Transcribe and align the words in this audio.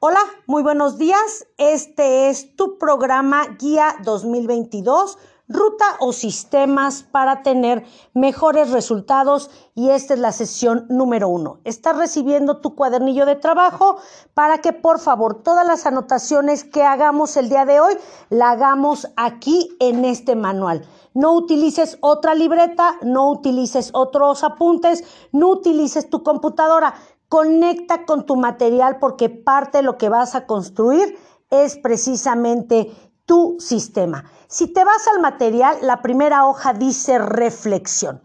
Hola, 0.00 0.20
muy 0.46 0.62
buenos 0.62 0.96
días. 0.96 1.48
Este 1.56 2.30
es 2.30 2.54
tu 2.54 2.78
programa 2.78 3.56
Guía 3.58 3.96
2022, 4.04 5.18
ruta 5.48 5.84
o 5.98 6.12
sistemas 6.12 7.02
para 7.02 7.42
tener 7.42 7.84
mejores 8.14 8.70
resultados 8.70 9.50
y 9.74 9.90
esta 9.90 10.14
es 10.14 10.20
la 10.20 10.30
sesión 10.30 10.86
número 10.88 11.28
uno. 11.28 11.58
Estás 11.64 11.96
recibiendo 11.96 12.58
tu 12.58 12.76
cuadernillo 12.76 13.26
de 13.26 13.34
trabajo 13.34 13.96
para 14.34 14.58
que 14.58 14.72
por 14.72 15.00
favor 15.00 15.42
todas 15.42 15.66
las 15.66 15.84
anotaciones 15.84 16.62
que 16.62 16.84
hagamos 16.84 17.36
el 17.36 17.48
día 17.48 17.64
de 17.64 17.80
hoy 17.80 17.94
la 18.30 18.52
hagamos 18.52 19.08
aquí 19.16 19.76
en 19.80 20.04
este 20.04 20.36
manual. 20.36 20.86
No 21.12 21.32
utilices 21.32 21.98
otra 22.02 22.36
libreta, 22.36 22.98
no 23.02 23.32
utilices 23.32 23.90
otros 23.94 24.44
apuntes, 24.44 25.02
no 25.32 25.48
utilices 25.48 26.08
tu 26.08 26.22
computadora 26.22 26.94
Conecta 27.28 28.06
con 28.06 28.24
tu 28.24 28.36
material 28.36 28.98
porque 28.98 29.28
parte 29.28 29.78
de 29.78 29.84
lo 29.84 29.98
que 29.98 30.08
vas 30.08 30.34
a 30.34 30.46
construir 30.46 31.18
es 31.50 31.76
precisamente 31.76 32.90
tu 33.26 33.56
sistema. 33.60 34.24
Si 34.48 34.66
te 34.66 34.84
vas 34.84 35.06
al 35.08 35.20
material, 35.20 35.76
la 35.82 36.00
primera 36.00 36.46
hoja 36.46 36.72
dice 36.72 37.18
reflexión. 37.18 38.22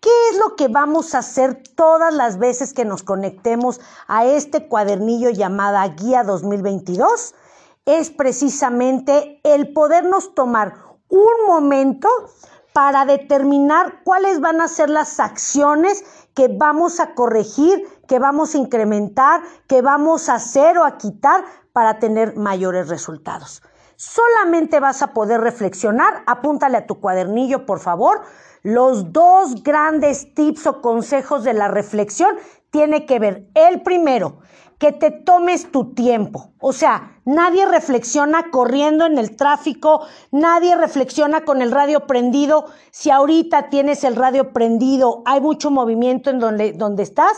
¿Qué 0.00 0.10
es 0.32 0.38
lo 0.38 0.56
que 0.56 0.66
vamos 0.66 1.14
a 1.14 1.18
hacer 1.18 1.62
todas 1.76 2.12
las 2.12 2.38
veces 2.38 2.74
que 2.74 2.84
nos 2.84 3.04
conectemos 3.04 3.80
a 4.08 4.26
este 4.26 4.66
cuadernillo 4.66 5.30
llamada 5.30 5.86
Guía 5.86 6.24
2022? 6.24 7.36
Es 7.84 8.10
precisamente 8.10 9.40
el 9.44 9.72
podernos 9.72 10.34
tomar 10.34 10.74
un 11.08 11.46
momento 11.46 12.08
para 12.72 13.04
determinar 13.04 14.02
cuáles 14.02 14.40
van 14.40 14.60
a 14.60 14.66
ser 14.66 14.90
las 14.90 15.20
acciones 15.20 16.04
que 16.34 16.48
vamos 16.48 16.98
a 16.98 17.14
corregir, 17.14 17.86
que 18.12 18.18
vamos 18.18 18.54
a 18.54 18.58
incrementar, 18.58 19.40
que 19.66 19.80
vamos 19.80 20.28
a 20.28 20.34
hacer 20.34 20.76
o 20.76 20.84
a 20.84 20.98
quitar 20.98 21.46
para 21.72 21.98
tener 21.98 22.36
mayores 22.36 22.90
resultados. 22.90 23.62
Solamente 23.96 24.80
vas 24.80 25.00
a 25.00 25.14
poder 25.14 25.40
reflexionar, 25.40 26.22
apúntale 26.26 26.76
a 26.76 26.86
tu 26.86 27.00
cuadernillo, 27.00 27.64
por 27.64 27.80
favor. 27.80 28.20
Los 28.62 29.14
dos 29.14 29.62
grandes 29.62 30.34
tips 30.34 30.66
o 30.66 30.82
consejos 30.82 31.42
de 31.42 31.54
la 31.54 31.68
reflexión 31.68 32.36
tiene 32.70 33.06
que 33.06 33.18
ver, 33.18 33.48
el 33.54 33.80
primero, 33.80 34.40
que 34.76 34.92
te 34.92 35.10
tomes 35.10 35.72
tu 35.72 35.94
tiempo. 35.94 36.52
O 36.58 36.74
sea, 36.74 37.18
nadie 37.24 37.64
reflexiona 37.64 38.50
corriendo 38.50 39.06
en 39.06 39.16
el 39.16 39.36
tráfico, 39.36 40.04
nadie 40.32 40.76
reflexiona 40.76 41.46
con 41.46 41.62
el 41.62 41.70
radio 41.70 42.06
prendido. 42.06 42.66
Si 42.90 43.08
ahorita 43.08 43.70
tienes 43.70 44.04
el 44.04 44.16
radio 44.16 44.52
prendido, 44.52 45.22
hay 45.24 45.40
mucho 45.40 45.70
movimiento 45.70 46.28
en 46.28 46.40
donde, 46.40 46.72
donde 46.72 47.04
estás, 47.04 47.32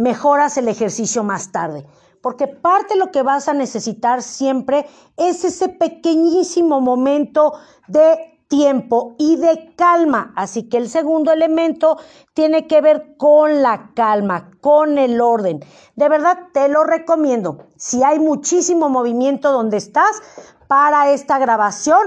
mejoras 0.00 0.56
el 0.56 0.68
ejercicio 0.68 1.22
más 1.22 1.52
tarde. 1.52 1.86
Porque 2.22 2.48
parte 2.48 2.94
de 2.94 3.00
lo 3.00 3.10
que 3.10 3.22
vas 3.22 3.48
a 3.48 3.54
necesitar 3.54 4.22
siempre 4.22 4.86
es 5.16 5.44
ese 5.44 5.68
pequeñísimo 5.68 6.80
momento 6.80 7.54
de 7.86 8.30
tiempo 8.48 9.14
y 9.18 9.36
de 9.36 9.74
calma. 9.76 10.32
Así 10.36 10.68
que 10.68 10.76
el 10.76 10.90
segundo 10.90 11.32
elemento 11.32 11.98
tiene 12.34 12.66
que 12.66 12.80
ver 12.80 13.14
con 13.16 13.62
la 13.62 13.92
calma, 13.94 14.50
con 14.60 14.98
el 14.98 15.20
orden. 15.20 15.60
De 15.96 16.08
verdad 16.08 16.48
te 16.52 16.68
lo 16.68 16.84
recomiendo. 16.84 17.68
Si 17.76 18.02
hay 18.02 18.18
muchísimo 18.18 18.88
movimiento 18.88 19.52
donde 19.52 19.76
estás 19.76 20.20
para 20.66 21.10
esta 21.10 21.38
grabación, 21.38 22.00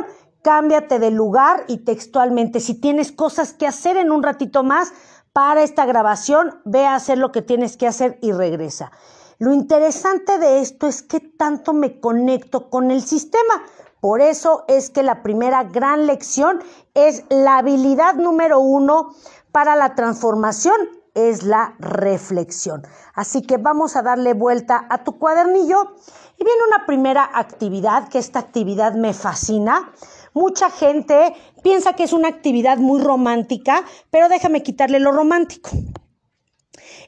cámbiate 0.44 1.00
de 1.00 1.12
lugar 1.12 1.64
y 1.68 1.78
textualmente. 1.78 2.60
Si 2.60 2.76
tienes 2.76 3.12
cosas 3.12 3.54
que 3.54 3.66
hacer 3.66 3.98
en 3.98 4.12
un 4.12 4.22
ratito 4.22 4.64
más 4.64 4.94
para 5.34 5.64
esta 5.64 5.86
grabación, 5.86 6.62
ve 6.64 6.86
a 6.86 6.96
hacer 6.96 7.18
lo 7.18 7.32
que 7.32 7.42
tienes 7.42 7.76
que 7.76 7.88
hacer 7.88 8.20
y 8.22 8.32
regresa. 8.32 8.92
Lo 9.40 9.52
interesante 9.52 10.38
de 10.38 10.62
esto 10.62 10.88
es 10.88 11.02
que 11.02 11.20
tanto 11.20 11.74
me 11.74 12.00
conecto 12.00 12.70
con 12.70 12.92
el 12.92 13.02
sistema. 13.02 13.64
Por 14.00 14.22
eso 14.22 14.64
es 14.68 14.90
que 14.90 15.02
la 15.02 15.24
primera 15.24 15.64
gran 15.64 16.06
lección 16.06 16.62
es 16.94 17.24
la 17.30 17.58
habilidad 17.58 18.14
número 18.14 18.60
uno 18.60 19.16
para 19.52 19.76
la 19.76 19.96
transformación, 19.96 20.76
es 21.16 21.44
la 21.44 21.76
reflexión. 21.80 22.86
Así 23.16 23.42
que 23.42 23.58
vamos 23.58 23.96
a 23.96 24.02
darle 24.02 24.34
vuelta 24.34 24.86
a 24.90 25.04
tu 25.04 25.18
cuadernillo 25.18 25.96
y 26.38 26.44
viene 26.44 26.62
una 26.68 26.86
primera 26.86 27.30
actividad, 27.34 28.08
que 28.10 28.20
esta 28.20 28.40
actividad 28.40 28.94
me 28.94 29.14
fascina. 29.14 29.92
Mucha 30.34 30.70
gente 30.70 31.34
piensa 31.62 31.94
que 31.94 32.04
es 32.04 32.14
una 32.14 32.28
actividad 32.28 32.78
muy 32.78 33.02
romántica, 33.02 33.86
pero 34.10 34.30
déjame 34.30 34.64
quitarle 34.64 35.00
lo 35.00 35.12
romántico. 35.12 35.72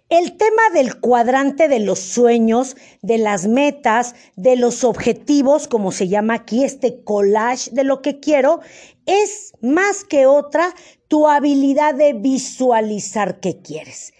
El 0.09 0.37
tema 0.37 0.61
del 0.73 0.99
cuadrante 0.99 1.67
de 1.67 1.79
los 1.79 1.97
sueños, 1.97 2.77
de 3.01 3.17
las 3.17 3.47
metas, 3.47 4.13
de 4.35 4.55
los 4.55 4.83
objetivos, 4.83 5.67
como 5.67 5.91
se 5.91 6.07
llama 6.07 6.35
aquí, 6.35 6.63
este 6.63 7.03
collage 7.03 7.71
de 7.71 7.83
lo 7.83 8.03
que 8.03 8.19
quiero, 8.19 8.59
es 9.07 9.53
más 9.61 10.03
que 10.03 10.27
otra 10.27 10.75
tu 11.07 11.27
habilidad 11.27 11.95
de 11.95 12.13
visualizar 12.13 13.39
qué 13.39 13.57
quieres. 13.57 14.13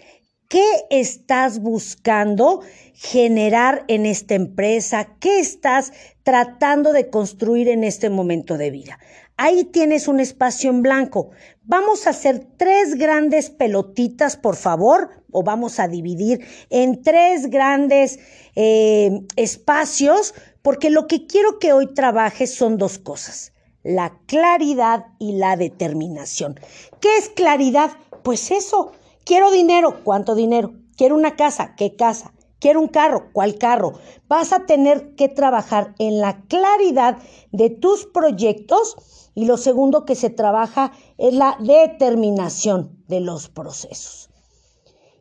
¿Qué 0.48 0.64
estás 0.90 1.60
buscando 1.60 2.62
generar 2.96 3.84
en 3.88 4.06
esta 4.06 4.34
empresa? 4.34 5.16
¿Qué 5.20 5.38
estás 5.38 5.92
tratando 6.22 6.92
de 6.92 7.10
construir 7.10 7.68
en 7.68 7.84
este 7.84 8.08
momento 8.10 8.56
de 8.56 8.70
vida? 8.70 8.98
Ahí 9.36 9.64
tienes 9.64 10.08
un 10.08 10.18
espacio 10.18 10.70
en 10.70 10.82
blanco. 10.82 11.30
Vamos 11.62 12.06
a 12.06 12.10
hacer 12.10 12.46
tres 12.56 12.94
grandes 12.94 13.50
pelotitas, 13.50 14.36
por 14.38 14.56
favor, 14.56 15.10
o 15.30 15.42
vamos 15.42 15.78
a 15.78 15.88
dividir 15.88 16.46
en 16.70 17.02
tres 17.02 17.50
grandes 17.50 18.18
eh, 18.54 19.10
espacios, 19.36 20.34
porque 20.62 20.88
lo 20.88 21.06
que 21.06 21.26
quiero 21.26 21.58
que 21.58 21.74
hoy 21.74 21.92
trabajes 21.92 22.54
son 22.54 22.78
dos 22.78 22.98
cosas, 22.98 23.52
la 23.82 24.18
claridad 24.26 25.04
y 25.18 25.32
la 25.32 25.56
determinación. 25.56 26.58
¿Qué 27.00 27.18
es 27.18 27.28
claridad? 27.28 27.90
Pues 28.22 28.50
eso, 28.50 28.92
quiero 29.24 29.50
dinero, 29.50 30.00
¿cuánto 30.02 30.34
dinero? 30.34 30.72
Quiero 30.96 31.14
una 31.14 31.36
casa, 31.36 31.74
¿qué 31.76 31.94
casa? 31.94 32.32
Quiero 32.58 32.80
un 32.80 32.88
carro, 32.88 33.28
¿cuál 33.32 33.58
carro? 33.58 33.94
Vas 34.28 34.52
a 34.52 34.66
tener 34.66 35.14
que 35.14 35.28
trabajar 35.28 35.94
en 35.98 36.20
la 36.20 36.40
claridad 36.42 37.18
de 37.52 37.68
tus 37.68 38.06
proyectos 38.06 38.96
y 39.34 39.44
lo 39.44 39.58
segundo 39.58 40.06
que 40.06 40.14
se 40.14 40.30
trabaja 40.30 40.92
es 41.18 41.34
la 41.34 41.56
determinación 41.60 43.04
de 43.08 43.20
los 43.20 43.50
procesos 43.50 44.30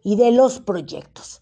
y 0.04 0.16
de 0.16 0.32
los 0.32 0.62
proyectos. 0.62 1.42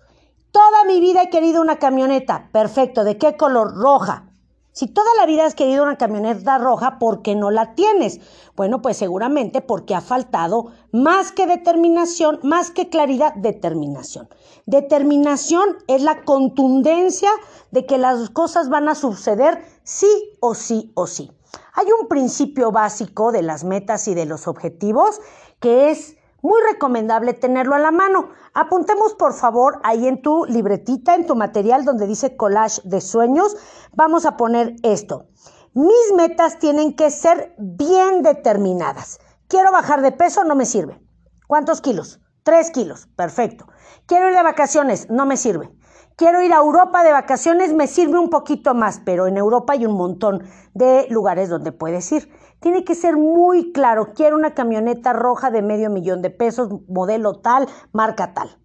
Toda 0.51 0.83
mi 0.85 0.99
vida 0.99 1.23
he 1.23 1.29
querido 1.29 1.61
una 1.61 1.77
camioneta. 1.77 2.49
Perfecto. 2.51 3.03
¿De 3.03 3.17
qué 3.17 3.35
color? 3.37 3.75
Roja. 3.75 4.29
Si 4.71 4.87
toda 4.87 5.09
la 5.19 5.27
vida 5.27 5.45
has 5.45 5.53
querido 5.53 5.83
una 5.83 5.97
camioneta 5.97 6.57
roja, 6.57 6.97
¿por 6.97 7.21
qué 7.21 7.35
no 7.35 7.51
la 7.51 7.75
tienes? 7.75 8.19
Bueno, 8.55 8.81
pues 8.81 8.97
seguramente 8.97 9.61
porque 9.61 9.93
ha 9.93 10.01
faltado 10.01 10.71
más 10.91 11.31
que 11.31 11.45
determinación, 11.45 12.39
más 12.41 12.71
que 12.71 12.89
claridad, 12.89 13.35
determinación. 13.35 14.29
Determinación 14.65 15.77
es 15.87 16.01
la 16.01 16.23
contundencia 16.23 17.29
de 17.71 17.85
que 17.85 17.97
las 17.97 18.29
cosas 18.29 18.69
van 18.69 18.87
a 18.87 18.95
suceder 18.95 19.65
sí 19.83 20.37
o 20.39 20.55
sí 20.55 20.91
o 20.95 21.07
sí. 21.07 21.31
Hay 21.73 21.87
un 21.99 22.07
principio 22.07 22.71
básico 22.71 23.31
de 23.31 23.41
las 23.41 23.63
metas 23.63 24.07
y 24.07 24.13
de 24.13 24.25
los 24.25 24.47
objetivos 24.47 25.19
que 25.59 25.91
es 25.91 26.15
muy 26.41 26.59
recomendable 26.71 27.33
tenerlo 27.33 27.75
a 27.75 27.79
la 27.79 27.91
mano. 27.91 28.29
Apuntemos 28.53 29.15
por 29.15 29.33
favor 29.33 29.79
ahí 29.83 30.07
en 30.07 30.21
tu 30.21 30.45
libretita, 30.45 31.15
en 31.15 31.25
tu 31.25 31.35
material 31.35 31.85
donde 31.85 32.05
dice 32.05 32.35
collage 32.35 32.81
de 32.83 33.01
sueños, 33.01 33.55
vamos 33.93 34.25
a 34.25 34.37
poner 34.37 34.75
esto. 34.83 35.25
Mis 35.73 36.13
metas 36.15 36.59
tienen 36.59 36.95
que 36.95 37.09
ser 37.09 37.55
bien 37.57 38.21
determinadas. 38.21 39.19
Quiero 39.47 39.71
bajar 39.71 40.01
de 40.01 40.11
peso, 40.11 40.43
no 40.43 40.55
me 40.55 40.65
sirve. 40.65 41.01
¿Cuántos 41.47 41.81
kilos? 41.81 42.19
Tres 42.43 42.71
kilos, 42.71 43.07
perfecto. 43.15 43.65
Quiero 44.13 44.29
ir 44.29 44.35
de 44.35 44.43
vacaciones, 44.43 45.09
no 45.09 45.25
me 45.25 45.37
sirve. 45.37 45.71
Quiero 46.15 46.39
ir 46.43 46.53
a 46.53 46.57
Europa 46.57 47.03
de 47.03 47.11
vacaciones, 47.11 47.73
me 47.73 47.87
sirve 47.87 48.19
un 48.19 48.29
poquito 48.29 48.75
más, 48.75 49.01
pero 49.03 49.25
en 49.25 49.37
Europa 49.37 49.73
hay 49.73 49.87
un 49.87 49.97
montón 49.97 50.43
de 50.75 51.07
lugares 51.09 51.49
donde 51.49 51.71
puedes 51.71 52.11
ir. 52.11 52.31
Tiene 52.59 52.83
que 52.83 52.93
ser 52.93 53.17
muy 53.17 53.71
claro, 53.71 54.13
quiero 54.13 54.35
una 54.35 54.53
camioneta 54.53 55.13
roja 55.13 55.49
de 55.49 55.63
medio 55.63 55.89
millón 55.89 56.21
de 56.21 56.29
pesos, 56.29 56.69
modelo 56.87 57.39
tal, 57.39 57.67
marca 57.91 58.35
tal. 58.35 58.59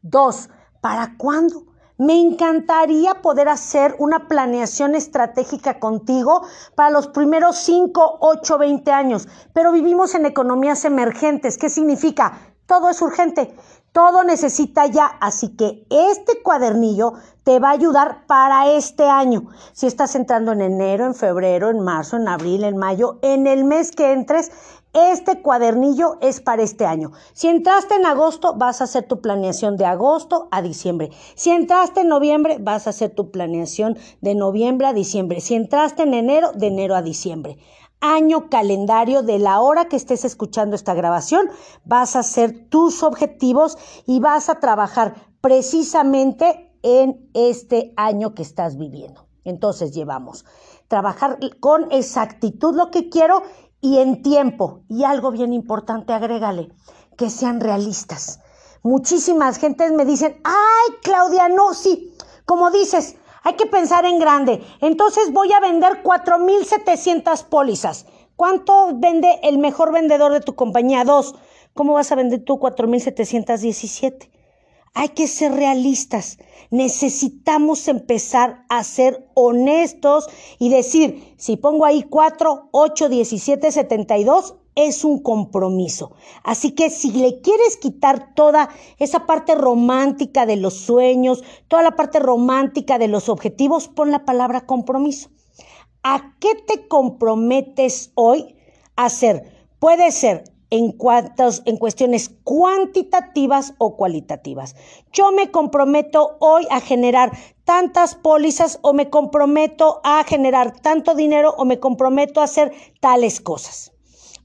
Dos, 0.00 0.48
¿para 0.80 1.18
cuándo? 1.18 1.66
Me 1.98 2.18
encantaría 2.18 3.20
poder 3.20 3.50
hacer 3.50 3.96
una 3.98 4.28
planeación 4.28 4.94
estratégica 4.94 5.78
contigo 5.78 6.40
para 6.74 6.88
los 6.88 7.08
primeros 7.08 7.58
5, 7.58 8.16
8, 8.20 8.56
20 8.56 8.92
años, 8.92 9.28
pero 9.52 9.72
vivimos 9.72 10.14
en 10.14 10.24
economías 10.24 10.86
emergentes. 10.86 11.58
¿Qué 11.58 11.68
significa? 11.68 12.38
Todo 12.64 12.88
es 12.88 13.02
urgente. 13.02 13.54
Todo 13.92 14.24
necesita 14.24 14.86
ya, 14.86 15.04
así 15.20 15.54
que 15.54 15.86
este 15.90 16.42
cuadernillo 16.42 17.12
te 17.44 17.58
va 17.58 17.68
a 17.68 17.72
ayudar 17.72 18.26
para 18.26 18.72
este 18.72 19.04
año. 19.04 19.50
Si 19.74 19.86
estás 19.86 20.14
entrando 20.14 20.52
en 20.52 20.62
enero, 20.62 21.04
en 21.04 21.14
febrero, 21.14 21.68
en 21.68 21.80
marzo, 21.80 22.16
en 22.16 22.26
abril, 22.26 22.64
en 22.64 22.78
mayo, 22.78 23.18
en 23.20 23.46
el 23.46 23.64
mes 23.64 23.90
que 23.90 24.12
entres, 24.12 24.50
este 24.94 25.42
cuadernillo 25.42 26.16
es 26.22 26.40
para 26.40 26.62
este 26.62 26.86
año. 26.86 27.12
Si 27.34 27.48
entraste 27.48 27.94
en 27.94 28.06
agosto, 28.06 28.54
vas 28.56 28.80
a 28.80 28.84
hacer 28.84 29.04
tu 29.04 29.20
planeación 29.20 29.76
de 29.76 29.84
agosto 29.84 30.48
a 30.50 30.62
diciembre. 30.62 31.10
Si 31.34 31.50
entraste 31.50 32.00
en 32.00 32.08
noviembre, 32.08 32.56
vas 32.60 32.86
a 32.86 32.90
hacer 32.90 33.14
tu 33.14 33.30
planeación 33.30 33.98
de 34.22 34.34
noviembre 34.34 34.86
a 34.86 34.94
diciembre. 34.94 35.42
Si 35.42 35.54
entraste 35.54 36.04
en 36.04 36.14
enero, 36.14 36.52
de 36.52 36.68
enero 36.68 36.94
a 36.94 37.02
diciembre. 37.02 37.58
Año 38.02 38.50
calendario 38.50 39.22
de 39.22 39.38
la 39.38 39.60
hora 39.60 39.88
que 39.88 39.96
estés 39.96 40.26
escuchando 40.26 40.76
esta 40.76 40.92
grabación, 40.92 41.48
vas 41.84 42.16
a 42.16 42.18
hacer 42.18 42.68
tus 42.68 43.02
objetivos 43.02 43.78
y 44.06 44.20
vas 44.20 44.50
a 44.50 44.60
trabajar 44.60 45.14
precisamente 45.40 46.76
en 46.82 47.30
este 47.32 47.94
año 47.96 48.34
que 48.34 48.42
estás 48.42 48.76
viviendo. 48.76 49.26
Entonces 49.44 49.92
llevamos 49.92 50.44
trabajar 50.92 51.38
con 51.58 51.90
exactitud 51.90 52.76
lo 52.76 52.90
que 52.90 53.08
quiero 53.08 53.44
y 53.80 53.96
en 53.96 54.22
tiempo. 54.22 54.82
Y 54.90 55.04
algo 55.04 55.30
bien 55.30 55.54
importante, 55.54 56.12
agrégale, 56.12 56.68
que 57.16 57.30
sean 57.30 57.60
realistas. 57.60 58.40
Muchísimas 58.82 59.56
gentes 59.56 59.90
me 59.92 60.04
dicen, 60.04 60.38
ay, 60.44 60.96
Claudia, 61.02 61.48
no, 61.48 61.72
sí, 61.72 62.14
como 62.44 62.70
dices, 62.70 63.16
hay 63.42 63.54
que 63.54 63.66
pensar 63.66 64.04
en 64.04 64.18
grande. 64.18 64.62
Entonces 64.80 65.32
voy 65.32 65.52
a 65.52 65.60
vender 65.60 66.02
4.700 66.02 67.44
pólizas. 67.44 68.06
¿Cuánto 68.36 68.90
vende 68.94 69.40
el 69.42 69.58
mejor 69.58 69.92
vendedor 69.92 70.32
de 70.32 70.40
tu 70.40 70.54
compañía? 70.54 71.04
Dos. 71.04 71.34
¿Cómo 71.74 71.94
vas 71.94 72.12
a 72.12 72.16
vender 72.16 72.44
tú 72.44 72.58
4.717? 72.58 74.30
Hay 74.94 75.08
que 75.10 75.26
ser 75.26 75.52
realistas. 75.52 76.38
Necesitamos 76.70 77.88
empezar 77.88 78.64
a 78.68 78.84
ser 78.84 79.26
honestos 79.34 80.28
y 80.58 80.68
decir, 80.68 81.34
si 81.38 81.56
pongo 81.56 81.84
ahí 81.86 82.02
4, 82.02 82.68
8, 82.72 83.08
17, 83.08 83.72
72, 83.72 84.56
es 84.74 85.04
un 85.04 85.18
compromiso. 85.22 86.12
Así 86.42 86.72
que 86.72 86.90
si 86.90 87.12
le 87.12 87.40
quieres 87.40 87.76
quitar 87.76 88.34
toda 88.34 88.68
esa 88.98 89.26
parte 89.26 89.54
romántica 89.54 90.46
de 90.46 90.56
los 90.56 90.74
sueños, 90.74 91.42
toda 91.68 91.82
la 91.82 91.96
parte 91.96 92.18
romántica 92.18 92.98
de 92.98 93.08
los 93.08 93.28
objetivos, 93.28 93.88
pon 93.88 94.10
la 94.10 94.24
palabra 94.24 94.66
compromiso. 94.66 95.30
¿A 96.02 96.34
qué 96.40 96.54
te 96.66 96.88
comprometes 96.88 98.10
hoy 98.14 98.56
a 98.96 99.06
hacer? 99.06 99.44
Puede 99.78 100.10
ser 100.10 100.44
en, 100.72 100.92
cuestiones 101.78 102.30
cuantitativas 102.44 103.74
o 103.78 103.96
cualitativas. 103.96 104.74
Yo 105.12 105.30
me 105.30 105.50
comprometo 105.50 106.38
hoy 106.40 106.66
a 106.70 106.80
generar 106.80 107.32
tantas 107.64 108.14
pólizas 108.14 108.78
o 108.82 108.94
me 108.94 109.10
comprometo 109.10 110.00
a 110.02 110.24
generar 110.24 110.80
tanto 110.80 111.14
dinero 111.14 111.54
o 111.58 111.66
me 111.66 111.78
comprometo 111.78 112.40
a 112.40 112.44
hacer 112.44 112.72
tales 113.00 113.40
cosas. 113.40 113.91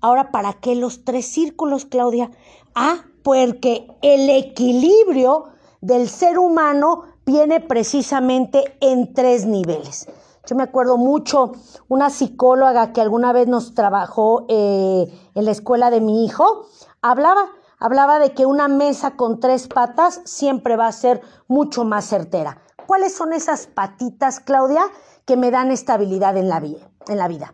Ahora, 0.02 0.32
¿para 0.32 0.54
qué 0.54 0.76
los 0.76 1.04
tres 1.04 1.26
círculos, 1.28 1.86
Claudia? 1.86 2.32
Ah, 2.76 3.06
porque 3.24 3.88
el 4.02 4.30
equilibrio 4.30 5.46
del 5.82 6.10
ser 6.10 6.40
humano 6.40 7.04
viene 7.26 7.60
precisamente 7.60 8.78
en 8.80 9.14
tres 9.14 9.46
niveles. 9.46 10.08
Yo 10.46 10.56
me 10.56 10.64
acuerdo 10.64 10.96
mucho 10.98 11.52
una 11.90 12.10
psicóloga 12.10 12.94
que 12.94 13.02
alguna 13.02 13.34
vez 13.34 13.48
nos 13.48 13.74
trabajó 13.74 14.46
eh, 14.48 15.12
en 15.36 15.46
la 15.46 15.52
escuela 15.52 15.90
de 15.90 16.00
mi 16.00 16.26
hijo, 16.26 16.68
hablaba, 17.02 17.50
hablaba 17.80 18.20
de 18.20 18.32
que 18.34 18.46
una 18.46 18.70
mesa 18.70 19.18
con 19.18 19.42
tres 19.42 19.68
patas 19.68 20.22
siempre 20.24 20.78
va 20.78 20.88
a 20.88 20.94
ser 20.94 21.22
mucho 21.48 21.84
más 21.84 22.06
certera. 22.06 22.62
¿Cuáles 22.86 23.14
son 23.14 23.34
esas 23.34 23.68
patitas, 23.68 24.40
Claudia, 24.40 24.84
que 25.26 25.36
me 25.36 25.52
dan 25.52 25.70
estabilidad 25.72 26.38
en 26.38 26.48
la, 26.48 26.62
vida, 26.62 26.90
en 27.10 27.18
la 27.18 27.28
vida? 27.28 27.54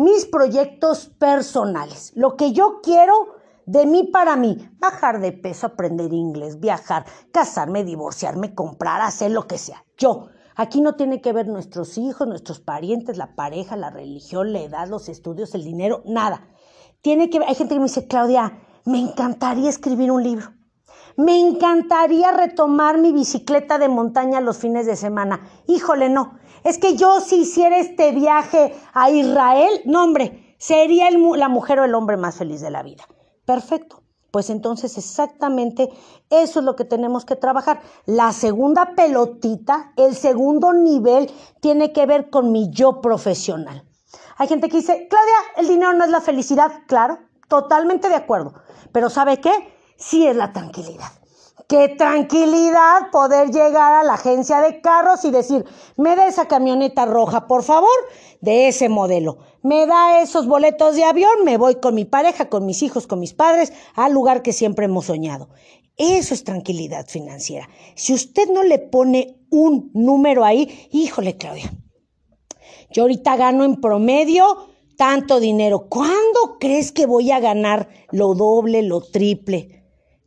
Mis 0.00 0.24
proyectos 0.24 1.08
personales, 1.18 2.12
lo 2.16 2.34
que 2.34 2.52
yo 2.52 2.80
quiero 2.82 3.34
de 3.66 3.84
mí 3.84 4.04
para 4.04 4.34
mí, 4.34 4.56
bajar 4.78 5.20
de 5.20 5.32
peso, 5.32 5.66
aprender 5.66 6.10
inglés, 6.14 6.58
viajar, 6.58 7.04
casarme, 7.30 7.84
divorciarme, 7.84 8.54
comprar, 8.54 9.02
hacer 9.02 9.30
lo 9.30 9.46
que 9.46 9.58
sea. 9.58 9.84
Yo, 9.98 10.28
Aquí 10.56 10.80
no 10.80 10.94
tiene 10.94 11.20
que 11.20 11.34
ver 11.34 11.48
nuestros 11.48 11.98
hijos, 11.98 12.26
nuestros 12.26 12.60
parientes, 12.60 13.18
la 13.18 13.34
pareja, 13.34 13.76
la 13.76 13.90
religión, 13.90 14.54
la 14.54 14.60
edad, 14.60 14.88
los 14.88 15.10
estudios, 15.10 15.54
el 15.54 15.64
dinero, 15.64 16.02
nada. 16.06 16.48
Tiene 17.02 17.28
que 17.28 17.38
ver, 17.38 17.48
hay 17.48 17.54
gente 17.54 17.74
que 17.74 17.80
me 17.80 17.86
dice, 17.86 18.06
Claudia, 18.06 18.58
me 18.86 19.00
encantaría 19.00 19.68
escribir 19.68 20.10
un 20.10 20.22
libro. 20.22 20.48
Me 21.16 21.38
encantaría 21.38 22.32
retomar 22.32 22.98
mi 22.98 23.12
bicicleta 23.12 23.78
de 23.78 23.88
montaña 23.88 24.40
los 24.40 24.56
fines 24.56 24.86
de 24.86 24.96
semana. 24.96 25.46
Híjole, 25.66 26.08
no. 26.08 26.38
Es 26.64 26.78
que 26.78 26.96
yo 26.96 27.20
si 27.20 27.42
hiciera 27.42 27.78
este 27.78 28.12
viaje 28.12 28.74
a 28.92 29.10
Israel, 29.10 29.82
no 29.84 30.04
hombre, 30.04 30.54
sería 30.58 31.10
la 31.10 31.48
mujer 31.48 31.80
o 31.80 31.84
el 31.84 31.94
hombre 31.94 32.16
más 32.16 32.36
feliz 32.36 32.60
de 32.60 32.70
la 32.70 32.82
vida. 32.82 33.04
Perfecto. 33.44 34.02
Pues 34.30 34.48
entonces 34.48 34.96
exactamente 34.96 35.88
eso 36.28 36.60
es 36.60 36.64
lo 36.64 36.76
que 36.76 36.84
tenemos 36.84 37.24
que 37.24 37.34
trabajar. 37.34 37.80
La 38.06 38.32
segunda 38.32 38.94
pelotita, 38.94 39.92
el 39.96 40.14
segundo 40.14 40.72
nivel, 40.72 41.30
tiene 41.60 41.92
que 41.92 42.06
ver 42.06 42.30
con 42.30 42.52
mi 42.52 42.70
yo 42.70 43.00
profesional. 43.00 43.84
Hay 44.36 44.46
gente 44.46 44.68
que 44.68 44.78
dice, 44.78 45.08
Claudia, 45.08 45.34
el 45.56 45.68
dinero 45.68 45.92
no 45.94 46.04
es 46.04 46.10
la 46.10 46.20
felicidad. 46.20 46.70
Claro, 46.86 47.18
totalmente 47.48 48.08
de 48.08 48.14
acuerdo. 48.14 48.54
Pero 48.92 49.10
¿sabe 49.10 49.40
qué? 49.40 49.50
Sí 49.96 50.26
es 50.26 50.36
la 50.36 50.52
tranquilidad. 50.52 51.10
Qué 51.70 51.86
tranquilidad 51.86 53.12
poder 53.12 53.52
llegar 53.52 53.92
a 53.92 54.02
la 54.02 54.14
agencia 54.14 54.60
de 54.60 54.80
carros 54.80 55.24
y 55.24 55.30
decir, 55.30 55.64
me 55.96 56.16
da 56.16 56.26
esa 56.26 56.48
camioneta 56.48 57.06
roja, 57.06 57.46
por 57.46 57.62
favor, 57.62 57.88
de 58.40 58.66
ese 58.66 58.88
modelo. 58.88 59.38
Me 59.62 59.86
da 59.86 60.20
esos 60.20 60.48
boletos 60.48 60.96
de 60.96 61.04
avión, 61.04 61.30
me 61.44 61.58
voy 61.58 61.76
con 61.76 61.94
mi 61.94 62.04
pareja, 62.04 62.48
con 62.48 62.66
mis 62.66 62.82
hijos, 62.82 63.06
con 63.06 63.20
mis 63.20 63.34
padres, 63.34 63.72
al 63.94 64.12
lugar 64.12 64.42
que 64.42 64.52
siempre 64.52 64.86
hemos 64.86 65.04
soñado. 65.04 65.50
Eso 65.96 66.34
es 66.34 66.42
tranquilidad 66.42 67.06
financiera. 67.06 67.68
Si 67.94 68.14
usted 68.14 68.48
no 68.48 68.64
le 68.64 68.80
pone 68.80 69.38
un 69.48 69.92
número 69.94 70.44
ahí, 70.44 70.88
híjole, 70.90 71.36
Claudia, 71.36 71.72
yo 72.90 73.02
ahorita 73.02 73.36
gano 73.36 73.62
en 73.62 73.80
promedio 73.80 74.70
tanto 74.96 75.38
dinero. 75.38 75.86
¿Cuándo 75.88 76.58
crees 76.58 76.90
que 76.90 77.06
voy 77.06 77.30
a 77.30 77.38
ganar 77.38 77.88
lo 78.10 78.34
doble, 78.34 78.82
lo 78.82 79.02
triple? 79.02 79.79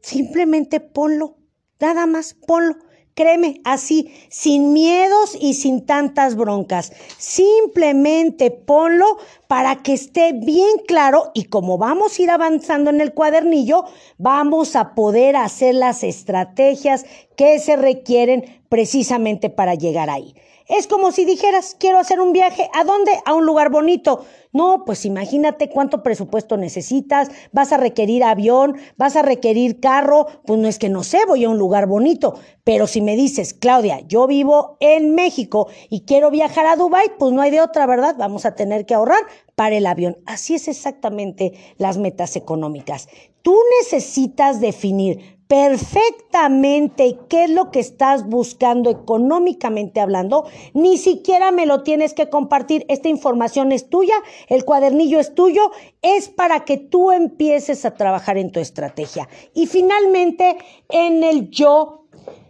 Simplemente 0.03 0.81
ponlo, 0.81 1.37
nada 1.79 2.05
más 2.05 2.33
ponlo. 2.33 2.75
Créeme, 3.15 3.61
así, 3.63 4.11
sin 4.29 4.73
miedos 4.73 5.37
y 5.39 5.53
sin 5.53 5.85
tantas 5.85 6.35
broncas. 6.35 6.91
Simplemente 7.17 8.51
ponlo 8.51 9.05
para 9.47 9.83
que 9.83 9.93
esté 9.93 10.33
bien 10.33 10.79
claro 10.87 11.31
y 11.33 11.45
como 11.45 11.77
vamos 11.77 12.17
a 12.17 12.21
ir 12.21 12.31
avanzando 12.31 12.89
en 12.89 13.01
el 13.01 13.13
cuadernillo, 13.13 13.85
vamos 14.17 14.75
a 14.75 14.93
poder 14.93 15.35
hacer 15.35 15.75
las 15.75 16.03
estrategias 16.03 17.05
que 17.37 17.59
se 17.59 17.75
requieren 17.75 18.63
precisamente 18.67 19.49
para 19.51 19.75
llegar 19.75 20.09
ahí. 20.09 20.33
Es 20.75 20.87
como 20.87 21.11
si 21.11 21.23
dijeras, 21.23 21.75
quiero 21.79 21.99
hacer 21.99 22.19
un 22.19 22.33
viaje, 22.33 22.67
¿a 22.73 22.83
dónde? 22.83 23.11
A 23.25 23.35
un 23.35 23.45
lugar 23.45 23.69
bonito. 23.69 24.25
No, 24.53 24.85
pues 24.85 25.05
imagínate 25.05 25.69
cuánto 25.69 26.01
presupuesto 26.01 26.57
necesitas, 26.57 27.29
vas 27.51 27.71
a 27.71 27.77
requerir 27.77 28.23
avión, 28.23 28.77
vas 28.97 29.15
a 29.15 29.21
requerir 29.21 29.79
carro, 29.79 30.25
pues 30.47 30.59
no 30.59 30.67
es 30.67 30.79
que 30.79 30.89
no 30.89 31.03
sé, 31.03 31.19
voy 31.27 31.43
a 31.43 31.49
un 31.49 31.59
lugar 31.59 31.85
bonito, 31.85 32.39
pero 32.63 32.87
si 32.87 33.01
me 33.01 33.15
dices, 33.15 33.53
Claudia, 33.53 33.99
yo 34.07 34.25
vivo 34.25 34.77
en 34.79 35.13
México 35.13 35.67
y 35.91 36.05
quiero 36.05 36.31
viajar 36.31 36.65
a 36.65 36.75
Dubai, 36.75 37.05
pues 37.19 37.33
no 37.33 37.43
hay 37.43 37.51
de 37.51 37.61
otra, 37.61 37.85
¿verdad? 37.85 38.15
Vamos 38.17 38.47
a 38.47 38.55
tener 38.55 38.87
que 38.87 38.95
ahorrar 38.95 39.21
para 39.53 39.75
el 39.75 39.85
avión. 39.85 40.17
Así 40.25 40.55
es 40.55 40.67
exactamente 40.67 41.53
las 41.77 41.99
metas 41.99 42.35
económicas. 42.35 43.09
Tú 43.43 43.55
necesitas 43.79 44.59
definir 44.59 45.42
perfectamente 45.53 47.19
qué 47.29 47.43
es 47.43 47.51
lo 47.51 47.69
que 47.69 47.79
estás 47.79 48.27
buscando 48.27 48.89
económicamente 48.89 49.99
hablando, 49.99 50.47
ni 50.73 50.97
siquiera 50.97 51.51
me 51.51 51.67
lo 51.67 51.83
tienes 51.83 52.15
que 52.15 52.27
compartir. 52.27 52.87
Esta 52.89 53.07
información 53.07 53.71
es 53.71 53.87
tuya, 53.87 54.15
el 54.47 54.65
cuadernillo 54.65 55.19
es 55.19 55.35
tuyo, 55.35 55.69
es 56.01 56.27
para 56.27 56.65
que 56.65 56.77
tú 56.77 57.11
empieces 57.11 57.85
a 57.85 57.93
trabajar 57.93 58.39
en 58.39 58.51
tu 58.51 58.59
estrategia. 58.59 59.29
Y 59.53 59.67
finalmente, 59.67 60.57
en 60.89 61.23
el 61.23 61.51
yo 61.51 62.02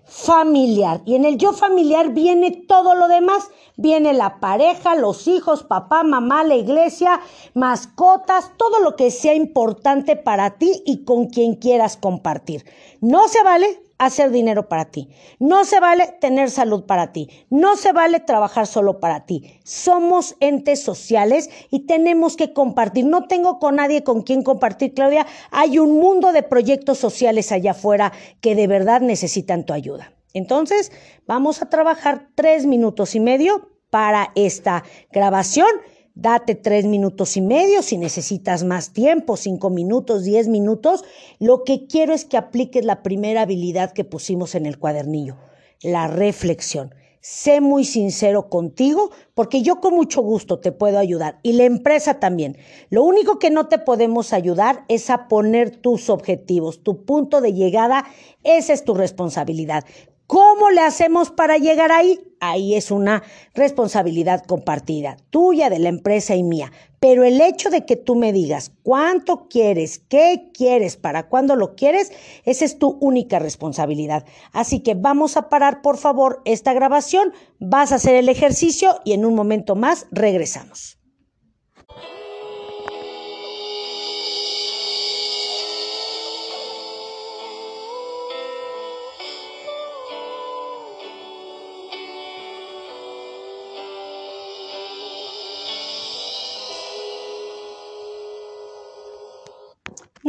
familiar. 0.05 1.01
Y 1.05 1.15
en 1.15 1.25
el 1.25 1.37
yo 1.37 1.53
familiar 1.53 2.13
viene 2.13 2.51
todo 2.51 2.95
lo 2.95 3.07
demás. 3.07 3.49
Viene 3.75 4.13
la 4.13 4.39
pareja, 4.39 4.95
los 4.95 5.27
hijos, 5.27 5.63
papá, 5.63 6.03
mamá, 6.03 6.43
la 6.43 6.55
iglesia, 6.55 7.19
mascotas, 7.53 8.51
todo 8.57 8.79
lo 8.79 8.95
que 8.95 9.09
sea 9.09 9.33
importante 9.33 10.15
para 10.15 10.57
ti 10.57 10.83
y 10.85 11.03
con 11.05 11.27
quien 11.27 11.55
quieras 11.55 11.97
compartir. 11.97 12.65
No 13.01 13.27
se 13.27 13.43
vale 13.43 13.81
hacer 14.05 14.31
dinero 14.31 14.67
para 14.69 14.85
ti. 14.85 15.09
No 15.39 15.65
se 15.65 15.79
vale 15.79 16.15
tener 16.19 16.49
salud 16.49 16.85
para 16.85 17.11
ti. 17.11 17.29
No 17.49 17.75
se 17.75 17.91
vale 17.91 18.19
trabajar 18.19 18.67
solo 18.67 18.99
para 18.99 19.25
ti. 19.25 19.59
Somos 19.63 20.35
entes 20.39 20.81
sociales 20.81 21.49
y 21.69 21.85
tenemos 21.85 22.35
que 22.35 22.53
compartir. 22.53 23.05
No 23.05 23.27
tengo 23.27 23.59
con 23.59 23.75
nadie 23.75 24.03
con 24.03 24.21
quien 24.21 24.43
compartir, 24.43 24.93
Claudia. 24.93 25.27
Hay 25.51 25.79
un 25.79 25.99
mundo 25.99 26.31
de 26.31 26.43
proyectos 26.43 26.97
sociales 26.97 27.51
allá 27.51 27.71
afuera 27.71 28.13
que 28.41 28.55
de 28.55 28.67
verdad 28.67 29.01
necesitan 29.01 29.65
tu 29.65 29.73
ayuda. 29.73 30.13
Entonces, 30.33 30.91
vamos 31.27 31.61
a 31.61 31.69
trabajar 31.69 32.29
tres 32.35 32.65
minutos 32.65 33.15
y 33.15 33.19
medio 33.19 33.69
para 33.89 34.31
esta 34.35 34.83
grabación. 35.11 35.67
Date 36.15 36.55
tres 36.55 36.85
minutos 36.85 37.37
y 37.37 37.41
medio, 37.41 37.81
si 37.81 37.97
necesitas 37.97 38.63
más 38.63 38.93
tiempo, 38.93 39.35
cinco 39.35 39.69
minutos, 39.69 40.23
diez 40.23 40.47
minutos. 40.47 41.03
Lo 41.39 41.63
que 41.63 41.87
quiero 41.87 42.13
es 42.13 42.23
que 42.25 42.37
apliques 42.37 42.85
la 42.85 43.01
primera 43.01 43.41
habilidad 43.41 43.93
que 43.93 44.03
pusimos 44.03 44.53
en 44.53 44.65
el 44.65 44.77
cuadernillo, 44.77 45.37
la 45.81 46.07
reflexión 46.07 46.93
sé 47.23 47.61
muy 47.61 47.85
sincero 47.85 48.49
contigo, 48.49 49.09
porque 49.33 49.61
yo 49.61 49.79
con 49.79 49.95
mucho 49.95 50.21
gusto 50.21 50.59
te 50.59 50.73
puedo 50.73 50.99
ayudar 50.99 51.39
y 51.41 51.53
la 51.53 51.63
empresa 51.63 52.19
también. 52.19 52.57
Lo 52.89 53.03
único 53.03 53.39
que 53.39 53.49
no 53.49 53.67
te 53.67 53.79
podemos 53.79 54.33
ayudar 54.33 54.83
es 54.89 55.09
a 55.09 55.29
poner 55.29 55.69
tus 55.77 56.09
objetivos, 56.09 56.83
tu 56.83 57.05
punto 57.05 57.39
de 57.39 57.53
llegada, 57.53 58.05
esa 58.43 58.73
es 58.73 58.83
tu 58.83 58.93
responsabilidad. 58.93 59.85
¿Cómo 60.27 60.69
le 60.69 60.81
hacemos 60.81 61.31
para 61.31 61.57
llegar 61.57 61.91
ahí? 61.91 62.19
Ahí 62.39 62.75
es 62.75 62.91
una 62.91 63.23
responsabilidad 63.53 64.43
compartida, 64.45 65.17
tuya, 65.29 65.69
de 65.69 65.79
la 65.79 65.89
empresa 65.89 66.35
y 66.35 66.43
mía. 66.43 66.71
Pero 66.99 67.23
el 67.23 67.41
hecho 67.41 67.69
de 67.69 67.85
que 67.85 67.97
tú 67.97 68.15
me 68.15 68.31
digas 68.31 68.71
cuánto 68.83 69.47
quieres, 69.49 69.99
qué 69.99 70.49
quieres, 70.53 70.95
para 70.95 71.27
cuándo 71.27 71.55
lo 71.55 71.75
quieres, 71.75 72.11
esa 72.45 72.65
es 72.65 72.79
tu 72.79 72.97
única 73.01 73.39
responsabilidad. 73.39 74.25
Así 74.53 74.79
que 74.79 74.95
vamos 74.95 75.35
a 75.35 75.49
parar, 75.49 75.81
por 75.81 75.97
favor, 75.97 76.41
esta 76.45 76.73
grabación, 76.73 77.33
vas 77.59 77.91
a 77.91 77.95
hacer 77.95 78.15
el 78.15 78.29
ejercicio 78.29 78.99
y 79.03 79.13
en 79.13 79.25
un 79.25 79.35
momento 79.35 79.75
más 79.75 80.07
regresamos. 80.11 81.02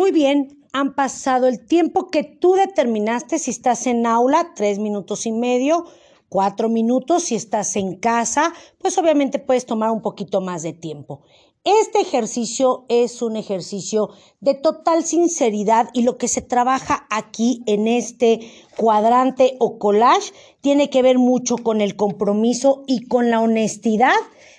Muy 0.04 0.12
bien, 0.12 0.62
han 0.74 0.94
pasado 0.94 1.46
el 1.46 1.64
tiempo 1.64 2.10
que 2.10 2.24
tú 2.24 2.52
determinaste. 2.52 3.38
Si 3.38 3.50
estás 3.50 3.86
en 3.86 4.04
aula, 4.04 4.52
tres 4.54 4.78
minutos 4.78 5.24
y 5.24 5.32
medio, 5.32 5.86
cuatro 6.28 6.68
minutos, 6.68 7.22
si 7.22 7.36
estás 7.36 7.74
en 7.76 7.96
casa, 7.96 8.52
pues 8.76 8.98
obviamente 8.98 9.38
puedes 9.38 9.64
tomar 9.64 9.90
un 9.92 10.02
poquito 10.02 10.42
más 10.42 10.62
de 10.62 10.74
tiempo. 10.74 11.22
Este 11.64 12.02
ejercicio 12.02 12.84
es 12.90 13.22
un 13.22 13.36
ejercicio 13.36 14.10
de 14.40 14.52
total 14.52 15.04
sinceridad 15.04 15.88
y 15.94 16.02
lo 16.02 16.18
que 16.18 16.28
se 16.28 16.42
trabaja 16.42 17.06
aquí 17.08 17.62
en 17.64 17.88
este 17.88 18.40
cuadrante 18.76 19.56
o 19.58 19.78
collage 19.78 20.34
tiene 20.60 20.90
que 20.90 21.00
ver 21.00 21.16
mucho 21.16 21.56
con 21.56 21.80
el 21.80 21.96
compromiso 21.96 22.82
y 22.86 23.06
con 23.06 23.30
la 23.30 23.40
honestidad 23.40 24.12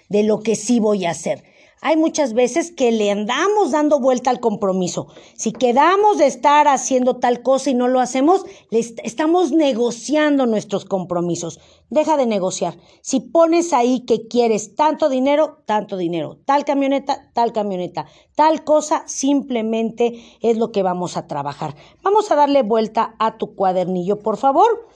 de 0.10 0.24
lo 0.24 0.40
que 0.40 0.56
sí 0.56 0.80
voy 0.80 1.06
a 1.06 1.12
hacer 1.12 1.44
hay 1.86 1.98
muchas 1.98 2.34
veces 2.34 2.72
que 2.72 2.92
le 2.92 3.12
andamos 3.12 3.70
dando 3.70 4.00
vuelta 4.00 4.32
al 4.32 4.40
compromiso. 4.40 5.06
Si 5.36 5.52
quedamos 5.52 6.18
de 6.18 6.26
estar 6.26 6.68
haciendo 6.68 7.18
tal 7.18 7.44
cosa 7.44 7.70
y 7.70 7.76
no 7.76 7.88
lo 7.88 8.00
hacemos, 8.00 8.44
le 8.72 8.80
estamos 8.80 9.52
negociando 9.52 10.48
nuestros 10.48 10.86
compromisos. 10.86 11.60
Deja 11.92 12.18
de 12.18 12.26
negociar. 12.26 12.76
Si 13.02 13.20
pones 13.20 13.72
ahí 13.72 14.00
que 14.00 14.28
quieres 14.28 14.74
tanto 14.74 15.10
dinero, 15.10 15.60
tanto 15.68 15.96
dinero, 15.96 16.40
tal 16.46 16.66
camioneta, 16.66 17.30
tal 17.34 17.54
camioneta, 17.54 18.08
tal 18.34 18.64
cosa, 18.64 19.04
simplemente 19.06 20.24
es 20.42 20.58
lo 20.58 20.72
que 20.72 20.82
vamos 20.82 21.18
a 21.18 21.28
trabajar. 21.28 21.76
Vamos 22.02 22.32
a 22.32 22.36
darle 22.36 22.64
vuelta 22.64 23.14
a 23.20 23.38
tu 23.38 23.54
cuadernillo, 23.54 24.18
por 24.18 24.38
favor. 24.38 24.88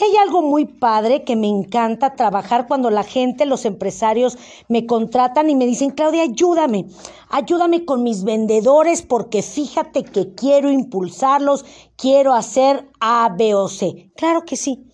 Hay 0.00 0.16
algo 0.16 0.42
muy 0.42 0.64
padre 0.64 1.24
que 1.24 1.34
me 1.34 1.48
encanta 1.48 2.14
trabajar 2.14 2.68
cuando 2.68 2.88
la 2.88 3.02
gente, 3.02 3.46
los 3.46 3.64
empresarios 3.64 4.38
me 4.68 4.86
contratan 4.86 5.50
y 5.50 5.56
me 5.56 5.66
dicen, 5.66 5.90
Claudia, 5.90 6.22
ayúdame, 6.22 6.86
ayúdame 7.28 7.84
con 7.84 8.04
mis 8.04 8.22
vendedores 8.22 9.02
porque 9.02 9.42
fíjate 9.42 10.04
que 10.04 10.34
quiero 10.34 10.70
impulsarlos, 10.70 11.64
quiero 11.96 12.34
hacer 12.34 12.88
A, 13.00 13.34
B 13.36 13.54
o 13.54 13.68
C. 13.68 14.12
Claro 14.14 14.44
que 14.44 14.56
sí, 14.56 14.86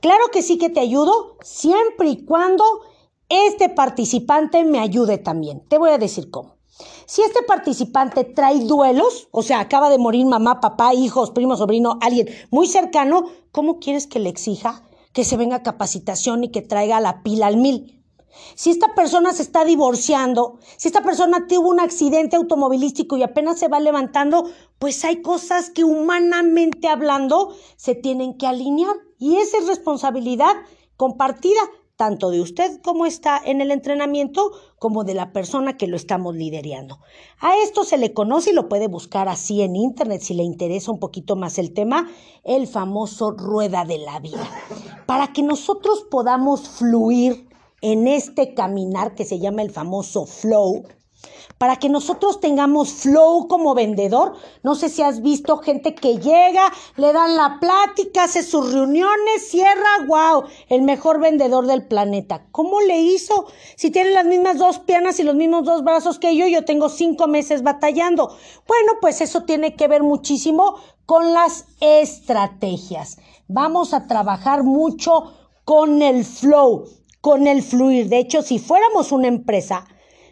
claro 0.00 0.26
que 0.32 0.42
sí 0.42 0.58
que 0.58 0.70
te 0.70 0.80
ayudo 0.80 1.38
siempre 1.42 2.10
y 2.10 2.24
cuando 2.24 2.64
este 3.28 3.68
participante 3.68 4.64
me 4.64 4.78
ayude 4.78 5.18
también. 5.18 5.66
Te 5.68 5.78
voy 5.78 5.90
a 5.90 5.98
decir 5.98 6.30
cómo. 6.30 6.61
Si 7.06 7.22
este 7.22 7.42
participante 7.42 8.24
trae 8.24 8.60
duelos, 8.60 9.28
o 9.30 9.42
sea, 9.42 9.60
acaba 9.60 9.90
de 9.90 9.98
morir 9.98 10.26
mamá, 10.26 10.60
papá, 10.60 10.94
hijos, 10.94 11.30
primo, 11.30 11.56
sobrino, 11.56 11.98
alguien 12.00 12.28
muy 12.50 12.66
cercano, 12.66 13.24
¿cómo 13.50 13.78
quieres 13.78 14.06
que 14.06 14.18
le 14.18 14.28
exija 14.28 14.82
que 15.12 15.24
se 15.24 15.36
venga 15.36 15.56
a 15.56 15.62
capacitación 15.62 16.44
y 16.44 16.50
que 16.50 16.62
traiga 16.62 17.00
la 17.00 17.22
pila 17.22 17.46
al 17.46 17.56
mil? 17.56 18.02
Si 18.54 18.70
esta 18.70 18.94
persona 18.94 19.32
se 19.32 19.42
está 19.42 19.64
divorciando, 19.64 20.58
si 20.76 20.88
esta 20.88 21.02
persona 21.02 21.46
tuvo 21.46 21.68
un 21.68 21.80
accidente 21.80 22.36
automovilístico 22.36 23.16
y 23.16 23.22
apenas 23.22 23.58
se 23.58 23.68
va 23.68 23.78
levantando, 23.78 24.50
pues 24.78 25.04
hay 25.04 25.22
cosas 25.22 25.70
que 25.70 25.84
humanamente 25.84 26.88
hablando 26.88 27.54
se 27.76 27.94
tienen 27.94 28.38
que 28.38 28.46
alinear 28.46 28.96
y 29.18 29.36
esa 29.36 29.58
es 29.58 29.66
responsabilidad 29.66 30.54
compartida 30.96 31.60
tanto 31.96 32.30
de 32.30 32.40
usted 32.40 32.80
como 32.82 33.06
está 33.06 33.40
en 33.44 33.60
el 33.60 33.70
entrenamiento 33.70 34.50
como 34.78 35.04
de 35.04 35.14
la 35.14 35.32
persona 35.32 35.76
que 35.76 35.86
lo 35.86 35.96
estamos 35.96 36.34
liderando. 36.34 36.98
A 37.40 37.56
esto 37.58 37.84
se 37.84 37.98
le 37.98 38.12
conoce 38.12 38.50
y 38.50 38.54
lo 38.54 38.68
puede 38.68 38.88
buscar 38.88 39.28
así 39.28 39.62
en 39.62 39.76
internet 39.76 40.22
si 40.22 40.34
le 40.34 40.42
interesa 40.42 40.90
un 40.90 40.98
poquito 40.98 41.36
más 41.36 41.58
el 41.58 41.72
tema, 41.72 42.08
el 42.44 42.66
famoso 42.66 43.30
rueda 43.30 43.84
de 43.84 43.98
la 43.98 44.18
vida. 44.20 44.48
Para 45.06 45.32
que 45.32 45.42
nosotros 45.42 46.04
podamos 46.10 46.68
fluir 46.68 47.48
en 47.82 48.06
este 48.06 48.54
caminar 48.54 49.14
que 49.14 49.24
se 49.24 49.38
llama 49.38 49.62
el 49.62 49.70
famoso 49.70 50.24
flow, 50.26 50.84
para 51.62 51.76
que 51.76 51.88
nosotros 51.88 52.40
tengamos 52.40 52.92
flow 52.92 53.46
como 53.46 53.72
vendedor. 53.72 54.34
No 54.64 54.74
sé 54.74 54.88
si 54.88 55.00
has 55.00 55.22
visto 55.22 55.58
gente 55.58 55.94
que 55.94 56.18
llega, 56.18 56.72
le 56.96 57.12
dan 57.12 57.36
la 57.36 57.58
plática, 57.60 58.24
hace 58.24 58.42
sus 58.42 58.72
reuniones, 58.72 59.46
cierra, 59.48 60.04
wow, 60.08 60.42
el 60.68 60.82
mejor 60.82 61.20
vendedor 61.20 61.68
del 61.68 61.86
planeta. 61.86 62.48
¿Cómo 62.50 62.80
le 62.80 62.98
hizo? 62.98 63.46
Si 63.76 63.92
tiene 63.92 64.10
las 64.10 64.26
mismas 64.26 64.58
dos 64.58 64.80
piernas 64.80 65.20
y 65.20 65.22
los 65.22 65.36
mismos 65.36 65.62
dos 65.62 65.84
brazos 65.84 66.18
que 66.18 66.34
yo, 66.34 66.48
yo 66.48 66.64
tengo 66.64 66.88
cinco 66.88 67.28
meses 67.28 67.62
batallando. 67.62 68.36
Bueno, 68.66 68.94
pues 69.00 69.20
eso 69.20 69.44
tiene 69.44 69.76
que 69.76 69.86
ver 69.86 70.02
muchísimo 70.02 70.74
con 71.06 71.32
las 71.32 71.66
estrategias. 71.80 73.18
Vamos 73.46 73.94
a 73.94 74.08
trabajar 74.08 74.64
mucho 74.64 75.32
con 75.64 76.02
el 76.02 76.24
flow, 76.24 76.88
con 77.20 77.46
el 77.46 77.62
fluir. 77.62 78.08
De 78.08 78.18
hecho, 78.18 78.42
si 78.42 78.58
fuéramos 78.58 79.12
una 79.12 79.28
empresa, 79.28 79.86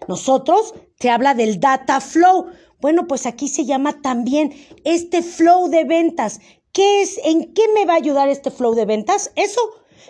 nosotros 0.09 0.75
te 1.01 1.09
habla 1.09 1.33
del 1.33 1.61
data 1.61 1.99
flow. 1.99 2.49
Bueno, 2.79 3.07
pues 3.07 3.25
aquí 3.25 3.49
se 3.49 3.65
llama 3.65 4.03
también 4.03 4.53
este 4.85 5.23
flow 5.23 5.69
de 5.69 5.85
ventas. 5.85 6.41
¿Qué 6.73 7.01
es? 7.01 7.19
¿En 7.25 7.55
qué 7.55 7.63
me 7.75 7.87
va 7.87 7.95
a 7.95 7.97
ayudar 7.97 8.29
este 8.29 8.51
flow 8.51 8.75
de 8.75 8.85
ventas? 8.85 9.33
Eso, 9.35 9.63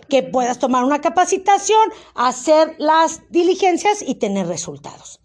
que 0.09 0.25
puedas 0.25 0.59
tomar 0.59 0.82
una 0.82 1.00
capacitación, 1.00 1.80
hacer 2.16 2.75
las 2.78 3.23
diligencias 3.30 4.02
y 4.04 4.16
tener 4.16 4.49
resultados. 4.49 5.20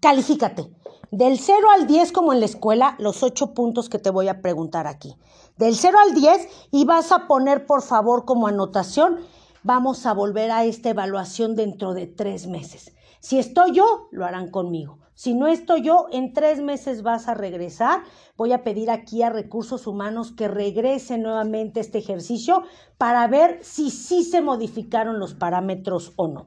Califícate. 0.00 0.68
Del 1.10 1.38
0 1.38 1.68
al 1.74 1.86
10 1.86 2.12
como 2.12 2.34
en 2.34 2.40
la 2.40 2.46
escuela, 2.46 2.94
los 2.98 3.22
8 3.22 3.54
puntos 3.54 3.88
que 3.88 3.98
te 3.98 4.10
voy 4.10 4.28
a 4.28 4.42
preguntar 4.42 4.86
aquí. 4.86 5.16
Del 5.56 5.74
0 5.74 5.96
al 6.06 6.14
10 6.14 6.48
y 6.70 6.84
vas 6.84 7.12
a 7.12 7.26
poner 7.26 7.64
por 7.64 7.80
favor 7.80 8.26
como 8.26 8.46
anotación, 8.46 9.20
vamos 9.62 10.04
a 10.04 10.12
volver 10.12 10.50
a 10.50 10.66
esta 10.66 10.90
evaluación 10.90 11.56
dentro 11.56 11.94
de 11.94 12.06
tres 12.06 12.46
meses. 12.46 12.92
Si 13.20 13.38
estoy 13.38 13.72
yo, 13.72 14.08
lo 14.10 14.24
harán 14.24 14.50
conmigo. 14.50 14.98
Si 15.14 15.34
no 15.34 15.48
estoy 15.48 15.82
yo, 15.82 16.06
en 16.12 16.32
tres 16.32 16.60
meses 16.60 17.02
vas 17.02 17.26
a 17.26 17.34
regresar. 17.34 18.02
Voy 18.36 18.52
a 18.52 18.62
pedir 18.62 18.88
aquí 18.88 19.22
a 19.24 19.30
recursos 19.30 19.88
humanos 19.88 20.30
que 20.30 20.46
regrese 20.46 21.18
nuevamente 21.18 21.80
este 21.80 21.98
ejercicio 21.98 22.62
para 22.98 23.26
ver 23.26 23.58
si 23.62 23.90
sí 23.90 24.22
se 24.22 24.42
modificaron 24.42 25.18
los 25.18 25.34
parámetros 25.34 26.12
o 26.14 26.28
no. 26.28 26.46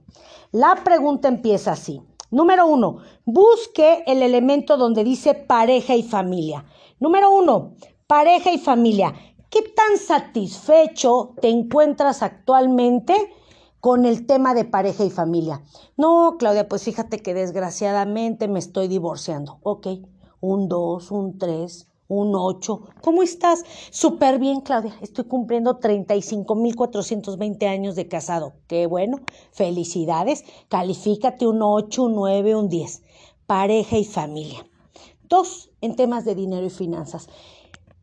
La 0.54 0.76
pregunta 0.86 1.28
empieza 1.28 1.74
así. 1.74 2.02
Número 2.30 2.66
uno, 2.66 3.00
busque 3.26 4.06
el 4.08 4.24
elemento 4.24 4.78
donde 4.78 5.04
dice 5.04 5.34
pareja 5.34 5.98
y 5.98 6.04
familia. 6.04 6.64
Número 6.98 7.30
uno, 7.30 7.74
pareja 8.08 8.54
y 8.54 8.58
familia. 8.58 9.14
¿Qué 9.50 9.64
tan 9.64 9.98
satisfecho 9.98 11.36
te 11.42 11.50
encuentras 11.50 12.24
actualmente? 12.24 13.34
Con 13.82 14.06
el 14.06 14.28
tema 14.28 14.54
de 14.54 14.64
pareja 14.64 15.04
y 15.04 15.10
familia. 15.10 15.64
No, 15.98 16.36
Claudia, 16.38 16.70
pues 16.70 16.84
fíjate 16.84 17.20
que 17.20 17.34
desgraciadamente 17.34 18.48
me 18.48 18.60
estoy 18.60 18.88
divorciando. 18.88 19.60
Ok, 19.64 19.88
un 20.40 20.70
2, 20.70 21.12
un 21.12 21.38
3, 21.40 21.88
un 22.08 22.36
8. 22.36 22.82
¿Cómo 23.02 23.24
estás? 23.24 23.64
Súper 23.90 24.38
bien, 24.38 24.62
Claudia. 24.62 24.96
Estoy 25.02 25.26
cumpliendo 25.26 25.80
35.420 25.80 27.68
años 27.68 27.96
de 27.96 28.08
casado. 28.08 28.54
Qué 28.68 28.86
bueno. 28.86 29.20
Felicidades. 29.52 30.46
Califícate 30.70 31.48
un 31.48 31.62
8, 31.64 32.04
un 32.04 32.16
9, 32.16 32.56
un 32.56 32.70
10. 32.70 33.02
Pareja 33.48 33.98
y 33.98 34.06
familia. 34.06 34.64
Dos, 35.24 35.72
en 35.82 35.96
temas 35.96 36.24
de 36.24 36.36
dinero 36.36 36.66
y 36.66 36.70
finanzas. 36.70 37.30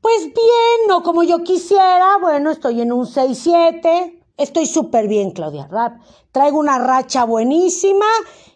Pues 0.01 0.25
bien, 0.25 0.89
no 0.89 1.03
como 1.05 1.23
yo 1.23 1.45
quisiera. 1.45 2.19
Bueno, 2.21 2.51
estoy 2.51 2.81
en 2.81 2.93
un 2.93 3.07
6-7. 3.07 4.18
Estoy 4.39 4.67
súper 4.67 5.09
bien, 5.09 5.33
Claudia 5.33 5.67
Rap. 5.67 6.01
Traigo 6.31 6.61
una 6.61 6.79
racha 6.79 7.25
buenísima 7.25 8.07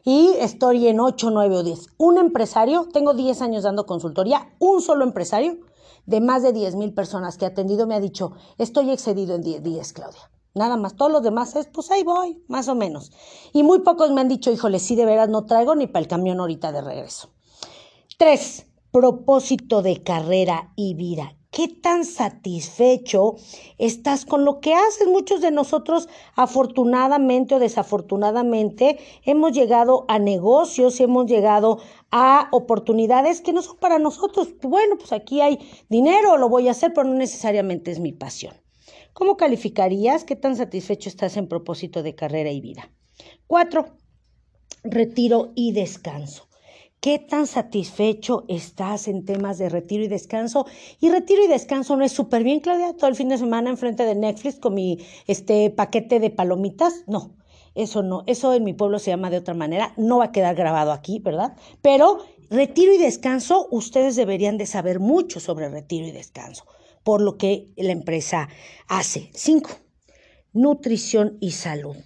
y 0.04 0.30
estoy 0.38 0.86
en 0.86 1.00
8, 1.00 1.32
9 1.32 1.56
o 1.56 1.62
10. 1.64 1.88
Un 1.98 2.18
empresario, 2.18 2.86
tengo 2.92 3.14
10 3.14 3.42
años 3.42 3.64
dando 3.64 3.84
consultoría, 3.84 4.54
un 4.60 4.80
solo 4.80 5.02
empresario 5.02 5.58
de 6.06 6.20
más 6.20 6.44
de 6.44 6.52
10 6.52 6.76
mil 6.76 6.94
personas 6.94 7.36
que 7.36 7.46
ha 7.46 7.48
atendido 7.48 7.88
me 7.88 7.96
ha 7.96 8.00
dicho, 8.00 8.30
estoy 8.58 8.92
excedido 8.92 9.34
en 9.34 9.42
10 9.42 9.64
días, 9.64 9.92
Claudia. 9.92 10.30
Nada 10.54 10.76
más, 10.76 10.94
todos 10.94 11.10
los 11.10 11.22
demás 11.24 11.56
es, 11.56 11.66
pues 11.66 11.90
ahí 11.90 12.04
voy, 12.04 12.40
más 12.46 12.68
o 12.68 12.76
menos. 12.76 13.10
Y 13.52 13.64
muy 13.64 13.80
pocos 13.80 14.12
me 14.12 14.20
han 14.20 14.28
dicho, 14.28 14.52
híjole, 14.52 14.78
sí, 14.78 14.94
de 14.94 15.04
veras 15.04 15.30
no 15.30 15.46
traigo 15.46 15.74
ni 15.74 15.88
para 15.88 16.02
el 16.02 16.08
camión 16.08 16.38
ahorita 16.38 16.70
de 16.70 16.82
regreso. 16.82 17.30
Tres, 18.18 18.66
propósito 18.92 19.82
de 19.82 20.00
carrera 20.04 20.72
y 20.76 20.94
vida. 20.94 21.34
¿Qué 21.52 21.68
tan 21.68 22.06
satisfecho 22.06 23.36
estás 23.76 24.24
con 24.24 24.46
lo 24.46 24.60
que 24.60 24.72
haces? 24.72 25.06
Muchos 25.06 25.42
de 25.42 25.50
nosotros, 25.50 26.08
afortunadamente 26.34 27.54
o 27.54 27.58
desafortunadamente, 27.58 28.98
hemos 29.26 29.52
llegado 29.52 30.06
a 30.08 30.18
negocios, 30.18 30.98
hemos 30.98 31.26
llegado 31.26 31.78
a 32.10 32.48
oportunidades 32.52 33.42
que 33.42 33.52
no 33.52 33.60
son 33.60 33.76
para 33.76 33.98
nosotros. 33.98 34.48
Bueno, 34.62 34.96
pues 34.96 35.12
aquí 35.12 35.42
hay 35.42 35.58
dinero, 35.90 36.38
lo 36.38 36.48
voy 36.48 36.68
a 36.68 36.70
hacer, 36.70 36.94
pero 36.94 37.06
no 37.06 37.16
necesariamente 37.16 37.90
es 37.90 38.00
mi 38.00 38.12
pasión. 38.12 38.54
¿Cómo 39.12 39.36
calificarías? 39.36 40.24
¿Qué 40.24 40.36
tan 40.36 40.56
satisfecho 40.56 41.10
estás 41.10 41.36
en 41.36 41.48
propósito 41.48 42.02
de 42.02 42.14
carrera 42.14 42.50
y 42.50 42.62
vida? 42.62 42.90
Cuatro, 43.46 43.98
retiro 44.84 45.52
y 45.54 45.72
descanso. 45.72 46.48
¿Qué 47.02 47.18
tan 47.18 47.48
satisfecho 47.48 48.44
estás 48.46 49.08
en 49.08 49.24
temas 49.24 49.58
de 49.58 49.68
retiro 49.68 50.04
y 50.04 50.06
descanso? 50.06 50.66
Y 51.00 51.10
retiro 51.10 51.44
y 51.44 51.48
descanso 51.48 51.96
no 51.96 52.04
es 52.04 52.12
súper 52.12 52.44
bien, 52.44 52.60
Claudia, 52.60 52.96
todo 52.96 53.08
el 53.08 53.16
fin 53.16 53.28
de 53.28 53.38
semana 53.38 53.70
enfrente 53.70 54.04
de 54.04 54.14
Netflix 54.14 54.60
con 54.60 54.74
mi 54.74 55.04
este, 55.26 55.70
paquete 55.70 56.20
de 56.20 56.30
palomitas. 56.30 57.02
No, 57.08 57.34
eso 57.74 58.04
no, 58.04 58.22
eso 58.28 58.54
en 58.54 58.62
mi 58.62 58.72
pueblo 58.72 59.00
se 59.00 59.10
llama 59.10 59.30
de 59.30 59.38
otra 59.38 59.52
manera, 59.52 59.94
no 59.96 60.18
va 60.18 60.26
a 60.26 60.30
quedar 60.30 60.54
grabado 60.54 60.92
aquí, 60.92 61.18
¿verdad? 61.18 61.56
Pero 61.80 62.18
retiro 62.50 62.94
y 62.94 62.98
descanso, 62.98 63.66
ustedes 63.72 64.14
deberían 64.14 64.56
de 64.56 64.66
saber 64.66 65.00
mucho 65.00 65.40
sobre 65.40 65.70
retiro 65.70 66.06
y 66.06 66.12
descanso 66.12 66.66
por 67.02 67.20
lo 67.20 67.36
que 67.36 67.72
la 67.76 67.90
empresa 67.90 68.48
hace. 68.86 69.28
Cinco, 69.34 69.70
nutrición 70.52 71.36
y 71.40 71.50
salud. 71.50 71.96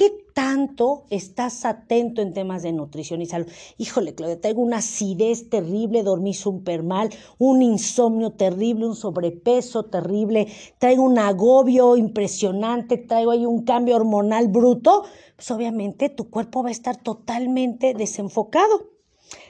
¿Qué 0.00 0.24
tanto 0.32 1.04
estás 1.10 1.66
atento 1.66 2.22
en 2.22 2.32
temas 2.32 2.62
de 2.62 2.72
nutrición 2.72 3.20
y 3.20 3.26
salud? 3.26 3.48
Híjole, 3.76 4.14
Claudia, 4.14 4.40
tengo 4.40 4.62
una 4.62 4.78
acidez 4.78 5.50
terrible, 5.50 6.02
dormí 6.02 6.32
súper 6.32 6.82
mal, 6.82 7.10
un 7.36 7.60
insomnio 7.60 8.32
terrible, 8.32 8.86
un 8.86 8.96
sobrepeso 8.96 9.82
terrible, 9.84 10.46
traigo 10.78 11.02
un 11.02 11.18
agobio 11.18 11.98
impresionante, 11.98 12.96
traigo 12.96 13.32
ahí 13.32 13.44
un 13.44 13.64
cambio 13.64 13.96
hormonal 13.96 14.48
bruto. 14.48 15.04
Pues 15.36 15.50
obviamente 15.50 16.08
tu 16.08 16.30
cuerpo 16.30 16.62
va 16.62 16.70
a 16.70 16.72
estar 16.72 16.96
totalmente 16.96 17.92
desenfocado. 17.92 18.99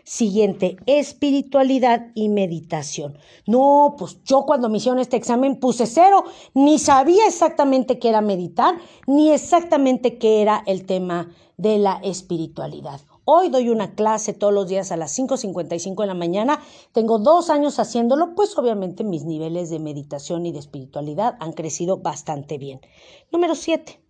Siguiente, 0.04 0.76
espiritualidad 0.86 2.08
y 2.14 2.28
meditación. 2.28 3.18
No, 3.46 3.94
pues 3.98 4.22
yo 4.24 4.44
cuando 4.44 4.68
me 4.68 4.78
hicieron 4.78 4.98
este 4.98 5.16
examen 5.16 5.60
puse 5.60 5.86
cero, 5.86 6.24
ni 6.54 6.78
sabía 6.78 7.26
exactamente 7.26 7.98
qué 7.98 8.08
era 8.08 8.20
meditar, 8.20 8.76
ni 9.06 9.30
exactamente 9.30 10.18
qué 10.18 10.42
era 10.42 10.62
el 10.66 10.86
tema 10.86 11.32
de 11.56 11.78
la 11.78 12.00
espiritualidad. 12.02 13.00
Hoy 13.24 13.48
doy 13.48 13.68
una 13.68 13.94
clase 13.94 14.32
todos 14.32 14.52
los 14.52 14.66
días 14.66 14.90
a 14.90 14.96
las 14.96 15.16
5.55 15.16 16.00
de 16.00 16.06
la 16.06 16.14
mañana. 16.14 16.60
Tengo 16.92 17.18
dos 17.18 17.48
años 17.48 17.78
haciéndolo, 17.78 18.34
pues 18.34 18.58
obviamente 18.58 19.04
mis 19.04 19.24
niveles 19.24 19.70
de 19.70 19.78
meditación 19.78 20.46
y 20.46 20.52
de 20.52 20.58
espiritualidad 20.58 21.36
han 21.38 21.52
crecido 21.52 21.98
bastante 21.98 22.58
bien. 22.58 22.80
Número 23.30 23.54
7. 23.54 24.00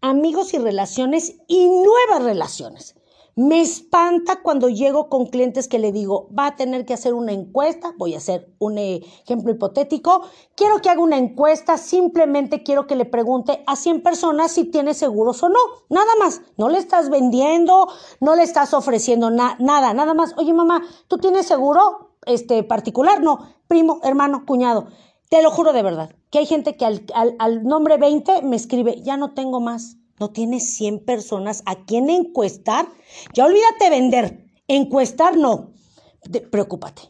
Amigos 0.00 0.54
y 0.54 0.58
relaciones 0.58 1.38
y 1.48 1.66
nuevas 1.66 2.22
relaciones. 2.22 2.94
Me 3.38 3.60
espanta 3.60 4.40
cuando 4.40 4.70
llego 4.70 5.10
con 5.10 5.26
clientes 5.26 5.68
que 5.68 5.78
le 5.78 5.92
digo, 5.92 6.30
va 6.36 6.46
a 6.46 6.56
tener 6.56 6.86
que 6.86 6.94
hacer 6.94 7.12
una 7.12 7.32
encuesta, 7.32 7.92
voy 7.98 8.14
a 8.14 8.16
hacer 8.16 8.50
un 8.58 8.78
ejemplo 8.78 9.52
hipotético, 9.52 10.22
quiero 10.54 10.80
que 10.80 10.88
haga 10.88 11.02
una 11.02 11.18
encuesta, 11.18 11.76
simplemente 11.76 12.62
quiero 12.62 12.86
que 12.86 12.96
le 12.96 13.04
pregunte 13.04 13.62
a 13.66 13.76
100 13.76 14.02
personas 14.02 14.52
si 14.52 14.64
tiene 14.64 14.94
seguros 14.94 15.42
o 15.42 15.50
no, 15.50 15.58
nada 15.90 16.10
más, 16.18 16.40
no 16.56 16.70
le 16.70 16.78
estás 16.78 17.10
vendiendo, 17.10 17.88
no 18.20 18.36
le 18.36 18.42
estás 18.42 18.72
ofreciendo 18.72 19.28
nada, 19.28 19.58
nada 19.92 20.14
más, 20.14 20.32
oye 20.38 20.54
mamá, 20.54 20.80
¿tú 21.06 21.18
tienes 21.18 21.44
seguro 21.44 22.16
este 22.24 22.62
particular? 22.62 23.22
No, 23.22 23.40
primo, 23.68 24.00
hermano, 24.02 24.46
cuñado. 24.46 24.86
Te 25.28 25.42
lo 25.42 25.50
juro 25.50 25.74
de 25.74 25.82
verdad, 25.82 26.16
que 26.30 26.38
hay 26.38 26.46
gente 26.46 26.78
que 26.78 26.86
al, 26.86 27.64
nombre 27.64 27.98
20 27.98 28.40
me 28.40 28.56
escribe, 28.56 29.02
ya 29.02 29.18
no 29.18 29.34
tengo 29.34 29.60
más 29.60 29.98
no 30.18 30.30
tienes 30.30 30.74
100 30.74 31.04
personas 31.04 31.62
a 31.66 31.84
quien 31.84 32.10
encuestar. 32.10 32.88
Ya 33.34 33.44
olvídate 33.44 33.90
vender, 33.90 34.46
encuestar 34.68 35.36
no. 35.36 35.72
preocúpate, 36.50 37.02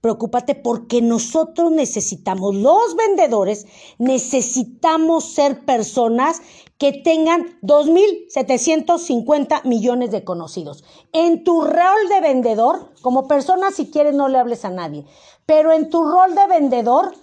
preocúpate 0.00 0.54
porque 0.54 1.02
nosotros 1.02 1.70
necesitamos, 1.70 2.54
los 2.54 2.96
vendedores, 2.96 3.66
necesitamos 3.98 5.24
ser 5.24 5.64
personas 5.64 6.40
que 6.78 6.92
tengan 6.92 7.58
2.750 7.62 9.64
millones 9.64 10.10
de 10.10 10.24
conocidos. 10.24 10.84
En 11.12 11.44
tu 11.44 11.62
rol 11.62 12.08
de 12.08 12.20
vendedor, 12.20 12.92
como 13.02 13.26
persona, 13.26 13.70
si 13.70 13.90
quieres, 13.90 14.14
no 14.14 14.28
le 14.28 14.38
hables 14.38 14.64
a 14.64 14.70
nadie, 14.70 15.04
pero 15.46 15.72
en 15.72 15.90
tu 15.90 16.02
rol 16.02 16.34
de 16.34 16.46
vendedor, 16.48 17.14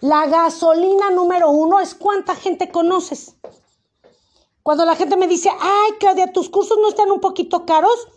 la 0.00 0.26
gasolina 0.26 1.10
número 1.10 1.50
uno 1.50 1.80
es 1.80 1.94
cuánta 1.94 2.34
gente 2.34 2.70
conoces. 2.70 3.36
Cuando 4.62 4.84
la 4.84 4.94
gente 4.94 5.16
me 5.16 5.26
dice, 5.26 5.50
ay, 5.50 5.92
Claudia, 5.98 6.32
tus 6.32 6.48
cursos 6.48 6.78
no 6.80 6.88
están 6.88 7.10
un 7.10 7.20
poquito 7.20 7.66
caros, 7.66 8.08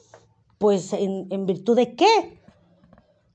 pues 0.57 0.93
en, 0.93 1.45
virtud 1.45 1.75
de 1.75 1.95
qué? 1.95 2.39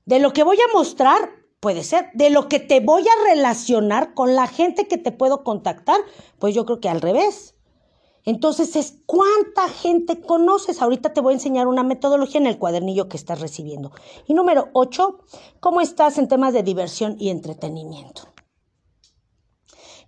De 0.05 0.19
lo 0.19 0.31
que 0.31 0.43
voy 0.43 0.57
a 0.57 0.73
mostrar, 0.73 1.29
puede 1.59 1.83
ser, 1.83 2.09
de 2.13 2.29
lo 2.29 2.47
que 2.47 2.59
te 2.59 2.79
voy 2.79 3.03
a 3.03 3.29
relacionar 3.29 4.13
con 4.13 4.35
la 4.35 4.47
gente 4.47 4.87
que 4.87 4.97
te 4.97 5.11
puedo 5.11 5.43
contactar, 5.43 5.99
pues 6.39 6.55
yo 6.55 6.65
creo 6.65 6.79
que 6.79 6.89
al 6.89 7.01
revés. 7.01 7.55
Entonces 8.23 8.75
es 8.75 8.99
cuánta 9.05 9.67
gente 9.67 10.21
conoces. 10.21 10.81
Ahorita 10.81 11.11
te 11.11 11.21
voy 11.21 11.33
a 11.33 11.37
enseñar 11.37 11.67
una 11.67 11.83
metodología 11.83 12.39
en 12.39 12.47
el 12.47 12.59
cuadernillo 12.59 13.09
que 13.09 13.17
estás 13.17 13.41
recibiendo. 13.41 13.91
Y 14.27 14.35
número 14.35 14.69
ocho, 14.73 15.19
¿cómo 15.59 15.81
estás 15.81 16.17
en 16.17 16.27
temas 16.27 16.53
de 16.53 16.63
diversión 16.63 17.15
y 17.19 17.29
entretenimiento? 17.29 18.23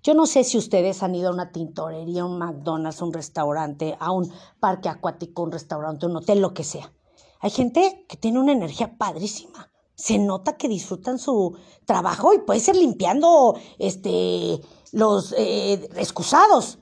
Yo 0.03 0.13
no 0.13 0.25
sé 0.25 0.43
si 0.43 0.57
ustedes 0.57 1.01
han 1.01 1.15
ido 1.15 1.29
a 1.29 1.33
una 1.33 1.53
tintorería, 1.53 2.25
un 2.25 2.37
McDonald's, 2.37 3.01
un 3.01 3.13
restaurante, 3.13 3.95
a 4.01 4.11
un 4.11 4.29
parque 4.59 4.89
acuático, 4.89 5.43
un 5.43 5.53
restaurante, 5.53 6.05
un 6.05 6.17
hotel, 6.17 6.41
lo 6.41 6.53
que 6.53 6.65
sea. 6.65 6.91
Hay 7.39 7.51
gente 7.51 8.05
que 8.09 8.17
tiene 8.17 8.39
una 8.39 8.51
energía 8.51 8.97
padrísima. 8.97 9.71
Se 9.95 10.17
nota 10.19 10.57
que 10.57 10.67
disfrutan 10.67 11.19
su 11.19 11.57
trabajo 11.85 12.33
y 12.33 12.39
puede 12.39 12.59
ser 12.59 12.75
limpiando 12.75 13.57
este, 13.79 14.59
los 14.91 15.33
eh, 15.37 15.89
excusados. 15.95 16.79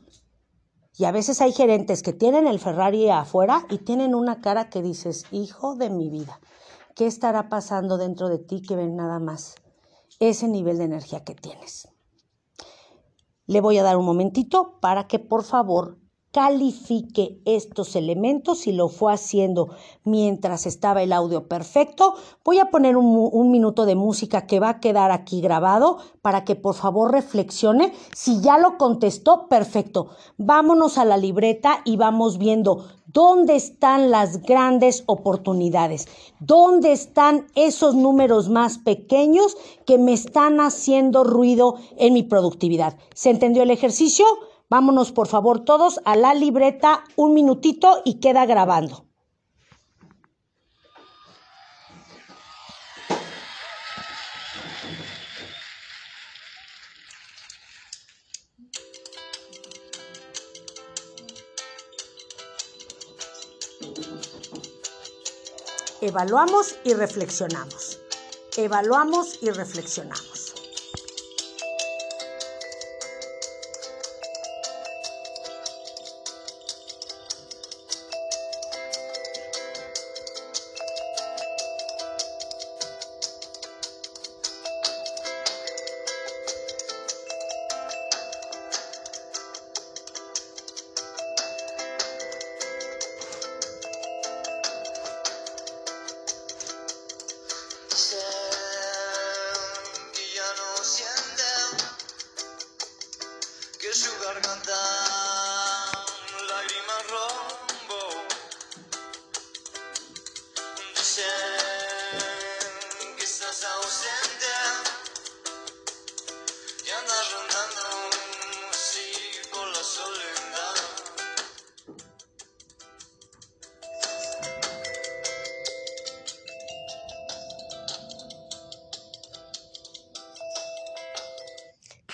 Y 0.98 1.06
a 1.06 1.12
veces 1.12 1.42
hay 1.42 1.52
gerentes 1.52 2.02
que 2.02 2.14
tienen 2.14 2.48
el 2.48 2.60
Ferrari 2.60 3.08
afuera 3.12 3.68
y 3.70 3.78
tienen 3.78 4.16
una 4.16 4.42
cara 4.42 4.72
que 4.72 4.82
dices, 4.82 5.26
hijo 5.30 5.76
de 5.76 5.92
mi 5.92 6.10
vida, 6.10 6.40
¿qué 6.96 7.06
estará 7.06 7.50
pasando 7.50 8.00
dentro 8.00 8.30
de 8.30 8.40
ti 8.40 8.64
que 8.64 8.76
ven 8.76 8.96
nada 8.96 9.20
más 9.20 9.54
ese 10.20 10.48
nivel 10.48 10.80
de 10.80 10.86
energía 10.86 11.24
que 11.24 11.36
tienes? 11.36 11.88
Le 13.52 13.60
voy 13.60 13.78
a 13.78 13.84
dar 13.84 13.98
un 13.98 14.06
momentito 14.06 14.80
para 14.80 15.08
que 15.08 15.20
por 15.20 15.44
favor 15.44 15.98
califique 16.32 17.42
estos 17.44 17.96
elementos 17.96 18.60
si 18.60 18.72
lo 18.72 18.88
fue 18.88 19.14
haciendo 19.14 19.70
mientras 20.06 20.66
estaba 20.66 21.04
el 21.04 21.12
audio 21.12 21.48
perfecto. 21.48 22.16
Voy 22.46 22.60
a 22.60 22.72
poner 22.72 22.96
un, 22.96 23.52
minuto 23.52 23.86
de 23.86 23.96
música 23.96 24.48
que 24.48 24.62
va 24.62 24.70
a 24.70 24.80
quedar 24.80 25.12
aquí 25.12 25.42
grabado 25.42 25.98
para 26.22 26.46
que 26.46 26.56
por 26.56 26.76
favor 26.76 27.12
reflexione. 27.12 27.94
Si 28.16 28.40
ya 28.40 28.58
lo 28.58 28.78
contestó, 28.78 29.48
perfecto. 29.48 30.10
Vámonos 30.38 30.98
a 30.98 31.06
la 31.06 31.18
libreta 31.18 31.82
y 31.84 31.98
vamos 31.98 32.38
viendo 32.38 32.86
dónde 33.08 33.58
están 33.58 34.10
las 34.10 34.42
grandes 34.42 35.04
oportunidades, 35.08 36.08
dónde 36.40 36.94
están 36.94 37.48
esos 37.56 37.94
números 37.94 38.48
más 38.48 38.78
pequeños 38.78 39.58
que 39.86 39.98
me 39.98 40.14
están 40.14 40.62
haciendo 40.62 41.26
ruido 41.26 41.76
en 41.98 42.14
mi 42.14 42.24
productividad. 42.24 42.98
¿Se 43.14 43.30
entendió 43.30 43.64
el 43.64 43.72
ejercicio? 43.72 44.26
Vámonos 44.72 45.12
por 45.12 45.28
favor 45.28 45.66
todos 45.66 46.00
a 46.06 46.16
la 46.16 46.34
libreta, 46.34 47.04
un 47.18 47.34
minutito 47.34 48.02
y 48.06 48.22
queda 48.22 48.46
grabando. 48.46 49.04
Evaluamos 66.00 66.78
y 66.86 66.94
reflexionamos. 66.94 68.00
Evaluamos 68.56 69.38
y 69.42 69.50
reflexionamos. 69.50 70.51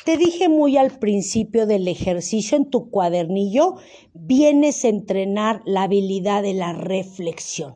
Te 0.07 0.15
dije 0.15 0.47
muy 0.47 0.77
al 0.77 0.91
principio 0.99 1.67
del 1.67 1.85
ejercicio 1.85 2.55
en 2.55 2.69
tu 2.69 2.89
cuadernillo, 2.89 3.75
vienes 4.13 4.85
a 4.85 4.87
entrenar 4.87 5.61
la 5.65 5.83
habilidad 5.83 6.43
de 6.43 6.53
la 6.53 6.71
reflexión. 6.71 7.75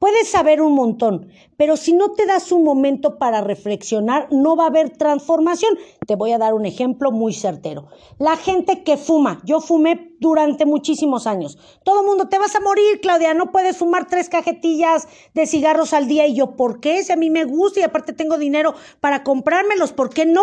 Puedes 0.00 0.26
saber 0.26 0.62
un 0.62 0.72
montón, 0.72 1.28
pero 1.56 1.76
si 1.76 1.92
no 1.92 2.10
te 2.10 2.26
das 2.26 2.50
un 2.50 2.64
momento 2.64 3.18
para 3.18 3.40
reflexionar, 3.40 4.26
no 4.32 4.56
va 4.56 4.64
a 4.64 4.68
haber 4.68 4.96
transformación. 4.96 5.78
Te 6.08 6.16
voy 6.16 6.32
a 6.32 6.38
dar 6.38 6.54
un 6.54 6.66
ejemplo 6.66 7.12
muy 7.12 7.34
certero. 7.34 7.86
La 8.18 8.36
gente 8.36 8.82
que 8.82 8.96
fuma, 8.96 9.40
yo 9.44 9.60
fumé 9.60 10.16
durante 10.18 10.66
muchísimos 10.66 11.28
años. 11.28 11.56
Todo 11.84 12.00
el 12.00 12.06
mundo, 12.06 12.28
te 12.28 12.38
vas 12.38 12.56
a 12.56 12.60
morir, 12.60 13.00
Claudia, 13.00 13.32
no 13.34 13.52
puedes 13.52 13.76
fumar 13.76 14.08
tres 14.08 14.28
cajetillas 14.28 15.06
de 15.34 15.46
cigarros 15.46 15.92
al 15.92 16.08
día. 16.08 16.26
Y 16.26 16.34
yo, 16.34 16.56
¿por 16.56 16.80
qué? 16.80 17.04
Si 17.04 17.12
a 17.12 17.16
mí 17.16 17.30
me 17.30 17.44
gusta 17.44 17.78
y 17.78 17.84
aparte 17.84 18.12
tengo 18.12 18.38
dinero 18.38 18.74
para 19.00 19.22
comprármelos, 19.22 19.92
¿por 19.92 20.10
qué 20.10 20.26
no? 20.26 20.42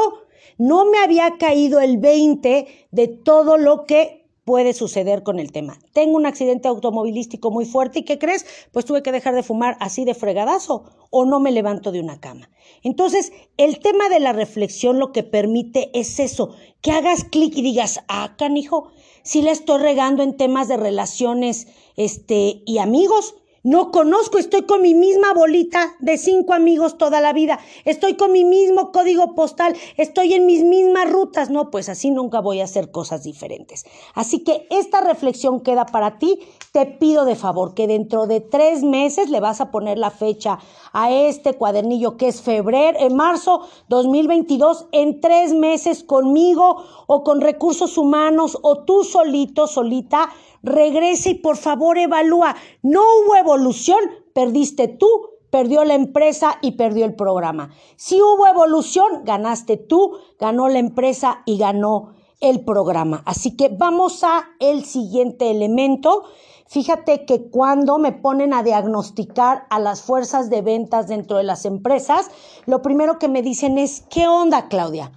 No 0.57 0.85
me 0.85 0.99
había 0.99 1.37
caído 1.37 1.79
el 1.79 1.97
20 1.97 2.67
de 2.91 3.07
todo 3.07 3.57
lo 3.57 3.85
que 3.85 4.27
puede 4.47 4.73
suceder 4.73 5.23
con 5.23 5.39
el 5.39 5.51
tema. 5.51 5.77
Tengo 5.91 6.15
un 6.15 6.25
accidente 6.25 6.69
automovilístico 6.69 7.51
muy 7.51 7.65
fuerte 7.65 7.99
y 7.99 8.03
¿qué 8.03 8.17
crees? 8.17 8.45
Pues 8.71 8.85
tuve 8.85 9.03
que 9.03 9.11
dejar 9.11 9.35
de 9.35 9.43
fumar 9.43 9.75
así 9.81 10.05
de 10.05 10.13
fregadazo 10.13 10.85
o 11.09 11.25
no 11.25 11.41
me 11.41 11.51
levanto 11.51 11.91
de 11.91 11.99
una 11.99 12.21
cama. 12.21 12.49
Entonces, 12.81 13.33
el 13.57 13.79
tema 13.79 14.07
de 14.07 14.21
la 14.21 14.31
reflexión 14.31 14.99
lo 14.99 15.11
que 15.11 15.23
permite 15.23 15.91
es 15.93 16.21
eso, 16.21 16.55
que 16.79 16.91
hagas 16.91 17.25
clic 17.25 17.57
y 17.57 17.61
digas, 17.61 17.99
ah, 18.07 18.35
canijo, 18.37 18.87
si 19.21 19.41
le 19.41 19.51
estoy 19.51 19.81
regando 19.81 20.23
en 20.23 20.37
temas 20.37 20.69
de 20.69 20.77
relaciones 20.77 21.67
este, 21.97 22.61
y 22.65 22.77
amigos, 22.77 23.35
no 23.67 23.91
conozco, 23.91 24.37
estoy 24.37 24.61
con 24.61 24.81
mi 24.81 24.93
misma 24.93 25.33
bolita 25.33 25.93
de 25.99 26.17
cinco 26.17 26.53
amigos 26.53 26.97
toda 26.97 27.19
la 27.19 27.33
vida, 27.33 27.59
estoy 27.83 28.15
con 28.15 28.31
mi 28.31 28.45
mismo 28.45 28.93
código 28.93 29.35
postal, 29.35 29.75
estoy 29.97 30.35
en 30.35 30.45
mis 30.45 30.63
mismas 30.63 31.11
rutas. 31.11 31.49
No, 31.49 31.69
pues 31.69 31.89
así 31.89 32.09
nunca 32.09 32.39
voy 32.39 32.61
a 32.61 32.63
hacer 32.63 32.91
cosas 32.91 33.23
diferentes. 33.23 33.85
Así 34.13 34.39
que 34.39 34.67
esta 34.69 35.01
reflexión 35.01 35.59
queda 35.59 35.85
para 35.85 36.17
ti. 36.17 36.39
Te 36.71 36.85
pido 36.85 37.25
de 37.25 37.35
favor 37.35 37.73
que 37.73 37.87
dentro 37.87 38.25
de 38.25 38.39
tres 38.39 38.83
meses 38.83 39.29
le 39.29 39.41
vas 39.41 39.59
a 39.59 39.69
poner 39.69 39.97
la 39.97 40.11
fecha 40.11 40.59
a 40.93 41.11
este 41.11 41.53
cuadernillo 41.55 42.15
que 42.15 42.29
es 42.29 42.41
febrero, 42.41 42.97
en 43.01 43.17
marzo 43.17 43.67
2022, 43.89 44.85
en 44.93 45.19
tres 45.19 45.53
meses 45.53 46.05
conmigo 46.05 46.85
o 47.07 47.23
con 47.25 47.41
recursos 47.41 47.97
humanos 47.97 48.57
o 48.61 48.85
tú 48.85 49.03
solito, 49.03 49.67
solita 49.67 50.29
regresa 50.63 51.29
y 51.29 51.35
por 51.35 51.57
favor 51.57 51.97
evalúa. 51.97 52.55
No 52.81 53.01
hubo 53.01 53.35
evolución, 53.35 53.99
perdiste 54.33 54.87
tú, 54.87 55.07
perdió 55.49 55.85
la 55.85 55.95
empresa 55.95 56.57
y 56.61 56.73
perdió 56.73 57.05
el 57.05 57.15
programa. 57.15 57.71
Si 57.95 58.21
hubo 58.21 58.47
evolución, 58.47 59.23
ganaste 59.23 59.77
tú, 59.77 60.17
ganó 60.39 60.69
la 60.69 60.79
empresa 60.79 61.41
y 61.45 61.57
ganó 61.57 62.13
el 62.39 62.63
programa. 62.63 63.23
Así 63.25 63.55
que 63.55 63.69
vamos 63.69 64.23
a 64.23 64.45
el 64.59 64.85
siguiente 64.85 65.49
elemento. 65.49 66.23
Fíjate 66.67 67.25
que 67.25 67.49
cuando 67.49 67.97
me 67.97 68.11
ponen 68.11 68.53
a 68.53 68.61
diagnosticar 68.61 69.65
a 69.69 69.79
las 69.79 70.01
fuerzas 70.01 70.49
de 70.49 70.61
ventas 70.61 71.07
dentro 71.07 71.37
de 71.37 71.43
las 71.43 71.65
empresas, 71.65 72.29
lo 72.65 72.81
primero 72.81 73.19
que 73.19 73.29
me 73.29 73.41
dicen 73.41 73.77
es, 73.77 74.03
¿qué 74.09 74.27
onda, 74.27 74.67
Claudia? 74.67 75.13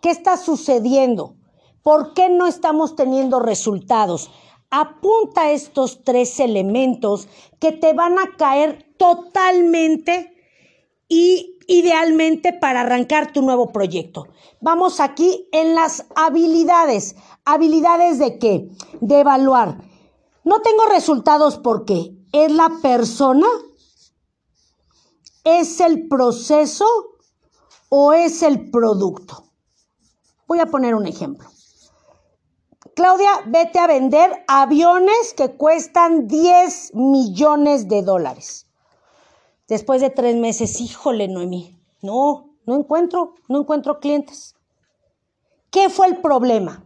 ¿Qué 0.00 0.10
está 0.10 0.36
sucediendo? 0.36 1.34
¿Por 1.82 2.14
qué 2.14 2.30
no 2.30 2.46
estamos 2.46 2.96
teniendo 2.96 3.40
resultados? 3.40 4.30
Apunta 4.70 5.50
estos 5.50 6.04
tres 6.04 6.40
elementos 6.40 7.28
que 7.60 7.72
te 7.72 7.92
van 7.92 8.18
a 8.18 8.36
caer 8.36 8.94
totalmente 8.96 10.32
y 11.08 11.58
idealmente 11.66 12.52
para 12.52 12.80
arrancar 12.80 13.32
tu 13.32 13.42
nuevo 13.42 13.72
proyecto. 13.72 14.28
Vamos 14.60 15.00
aquí 15.00 15.48
en 15.52 15.74
las 15.74 16.06
habilidades. 16.14 17.16
¿Habilidades 17.44 18.18
de 18.18 18.38
qué? 18.38 18.68
De 19.00 19.20
evaluar. 19.20 19.78
No 20.44 20.62
tengo 20.62 20.86
resultados 20.86 21.58
porque 21.58 22.12
es 22.32 22.52
la 22.52 22.70
persona, 22.82 23.46
es 25.44 25.80
el 25.80 26.08
proceso 26.08 26.86
o 27.88 28.12
es 28.12 28.42
el 28.42 28.70
producto. 28.70 29.44
Voy 30.46 30.60
a 30.60 30.66
poner 30.66 30.94
un 30.94 31.06
ejemplo. 31.06 31.48
Claudia, 32.96 33.28
vete 33.44 33.78
a 33.78 33.86
vender 33.86 34.42
aviones 34.48 35.34
que 35.36 35.50
cuestan 35.50 36.28
10 36.28 36.94
millones 36.94 37.88
de 37.88 38.00
dólares. 38.00 38.64
Después 39.68 40.00
de 40.00 40.08
tres 40.08 40.34
meses, 40.34 40.80
híjole, 40.80 41.28
Noemí, 41.28 41.78
no, 42.00 42.54
no 42.64 42.74
encuentro, 42.74 43.34
no 43.48 43.60
encuentro 43.60 44.00
clientes. 44.00 44.54
¿Qué 45.70 45.90
fue 45.90 46.06
el 46.06 46.22
problema? 46.22 46.82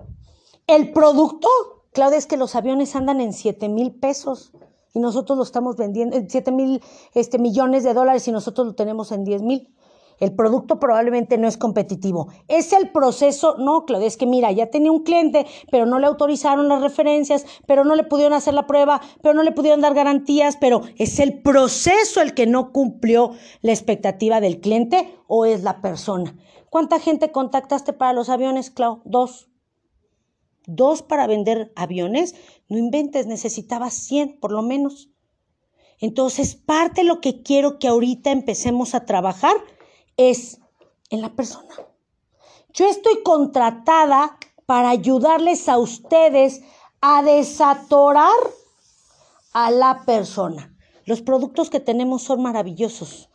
¿El 0.67 0.93
producto? 0.93 1.49
Claudia, 1.93 2.19
es 2.19 2.27
que 2.27 2.37
los 2.37 2.57
aviones 2.57 2.97
andan 2.97 3.21
en 3.21 3.33
7 3.33 3.69
mil 3.69 3.95
pesos 3.95 4.51
y 4.93 4.99
nosotros 4.99 5.39
lo 5.39 5.45
estamos 5.45 5.77
vendiendo 5.77 6.17
en 6.17 6.29
7 6.29 6.51
mil 6.51 6.83
este, 7.15 7.39
millones 7.39 7.85
de 7.85 7.95
dólares 7.95 8.27
y 8.27 8.33
nosotros 8.33 8.67
lo 8.67 8.75
tenemos 8.75 9.13
en 9.13 9.23
10 9.23 9.43
mil 9.43 9.73
el 10.21 10.35
producto 10.35 10.79
probablemente 10.79 11.39
no 11.39 11.49
es 11.49 11.57
competitivo. 11.57 12.29
Es 12.47 12.73
el 12.73 12.91
proceso, 12.91 13.57
no, 13.59 13.85
Claudia, 13.87 14.07
es 14.07 14.17
que 14.17 14.27
mira, 14.27 14.53
ya 14.53 14.71
tenía 14.71 14.93
un 14.93 15.03
cliente, 15.03 15.47
pero 15.71 15.87
no 15.87 15.99
le 15.99 16.07
autorizaron 16.07 16.69
las 16.69 16.83
referencias, 16.83 17.47
pero 17.67 17.85
no 17.85 17.95
le 17.95 18.05
pudieron 18.05 18.35
hacer 18.35 18.55
la 18.55 18.67
prueba, 18.67 19.01
pero 19.23 19.35
no 19.35 19.43
le 19.43 19.53
pudieron 19.53 19.81
dar 19.81 19.95
garantías, 19.95 20.57
pero 20.61 20.83
es 20.97 21.19
el 21.19 21.41
proceso 21.41 22.21
el 22.21 22.35
que 22.35 22.47
no 22.47 22.71
cumplió 22.73 23.33
la 23.63 23.73
expectativa 23.73 24.41
del 24.41 24.61
cliente 24.61 25.15
o 25.27 25.47
es 25.47 25.63
la 25.63 25.81
persona. 25.81 26.37
¿Cuánta 26.69 27.01
gente 27.01 27.33
contactaste 27.33 27.93
para 27.93 28.13
los 28.13 28.29
aviones, 28.29 28.71
Clau? 28.71 29.01
Dos. 29.05 29.49
Dos 30.67 31.03
para 31.03 31.27
vender 31.27 31.73
aviones. 31.75 32.35
No 32.69 32.79
inventes, 32.79 33.27
necesitabas 33.27 33.95
100 33.95 34.39
por 34.39 34.53
lo 34.53 34.63
menos. 34.63 35.11
Entonces, 35.99 36.55
parte 36.55 37.03
de 37.03 37.09
lo 37.09 37.21
que 37.21 37.43
quiero 37.43 37.79
que 37.79 37.89
ahorita 37.89 38.31
empecemos 38.31 38.95
a 38.95 39.05
trabajar 39.05 39.57
es 40.29 40.61
en 41.09 41.23
la 41.23 41.35
persona. 41.35 41.75
Yo 42.73 42.87
estoy 42.87 43.23
contratada 43.23 44.39
para 44.67 44.91
ayudarles 44.91 45.69
a 45.69 45.79
ustedes 45.79 46.63
a 47.01 47.23
desatorar 47.23 48.37
a 49.53 49.71
la 49.71 50.05
persona. 50.05 50.77
Los 51.05 51.23
productos 51.23 51.71
que 51.71 51.81
tenemos 51.81 52.23
son 52.23 52.43
maravillosos, 52.43 53.31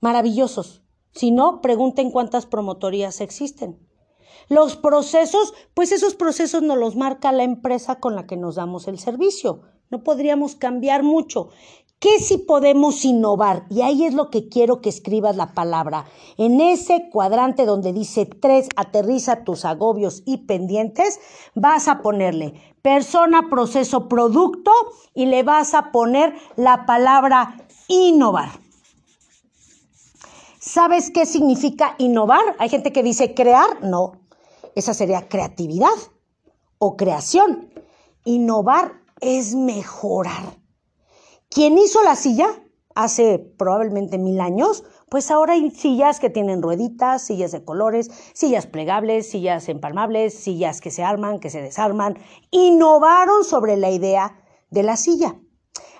maravillosos. 0.00 0.82
Si 1.12 1.30
no, 1.30 1.60
pregunten 1.62 2.10
cuántas 2.10 2.46
promotorías 2.46 3.20
existen. 3.20 3.84
Los 4.48 4.76
procesos, 4.76 5.54
pues 5.74 5.90
esos 5.90 6.14
procesos 6.14 6.62
nos 6.62 6.78
los 6.78 6.94
marca 6.94 7.32
la 7.32 7.42
empresa 7.42 7.98
con 7.98 8.14
la 8.14 8.26
que 8.26 8.36
nos 8.36 8.54
damos 8.54 8.86
el 8.86 8.98
servicio. 8.98 9.62
No 9.90 10.04
podríamos 10.04 10.54
cambiar 10.54 11.02
mucho. 11.02 11.48
¿Qué 12.00 12.20
si 12.20 12.38
podemos 12.38 13.04
innovar? 13.04 13.66
Y 13.70 13.82
ahí 13.82 14.04
es 14.04 14.14
lo 14.14 14.30
que 14.30 14.48
quiero 14.48 14.80
que 14.80 14.88
escribas 14.88 15.34
la 15.34 15.52
palabra. 15.52 16.06
En 16.36 16.60
ese 16.60 17.10
cuadrante 17.10 17.66
donde 17.66 17.92
dice 17.92 18.24
tres, 18.24 18.68
aterriza 18.76 19.42
tus 19.42 19.64
agobios 19.64 20.22
y 20.24 20.46
pendientes, 20.46 21.18
vas 21.56 21.88
a 21.88 22.00
ponerle 22.00 22.54
persona, 22.82 23.48
proceso, 23.50 24.08
producto 24.08 24.70
y 25.12 25.26
le 25.26 25.42
vas 25.42 25.74
a 25.74 25.90
poner 25.90 26.36
la 26.54 26.86
palabra 26.86 27.66
innovar. 27.88 28.50
¿Sabes 30.60 31.10
qué 31.10 31.26
significa 31.26 31.96
innovar? 31.98 32.54
Hay 32.60 32.68
gente 32.68 32.92
que 32.92 33.02
dice 33.02 33.34
crear. 33.34 33.82
No, 33.82 34.12
esa 34.76 34.94
sería 34.94 35.28
creatividad 35.28 35.88
o 36.78 36.96
creación. 36.96 37.74
Innovar 38.24 39.00
es 39.20 39.56
mejorar. 39.56 40.67
Quien 41.50 41.78
hizo 41.78 42.02
la 42.02 42.14
silla 42.14 42.46
hace 42.94 43.38
probablemente 43.38 44.18
mil 44.18 44.40
años, 44.40 44.84
pues 45.08 45.30
ahora 45.30 45.54
hay 45.54 45.70
sillas 45.70 46.20
que 46.20 46.28
tienen 46.28 46.60
rueditas, 46.60 47.22
sillas 47.22 47.52
de 47.52 47.64
colores, 47.64 48.10
sillas 48.34 48.66
plegables, 48.66 49.30
sillas 49.30 49.68
empalmables, 49.70 50.34
sillas 50.34 50.82
que 50.82 50.90
se 50.90 51.02
arman, 51.02 51.40
que 51.40 51.48
se 51.48 51.62
desarman. 51.62 52.18
Innovaron 52.50 53.44
sobre 53.44 53.78
la 53.78 53.90
idea 53.90 54.38
de 54.70 54.82
la 54.82 54.96
silla. 54.96 55.40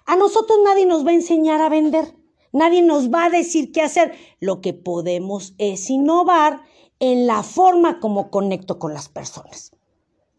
A 0.04 0.16
nosotros 0.16 0.58
nadie 0.64 0.84
nos 0.84 1.06
va 1.06 1.10
a 1.10 1.14
enseñar 1.14 1.62
a 1.62 1.70
vender, 1.70 2.14
nadie 2.52 2.82
nos 2.82 3.10
va 3.10 3.24
a 3.24 3.30
decir 3.30 3.72
qué 3.72 3.80
hacer. 3.80 4.12
Lo 4.40 4.60
que 4.60 4.74
podemos 4.74 5.54
es 5.56 5.88
innovar 5.88 6.60
en 7.00 7.26
la 7.26 7.42
forma 7.42 8.00
como 8.00 8.30
conecto 8.30 8.78
con 8.78 8.92
las 8.92 9.08
personas. 9.08 9.77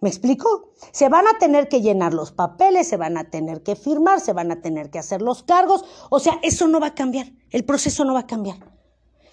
¿Me 0.02 0.08
explico? 0.08 0.72
Se 0.92 1.10
van 1.10 1.28
a 1.28 1.38
tener 1.40 1.68
que 1.68 1.82
llenar 1.82 2.14
los 2.14 2.32
papeles, 2.32 2.88
se 2.88 2.96
van 2.96 3.18
a 3.18 3.30
tener 3.30 3.64
que 3.64 3.76
firmar, 3.76 4.22
se 4.22 4.32
van 4.32 4.52
a 4.52 4.62
tener 4.62 4.90
que 4.90 5.00
hacer 5.00 5.22
los 5.22 5.44
cargos. 5.44 5.84
O 6.10 6.20
sea, 6.20 6.40
eso 6.42 6.68
no 6.68 6.80
va 6.80 6.88
a 6.88 6.96
cambiar. 6.96 7.34
El 7.50 7.66
proceso 7.66 8.06
no 8.06 8.14
va 8.14 8.22
a 8.22 8.28
cambiar. 8.28 8.58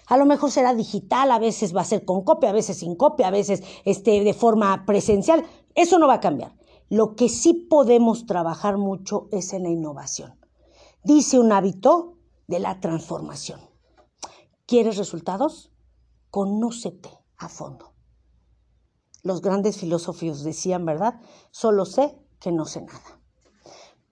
A 0.07 0.17
lo 0.17 0.25
mejor 0.25 0.51
será 0.51 0.73
digital, 0.73 1.31
a 1.31 1.39
veces 1.39 1.75
va 1.75 1.81
a 1.81 1.85
ser 1.85 2.03
con 2.03 2.23
copia, 2.23 2.49
a 2.49 2.53
veces 2.53 2.79
sin 2.79 2.95
copia, 2.95 3.27
a 3.27 3.31
veces 3.31 3.63
este, 3.85 4.23
de 4.23 4.33
forma 4.33 4.85
presencial. 4.85 5.45
Eso 5.73 5.99
no 5.99 6.07
va 6.07 6.15
a 6.15 6.19
cambiar. 6.19 6.55
Lo 6.89 7.15
que 7.15 7.29
sí 7.29 7.53
podemos 7.53 8.25
trabajar 8.25 8.77
mucho 8.77 9.27
es 9.31 9.53
en 9.53 9.63
la 9.63 9.69
innovación. 9.69 10.37
Dice 11.03 11.39
un 11.39 11.51
hábito 11.51 12.17
de 12.47 12.59
la 12.59 12.79
transformación. 12.79 13.59
¿Quieres 14.65 14.97
resultados? 14.97 15.71
Conócete 16.29 17.09
a 17.37 17.49
fondo. 17.49 17.96
Los 19.23 19.41
grandes 19.41 19.77
filósofos 19.77 20.43
decían, 20.43 20.85
¿verdad? 20.85 21.19
Solo 21.51 21.85
sé 21.85 22.17
que 22.39 22.51
no 22.51 22.65
sé 22.65 22.81
nada. 22.81 23.19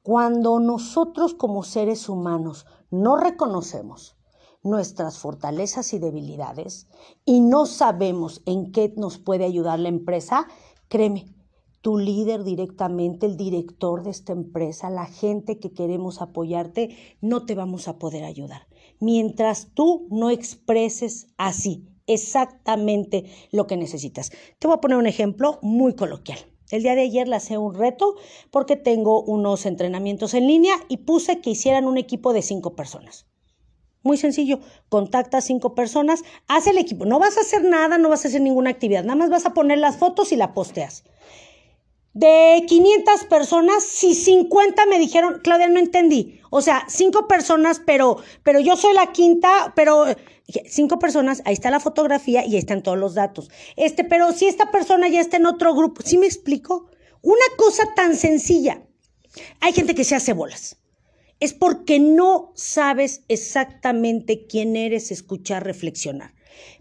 Cuando 0.02 0.60
nosotros 0.60 1.34
como 1.34 1.64
seres 1.64 2.10
humanos 2.10 2.66
no 2.92 3.18
reconocemos 3.18 4.16
nuestras 4.62 5.18
fortalezas 5.20 5.94
y 5.94 6.00
debilidades 6.00 6.88
y 7.24 7.40
no 7.40 7.66
sabemos 7.66 8.42
en 8.46 8.72
qué 8.72 8.94
nos 8.98 9.18
puede 9.18 9.46
ayudar 9.46 9.80
la 9.80 9.90
empresa, 9.90 10.48
créeme, 10.90 11.34
tu 11.82 11.98
líder 12.00 12.44
directamente, 12.44 13.28
el 13.28 13.38
director 13.38 14.02
de 14.02 14.10
esta 14.10 14.34
empresa, 14.34 14.90
la 14.90 15.06
gente 15.06 15.60
que 15.60 15.72
queremos 15.72 16.20
apoyarte, 16.20 16.98
no 17.22 17.46
te 17.46 17.54
vamos 17.54 17.88
a 17.88 18.00
poder 18.00 18.24
ayudar. 18.24 18.68
Mientras 19.00 19.70
tú 19.76 20.08
no 20.10 20.32
expreses 20.32 21.28
así 21.38 21.88
exactamente 22.08 23.26
lo 23.52 23.68
que 23.68 23.78
necesitas. 23.78 24.32
Te 24.60 24.68
voy 24.68 24.76
a 24.78 24.82
poner 24.82 24.98
un 24.98 25.08
ejemplo 25.08 25.60
muy 25.62 25.96
coloquial. 25.96 26.40
El 26.72 26.82
día 26.82 26.96
de 26.96 27.02
ayer 27.02 27.28
le 27.28 27.38
hice 27.38 27.58
un 27.58 27.76
reto 27.76 28.16
porque 28.50 28.76
tengo 28.76 29.22
unos 29.22 29.66
entrenamientos 29.66 30.34
en 30.34 30.48
línea 30.48 30.76
y 30.88 30.98
puse 30.98 31.40
que 31.40 31.52
hicieran 31.52 31.86
un 31.86 31.98
equipo 31.98 32.34
de 32.34 32.42
cinco 32.42 32.76
personas. 32.76 33.28
Muy 34.02 34.18
sencillo, 34.18 34.60
contacta 34.90 35.42
cinco 35.42 35.74
personas, 35.74 36.24
haz 36.48 36.68
el 36.68 36.78
equipo. 36.78 37.06
No 37.06 37.18
vas 37.18 37.38
a 37.38 37.42
hacer 37.42 37.64
nada, 37.64 37.98
no 37.98 38.10
vas 38.10 38.26
a 38.26 38.28
hacer 38.28 38.42
ninguna 38.42 38.70
actividad, 38.70 39.04
nada 39.04 39.16
más 39.16 39.30
vas 39.30 39.46
a 39.46 39.54
poner 39.54 39.80
las 39.80 39.98
fotos 39.98 40.32
y 40.32 40.36
la 40.36 40.54
posteas. 40.54 41.04
De 42.16 42.64
500 42.66 43.26
personas, 43.26 43.84
si 43.84 44.16
50 44.16 44.86
me 44.86 45.00
dijeron, 45.00 45.42
Claudia, 45.44 45.68
no 45.68 45.80
entendí. 45.80 46.40
O 46.50 46.62
sea, 46.62 46.86
cinco 46.88 47.28
personas, 47.28 47.82
pero, 47.86 48.20
pero 48.42 48.62
yo 48.62 48.78
soy 48.78 48.94
la 48.94 49.12
quinta, 49.12 49.74
pero 49.76 50.06
cinco 50.66 50.98
personas, 50.98 51.42
ahí 51.44 51.52
está 51.52 51.70
la 51.72 51.82
fotografía 51.82 52.46
y 52.46 52.54
ahí 52.54 52.58
están 52.58 52.84
todos 52.84 52.98
los 52.98 53.16
datos. 53.16 53.52
Este, 53.76 54.06
pero 54.06 54.32
si 54.32 54.46
esta 54.46 54.72
persona 54.72 55.10
ya 55.10 55.20
está 55.20 55.36
en 55.36 55.46
otro 55.46 55.76
grupo, 55.76 56.04
¿sí 56.06 56.18
me 56.18 56.26
explico? 56.26 56.88
Una 57.22 57.44
cosa 57.58 57.84
tan 57.98 58.16
sencilla. 58.16 58.82
Hay 59.60 59.74
gente 59.74 59.94
que 59.94 60.06
se 60.06 60.16
hace 60.16 60.32
bolas. 60.32 60.78
Es 61.42 61.54
porque 61.54 62.00
no 62.00 62.54
sabes 62.56 63.26
exactamente 63.28 64.48
quién 64.48 64.78
eres, 64.78 65.12
escuchar, 65.12 65.66
reflexionar. 65.66 66.34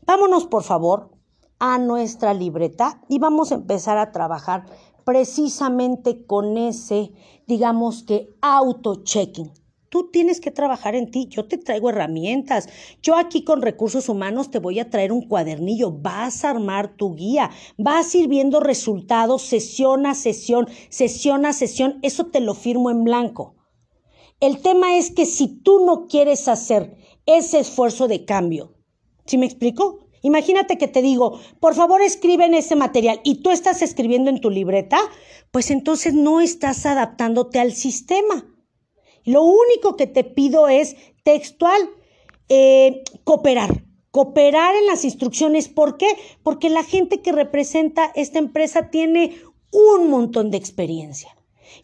Vámonos, 0.07 0.47
por 0.47 0.63
favor, 0.63 1.11
a 1.59 1.79
nuestra 1.79 2.35
libreta 2.35 3.01
y 3.09 3.19
vamos 3.19 3.51
a 3.51 3.57
empezar 3.57 3.99
a 3.99 4.13
trabajar 4.13 4.67
precisamente 5.05 6.25
con 6.27 6.57
ese, 6.57 7.13
digamos 7.47 8.03
que, 8.03 8.31
auto-checking. 8.41 9.53
Tú 9.95 10.11
tienes 10.11 10.41
que 10.41 10.51
trabajar 10.51 10.97
en 10.97 11.11
ti. 11.13 11.29
Yo 11.31 11.47
te 11.47 11.57
traigo 11.57 11.89
herramientas. 11.89 12.69
Yo 13.01 13.17
aquí 13.17 13.45
con 13.45 13.63
recursos 13.63 14.09
humanos 14.09 14.51
te 14.51 14.59
voy 14.59 14.81
a 14.81 14.91
traer 14.91 15.13
un 15.13 15.29
cuadernillo. 15.29 15.93
Vas 15.93 16.45
a 16.45 16.51
armar 16.51 16.97
tu 16.97 17.15
guía. 17.15 17.51
Vas 17.79 18.13
a 18.13 18.19
ir 18.19 18.27
viendo 18.27 18.59
resultados 18.59 19.43
sesión 19.43 20.05
a 20.07 20.17
sesión, 20.17 20.67
sesión 20.89 21.47
a 21.47 21.53
sesión. 21.53 22.01
Eso 22.03 22.27
te 22.27 22.41
lo 22.41 22.55
firmo 22.55 22.91
en 22.91 23.05
blanco. 23.05 23.55
El 24.41 24.61
tema 24.63 24.97
es 24.97 25.13
que 25.13 25.27
si 25.27 25.47
tú 25.47 25.85
no 25.87 26.09
quieres 26.09 26.49
hacer 26.49 26.97
ese 27.25 27.61
esfuerzo 27.61 28.09
de 28.09 28.25
cambio, 28.25 28.75
¿sí 29.27 29.39
me 29.39 29.47
explico? 29.47 30.04
Imagínate 30.25 30.79
que 30.79 30.89
te 30.89 31.03
digo, 31.03 31.39
por 31.61 31.75
favor 31.75 32.01
escribe 32.01 32.47
en 32.47 32.55
ese 32.55 32.77
material 32.77 33.21
y 33.25 33.43
tú 33.43 33.51
estás 33.51 33.83
escribiendo 33.83 34.31
en 34.31 34.41
tu 34.41 34.49
libreta, 34.49 34.99
pues 35.51 35.71
entonces 35.71 36.15
no 36.15 36.41
estás 36.41 36.87
adaptándote 36.87 37.61
al 37.61 37.75
sistema. 37.75 38.47
Lo 39.25 39.43
único 39.43 39.97
que 39.97 40.07
te 40.07 40.25
pido 40.25 40.69
es 40.69 40.97
textual, 41.25 41.79
eh, 42.49 43.03
cooperar. 43.25 43.85
Cooperar 44.11 44.75
en 44.77 44.87
las 44.87 45.05
instrucciones. 45.05 45.69
¿Por 45.69 45.99
qué? 45.99 46.09
Porque 46.43 46.71
la 46.71 46.85
gente 46.85 47.21
que 47.21 47.33
representa 47.33 48.11
esta 48.15 48.39
empresa 48.39 48.89
tiene 48.89 49.37
un 49.71 50.09
montón 50.09 50.51
de 50.51 50.57
experiencia. 50.57 51.34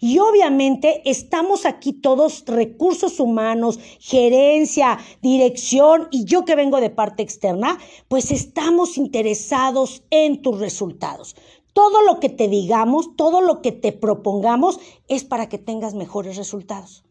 Y 0.00 0.18
obviamente 0.18 1.02
estamos 1.04 1.66
aquí 1.66 1.92
todos 1.92 2.44
recursos 2.46 3.20
humanos, 3.20 3.78
gerencia, 4.00 4.98
dirección 5.20 6.08
y 6.10 6.24
yo 6.24 6.46
que 6.46 6.56
vengo 6.56 6.80
de 6.80 6.88
parte 6.88 7.22
externa, 7.22 7.78
pues 8.08 8.30
estamos 8.30 8.96
interesados 8.96 10.02
en 10.10 10.40
tus 10.40 10.58
resultados. 10.58 11.36
Todo 11.74 12.02
lo 12.02 12.18
que 12.18 12.30
te 12.30 12.48
digamos, 12.48 13.14
todo 13.14 13.42
lo 13.42 13.60
que 13.60 13.72
te 13.72 13.92
propongamos 13.92 14.80
es 15.06 15.24
para 15.24 15.50
que 15.50 15.58
tengas 15.58 15.94
mejores 15.94 16.38
resultados. 16.38 17.04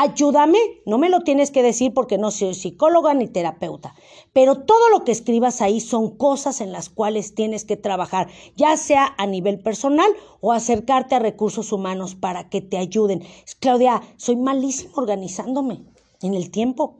Ayúdame, 0.00 0.60
no 0.86 0.96
me 0.96 1.08
lo 1.08 1.22
tienes 1.22 1.50
que 1.50 1.60
decir 1.60 1.92
porque 1.92 2.18
no 2.18 2.30
soy 2.30 2.54
psicóloga 2.54 3.14
ni 3.14 3.26
terapeuta, 3.26 3.96
pero 4.32 4.62
todo 4.62 4.90
lo 4.90 5.02
que 5.02 5.10
escribas 5.10 5.60
ahí 5.60 5.80
son 5.80 6.16
cosas 6.16 6.60
en 6.60 6.70
las 6.70 6.88
cuales 6.88 7.34
tienes 7.34 7.64
que 7.64 7.76
trabajar, 7.76 8.28
ya 8.54 8.76
sea 8.76 9.12
a 9.18 9.26
nivel 9.26 9.58
personal 9.58 10.08
o 10.40 10.52
acercarte 10.52 11.16
a 11.16 11.18
recursos 11.18 11.72
humanos 11.72 12.14
para 12.14 12.48
que 12.48 12.60
te 12.60 12.78
ayuden. 12.78 13.24
Claudia, 13.58 14.00
soy 14.18 14.36
malísimo 14.36 14.92
organizándome 14.94 15.82
en 16.22 16.34
el 16.34 16.52
tiempo. 16.52 16.98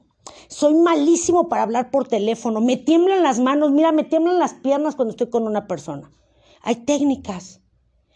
Soy 0.49 0.75
malísimo 0.75 1.49
para 1.49 1.63
hablar 1.63 1.93
por 1.93 2.09
teléfono. 2.09 2.61
Me 2.61 2.77
tiemblan 2.77 3.23
las 3.23 3.39
manos, 3.39 3.71
mira, 3.71 3.93
me 3.93 4.03
tiemblan 4.03 4.41
las 4.41 4.55
piernas 4.55 4.97
cuando 4.97 5.13
estoy 5.13 5.31
con 5.31 5.47
una 5.47 5.69
persona. 5.69 6.11
Hay 6.63 6.75
técnicas. 6.75 7.61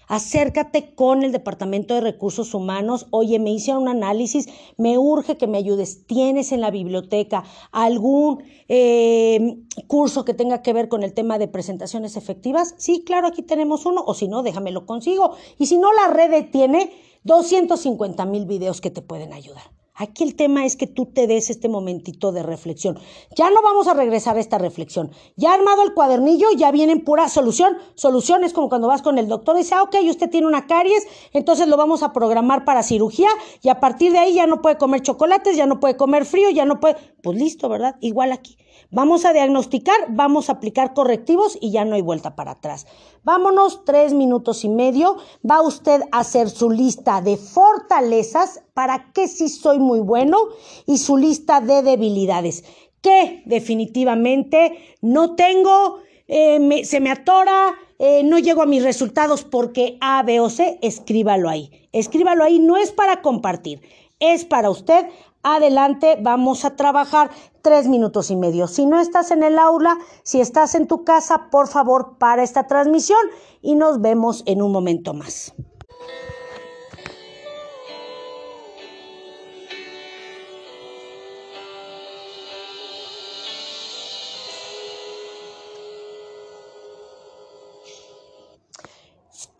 Acércate 0.08 0.94
con 0.94 1.22
el 1.22 1.32
Departamento 1.32 1.94
de 1.94 2.00
Recursos 2.00 2.54
Humanos. 2.54 3.06
Oye, 3.10 3.38
me 3.38 3.50
hice 3.50 3.76
un 3.76 3.88
análisis, 3.88 4.48
me 4.76 4.98
urge 4.98 5.36
que 5.36 5.46
me 5.46 5.58
ayudes. 5.58 6.06
¿Tienes 6.06 6.52
en 6.52 6.60
la 6.60 6.70
biblioteca 6.70 7.44
algún 7.70 8.42
eh, 8.68 9.58
curso 9.86 10.24
que 10.24 10.34
tenga 10.34 10.62
que 10.62 10.72
ver 10.72 10.88
con 10.88 11.02
el 11.02 11.14
tema 11.14 11.38
de 11.38 11.48
presentaciones 11.48 12.16
efectivas? 12.16 12.74
Sí, 12.78 13.04
claro, 13.04 13.28
aquí 13.28 13.42
tenemos 13.42 13.86
uno. 13.86 14.02
O 14.06 14.14
si 14.14 14.28
no, 14.28 14.42
déjame 14.42 14.72
lo 14.72 14.86
consigo. 14.86 15.36
Y 15.58 15.66
si 15.66 15.78
no, 15.78 15.92
la 15.92 16.08
red 16.12 16.50
tiene 16.50 16.92
250 17.24 18.26
mil 18.26 18.46
videos 18.46 18.80
que 18.80 18.90
te 18.90 19.02
pueden 19.02 19.32
ayudar. 19.32 19.81
Aquí 19.94 20.24
el 20.24 20.36
tema 20.36 20.64
es 20.64 20.76
que 20.76 20.86
tú 20.86 21.06
te 21.06 21.26
des 21.26 21.50
este 21.50 21.68
momentito 21.68 22.32
de 22.32 22.42
reflexión. 22.42 22.98
Ya 23.36 23.50
no 23.50 23.60
vamos 23.62 23.88
a 23.88 23.94
regresar 23.94 24.36
a 24.38 24.40
esta 24.40 24.56
reflexión. 24.56 25.10
Ya 25.36 25.52
armado 25.52 25.82
el 25.82 25.92
cuadernillo, 25.92 26.46
ya 26.56 26.70
viene 26.70 26.96
pura 26.96 27.28
solución. 27.28 27.76
Solución 27.94 28.42
es 28.42 28.54
como 28.54 28.70
cuando 28.70 28.88
vas 28.88 29.02
con 29.02 29.18
el 29.18 29.28
doctor 29.28 29.54
y 29.56 29.58
dice, 29.58 29.74
ah, 29.74 29.82
ok, 29.82 29.96
usted 30.08 30.30
tiene 30.30 30.46
una 30.46 30.66
caries, 30.66 31.06
entonces 31.34 31.68
lo 31.68 31.76
vamos 31.76 32.02
a 32.02 32.12
programar 32.12 32.64
para 32.64 32.82
cirugía 32.82 33.28
y 33.60 33.68
a 33.68 33.80
partir 33.80 34.12
de 34.12 34.18
ahí 34.18 34.34
ya 34.34 34.46
no 34.46 34.62
puede 34.62 34.78
comer 34.78 35.02
chocolates, 35.02 35.56
ya 35.56 35.66
no 35.66 35.78
puede 35.78 35.96
comer 35.96 36.24
frío, 36.24 36.48
ya 36.50 36.64
no 36.64 36.80
puede... 36.80 36.96
Pues 37.22 37.38
listo, 37.38 37.68
¿verdad? 37.68 37.96
Igual 38.00 38.32
aquí. 38.32 38.56
Vamos 38.90 39.24
a 39.24 39.32
diagnosticar, 39.32 39.96
vamos 40.10 40.48
a 40.48 40.54
aplicar 40.54 40.94
correctivos 40.94 41.56
y 41.60 41.70
ya 41.70 41.84
no 41.84 41.94
hay 41.94 42.02
vuelta 42.02 42.34
para 42.34 42.52
atrás. 42.52 42.86
Vámonos, 43.24 43.84
tres 43.84 44.12
minutos 44.12 44.64
y 44.64 44.68
medio. 44.68 45.16
Va 45.48 45.62
usted 45.62 46.02
a 46.12 46.20
hacer 46.20 46.50
su 46.50 46.70
lista 46.70 47.20
de 47.20 47.36
fortalezas, 47.36 48.62
para 48.74 49.12
qué 49.12 49.28
sí 49.28 49.48
soy 49.48 49.78
muy 49.78 50.00
bueno, 50.00 50.38
y 50.86 50.98
su 50.98 51.16
lista 51.16 51.60
de 51.60 51.82
debilidades, 51.82 52.64
que 53.00 53.42
definitivamente 53.46 54.96
no 55.00 55.34
tengo, 55.34 55.98
eh, 56.28 56.82
se 56.84 57.00
me 57.00 57.10
atora, 57.10 57.74
eh, 57.98 58.24
no 58.24 58.38
llego 58.38 58.62
a 58.62 58.66
mis 58.66 58.82
resultados 58.82 59.44
porque 59.44 59.96
A, 60.00 60.22
B 60.22 60.40
o 60.40 60.50
C, 60.50 60.78
escríbalo 60.82 61.48
ahí. 61.48 61.88
Escríbalo 61.92 62.42
ahí, 62.42 62.58
no 62.58 62.76
es 62.76 62.90
para 62.90 63.22
compartir, 63.22 63.82
es 64.18 64.44
para 64.44 64.70
usted 64.70 65.06
adelante, 65.42 66.18
vamos 66.20 66.64
a 66.64 66.76
trabajar 66.76 67.30
tres 67.62 67.88
minutos 67.88 68.30
y 68.30 68.36
medio. 68.36 68.66
Si 68.66 68.86
no 68.86 69.00
estás 69.00 69.30
en 69.30 69.42
el 69.42 69.58
aula, 69.58 69.98
si 70.22 70.40
estás 70.40 70.74
en 70.74 70.86
tu 70.86 71.04
casa, 71.04 71.48
por 71.50 71.68
favor, 71.68 72.16
para 72.18 72.42
esta 72.42 72.66
transmisión 72.66 73.20
y 73.60 73.74
nos 73.74 74.00
vemos 74.00 74.42
en 74.46 74.62
un 74.62 74.72
momento 74.72 75.14
más. 75.14 75.54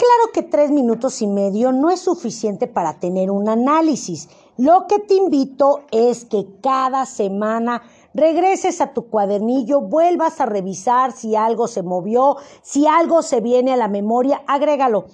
Claro 0.03 0.33
que 0.33 0.43
tres 0.43 0.73
minutos 0.73 1.23
y 1.23 1.29
medio 1.29 1.71
no 1.71 1.89
es 1.89 2.01
suficiente 2.01 2.67
para 2.67 2.95
tener 2.95 3.31
un 3.31 3.49
análisis. 3.49 4.29
Lo 4.57 4.89
que 4.89 4.99
te 4.99 5.15
invito 5.15 5.83
es 5.93 6.25
que 6.25 6.45
cada 6.61 7.07
semana 7.07 7.83
regreses 8.13 8.81
a 8.81 8.95
tu 8.95 9.09
cuadernillo, 9.09 9.81
vuelvas 9.81 10.41
a 10.41 10.47
revisar 10.47 11.13
si 11.13 11.37
algo 11.37 11.69
se 11.69 11.85
movió, 11.85 12.37
si 12.63 12.85
algo 12.89 13.23
se 13.23 13.41
viene 13.41 13.75
a 13.75 13.77
la 13.77 13.87
memoria, 13.87 14.43
agrégalo. 14.49 15.05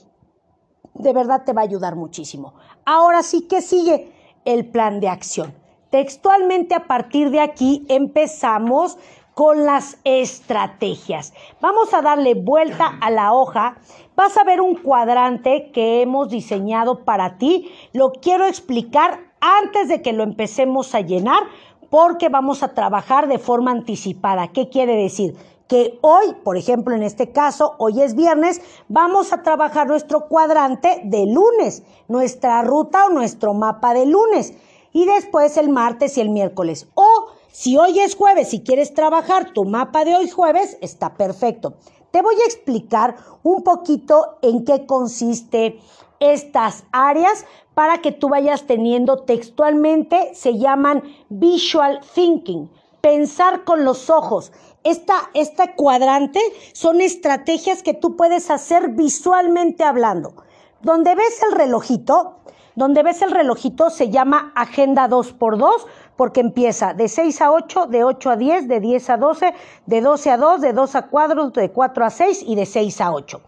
De 0.94 1.12
verdad 1.12 1.42
te 1.44 1.52
va 1.52 1.60
a 1.60 1.64
ayudar 1.64 1.94
muchísimo. 1.94 2.54
Ahora 2.86 3.22
sí 3.22 3.42
que 3.42 3.60
sigue 3.60 4.10
el 4.46 4.70
plan 4.70 5.00
de 5.00 5.10
acción. 5.10 5.52
Textualmente 5.90 6.74
a 6.74 6.86
partir 6.86 7.30
de 7.30 7.40
aquí 7.40 7.84
empezamos 7.90 8.96
con 9.38 9.64
las 9.64 9.98
estrategias. 10.02 11.32
Vamos 11.60 11.94
a 11.94 12.02
darle 12.02 12.34
vuelta 12.34 12.98
a 13.00 13.08
la 13.08 13.32
hoja. 13.32 13.76
Vas 14.16 14.36
a 14.36 14.42
ver 14.42 14.60
un 14.60 14.74
cuadrante 14.74 15.70
que 15.72 16.02
hemos 16.02 16.28
diseñado 16.28 17.04
para 17.04 17.38
ti. 17.38 17.70
Lo 17.92 18.10
quiero 18.10 18.46
explicar 18.46 19.20
antes 19.40 19.86
de 19.86 20.02
que 20.02 20.12
lo 20.12 20.24
empecemos 20.24 20.92
a 20.96 21.02
llenar 21.02 21.38
porque 21.88 22.28
vamos 22.28 22.64
a 22.64 22.74
trabajar 22.74 23.28
de 23.28 23.38
forma 23.38 23.70
anticipada. 23.70 24.48
¿Qué 24.48 24.70
quiere 24.70 24.96
decir? 24.96 25.36
que 25.68 25.98
hoy, 26.00 26.34
por 26.42 26.56
ejemplo, 26.56 26.96
en 26.96 27.02
este 27.02 27.30
caso, 27.30 27.74
hoy 27.78 28.00
es 28.00 28.16
viernes, 28.16 28.62
vamos 28.88 29.34
a 29.34 29.42
trabajar 29.42 29.86
nuestro 29.86 30.26
cuadrante 30.26 31.02
de 31.04 31.26
lunes, 31.26 31.84
nuestra 32.08 32.62
ruta 32.62 33.04
o 33.06 33.10
nuestro 33.10 33.52
mapa 33.52 33.92
de 33.92 34.06
lunes, 34.06 34.54
y 34.92 35.04
después 35.04 35.58
el 35.58 35.68
martes 35.68 36.16
y 36.16 36.22
el 36.22 36.30
miércoles. 36.30 36.88
O 36.94 37.37
si 37.50 37.76
hoy 37.76 37.98
es 38.00 38.14
jueves 38.14 38.54
y 38.54 38.62
quieres 38.62 38.94
trabajar 38.94 39.52
tu 39.52 39.64
mapa 39.64 40.04
de 40.04 40.14
hoy 40.14 40.28
jueves, 40.28 40.78
está 40.80 41.14
perfecto. 41.14 41.74
Te 42.10 42.22
voy 42.22 42.34
a 42.34 42.46
explicar 42.46 43.16
un 43.42 43.62
poquito 43.62 44.38
en 44.42 44.64
qué 44.64 44.86
consiste 44.86 45.78
estas 46.20 46.84
áreas 46.92 47.44
para 47.74 47.98
que 47.98 48.12
tú 48.12 48.28
vayas 48.28 48.66
teniendo 48.66 49.18
textualmente, 49.24 50.34
se 50.34 50.58
llaman 50.58 51.02
visual 51.28 52.00
thinking 52.14 52.70
pensar 53.00 53.64
con 53.64 53.84
los 53.84 54.10
ojos. 54.10 54.52
Esta, 54.84 55.30
este 55.34 55.74
cuadrante 55.74 56.40
son 56.72 57.00
estrategias 57.00 57.82
que 57.82 57.94
tú 57.94 58.16
puedes 58.16 58.50
hacer 58.50 58.90
visualmente 58.90 59.84
hablando. 59.84 60.34
Donde 60.82 61.14
ves 61.14 61.42
el 61.48 61.56
relojito, 61.56 62.36
donde 62.74 63.02
ves 63.02 63.22
el 63.22 63.30
relojito 63.30 63.90
se 63.90 64.10
llama 64.10 64.52
agenda 64.54 65.08
2x2 65.08 65.72
porque 66.18 66.40
empieza 66.40 66.94
de 66.94 67.06
6 67.06 67.40
a 67.42 67.52
8, 67.52 67.86
de 67.86 68.02
8 68.02 68.30
a 68.30 68.36
10, 68.36 68.66
de 68.66 68.80
10 68.80 69.10
a 69.10 69.16
12, 69.16 69.54
de 69.86 70.00
12 70.00 70.30
a 70.30 70.36
2, 70.36 70.60
de 70.60 70.72
2 70.72 70.94
a 70.96 71.02
4, 71.06 71.50
de 71.50 71.70
4 71.70 72.04
a 72.04 72.10
6 72.10 72.42
y 72.44 72.56
de 72.56 72.66
6 72.66 73.00
a 73.00 73.12
8 73.12 73.40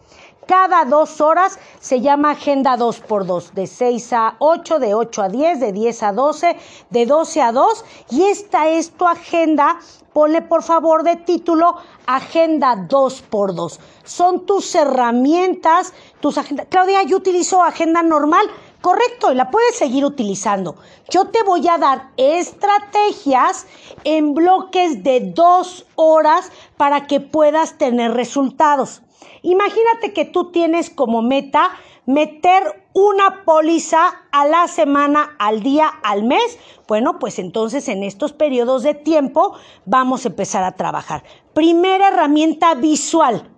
cada 0.50 0.84
dos 0.84 1.20
horas 1.20 1.60
se 1.78 2.00
llama 2.00 2.32
agenda 2.32 2.76
2x2, 2.76 3.52
de 3.52 3.68
6 3.68 4.12
a 4.14 4.34
8, 4.40 4.80
de 4.80 4.94
8 4.94 5.22
a 5.22 5.28
10, 5.28 5.60
de 5.60 5.70
10 5.70 6.02
a 6.02 6.12
12, 6.12 6.56
de 6.90 7.06
12 7.06 7.40
a 7.40 7.52
2. 7.52 7.84
Y 8.10 8.22
esta 8.24 8.68
es 8.68 8.90
tu 8.90 9.06
agenda. 9.06 9.78
Ponle 10.12 10.42
por 10.42 10.64
favor 10.64 11.04
de 11.04 11.14
título 11.14 11.76
Agenda 12.04 12.74
2x2. 12.74 13.78
Son 14.02 14.44
tus 14.44 14.74
herramientas, 14.74 15.94
tus 16.18 16.36
agendas. 16.36 16.66
Claudia, 16.68 17.04
yo 17.04 17.18
utilizo 17.18 17.62
agenda 17.62 18.02
normal. 18.02 18.44
Correcto, 18.80 19.34
la 19.34 19.50
puedes 19.50 19.76
seguir 19.76 20.06
utilizando. 20.06 20.76
Yo 21.10 21.26
te 21.26 21.42
voy 21.42 21.68
a 21.68 21.76
dar 21.76 22.10
estrategias 22.16 23.66
en 24.04 24.32
bloques 24.32 25.02
de 25.02 25.20
dos 25.20 25.86
horas 25.96 26.50
para 26.78 27.06
que 27.06 27.20
puedas 27.20 27.76
tener 27.76 28.14
resultados. 28.14 29.02
Imagínate 29.42 30.14
que 30.14 30.24
tú 30.24 30.50
tienes 30.50 30.88
como 30.88 31.20
meta 31.20 31.70
meter 32.06 32.84
una 32.94 33.44
póliza 33.44 34.00
a 34.32 34.46
la 34.46 34.66
semana, 34.66 35.36
al 35.38 35.62
día, 35.62 35.88
al 36.02 36.24
mes. 36.24 36.58
Bueno, 36.88 37.18
pues 37.18 37.38
entonces 37.38 37.86
en 37.88 38.02
estos 38.02 38.32
periodos 38.32 38.82
de 38.82 38.94
tiempo 38.94 39.54
vamos 39.84 40.24
a 40.24 40.28
empezar 40.28 40.64
a 40.64 40.72
trabajar. 40.72 41.22
Primera 41.52 42.08
herramienta 42.08 42.74
visual. 42.74 43.48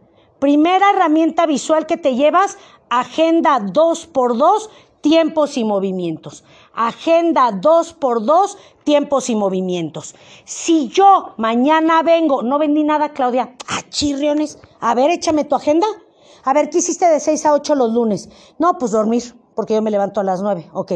Primera 0.41 0.91
herramienta 0.91 1.47
visual 1.47 1.87
que 1.87 1.97
te 1.97 2.17
llevas, 2.17 2.59
agenda 2.91 3.61
2x2, 3.61 4.69
tiempos 5.03 5.59
y 5.59 5.65
movimientos. 5.65 6.45
Agenda 6.73 7.51
2x2, 7.51 8.57
tiempos 8.85 9.29
y 9.29 9.37
movimientos. 9.37 10.15
Si 10.47 10.89
yo 10.89 11.35
mañana 11.37 12.03
vengo, 12.03 12.43
no 12.43 12.59
vendí 12.59 12.83
nada, 12.85 13.11
Claudia, 13.11 13.55
ah, 13.69 13.83
chirriones, 13.91 14.59
a 14.81 14.95
ver, 14.95 15.11
échame 15.11 15.45
tu 15.45 15.55
agenda. 15.55 15.87
A 16.45 16.55
ver, 16.55 16.71
¿qué 16.71 16.79
hiciste 16.79 17.07
de 17.07 17.21
6 17.21 17.47
a 17.47 17.53
8 17.53 17.75
los 17.75 17.93
lunes? 17.93 18.29
No, 18.59 18.79
pues 18.79 18.93
dormir, 18.93 19.23
porque 19.55 19.75
yo 19.75 19.83
me 19.83 19.91
levanto 19.91 20.21
a 20.21 20.25
las 20.25 20.43
9, 20.43 20.71
ok. 20.73 20.93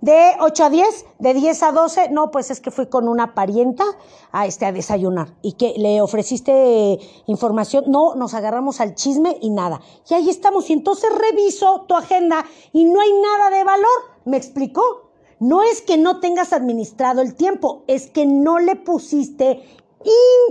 De 0.00 0.32
8 0.40 0.64
a 0.64 0.70
10, 0.70 1.06
de 1.18 1.34
10 1.34 1.62
a 1.62 1.72
12, 1.72 2.10
no, 2.10 2.30
pues 2.30 2.50
es 2.50 2.60
que 2.60 2.70
fui 2.70 2.86
con 2.86 3.08
una 3.08 3.34
parienta 3.34 3.84
a, 4.30 4.46
este, 4.46 4.66
a 4.66 4.72
desayunar. 4.72 5.34
¿Y 5.40 5.52
que 5.52 5.74
le 5.76 6.02
ofreciste 6.02 6.98
información? 7.26 7.84
No, 7.88 8.14
nos 8.14 8.34
agarramos 8.34 8.80
al 8.80 8.94
chisme 8.94 9.38
y 9.40 9.50
nada. 9.50 9.80
Y 10.08 10.14
ahí 10.14 10.28
estamos. 10.28 10.68
Y 10.68 10.74
entonces 10.74 11.10
reviso 11.10 11.86
tu 11.88 11.96
agenda 11.96 12.44
y 12.72 12.84
no 12.84 13.00
hay 13.00 13.10
nada 13.12 13.56
de 13.56 13.64
valor. 13.64 13.88
¿Me 14.26 14.36
explicó? 14.36 15.10
No 15.38 15.62
es 15.62 15.82
que 15.82 15.96
no 15.96 16.20
tengas 16.20 16.52
administrado 16.52 17.20
el 17.20 17.34
tiempo, 17.34 17.84
es 17.86 18.10
que 18.10 18.26
no 18.26 18.58
le 18.58 18.76
pusiste 18.76 19.62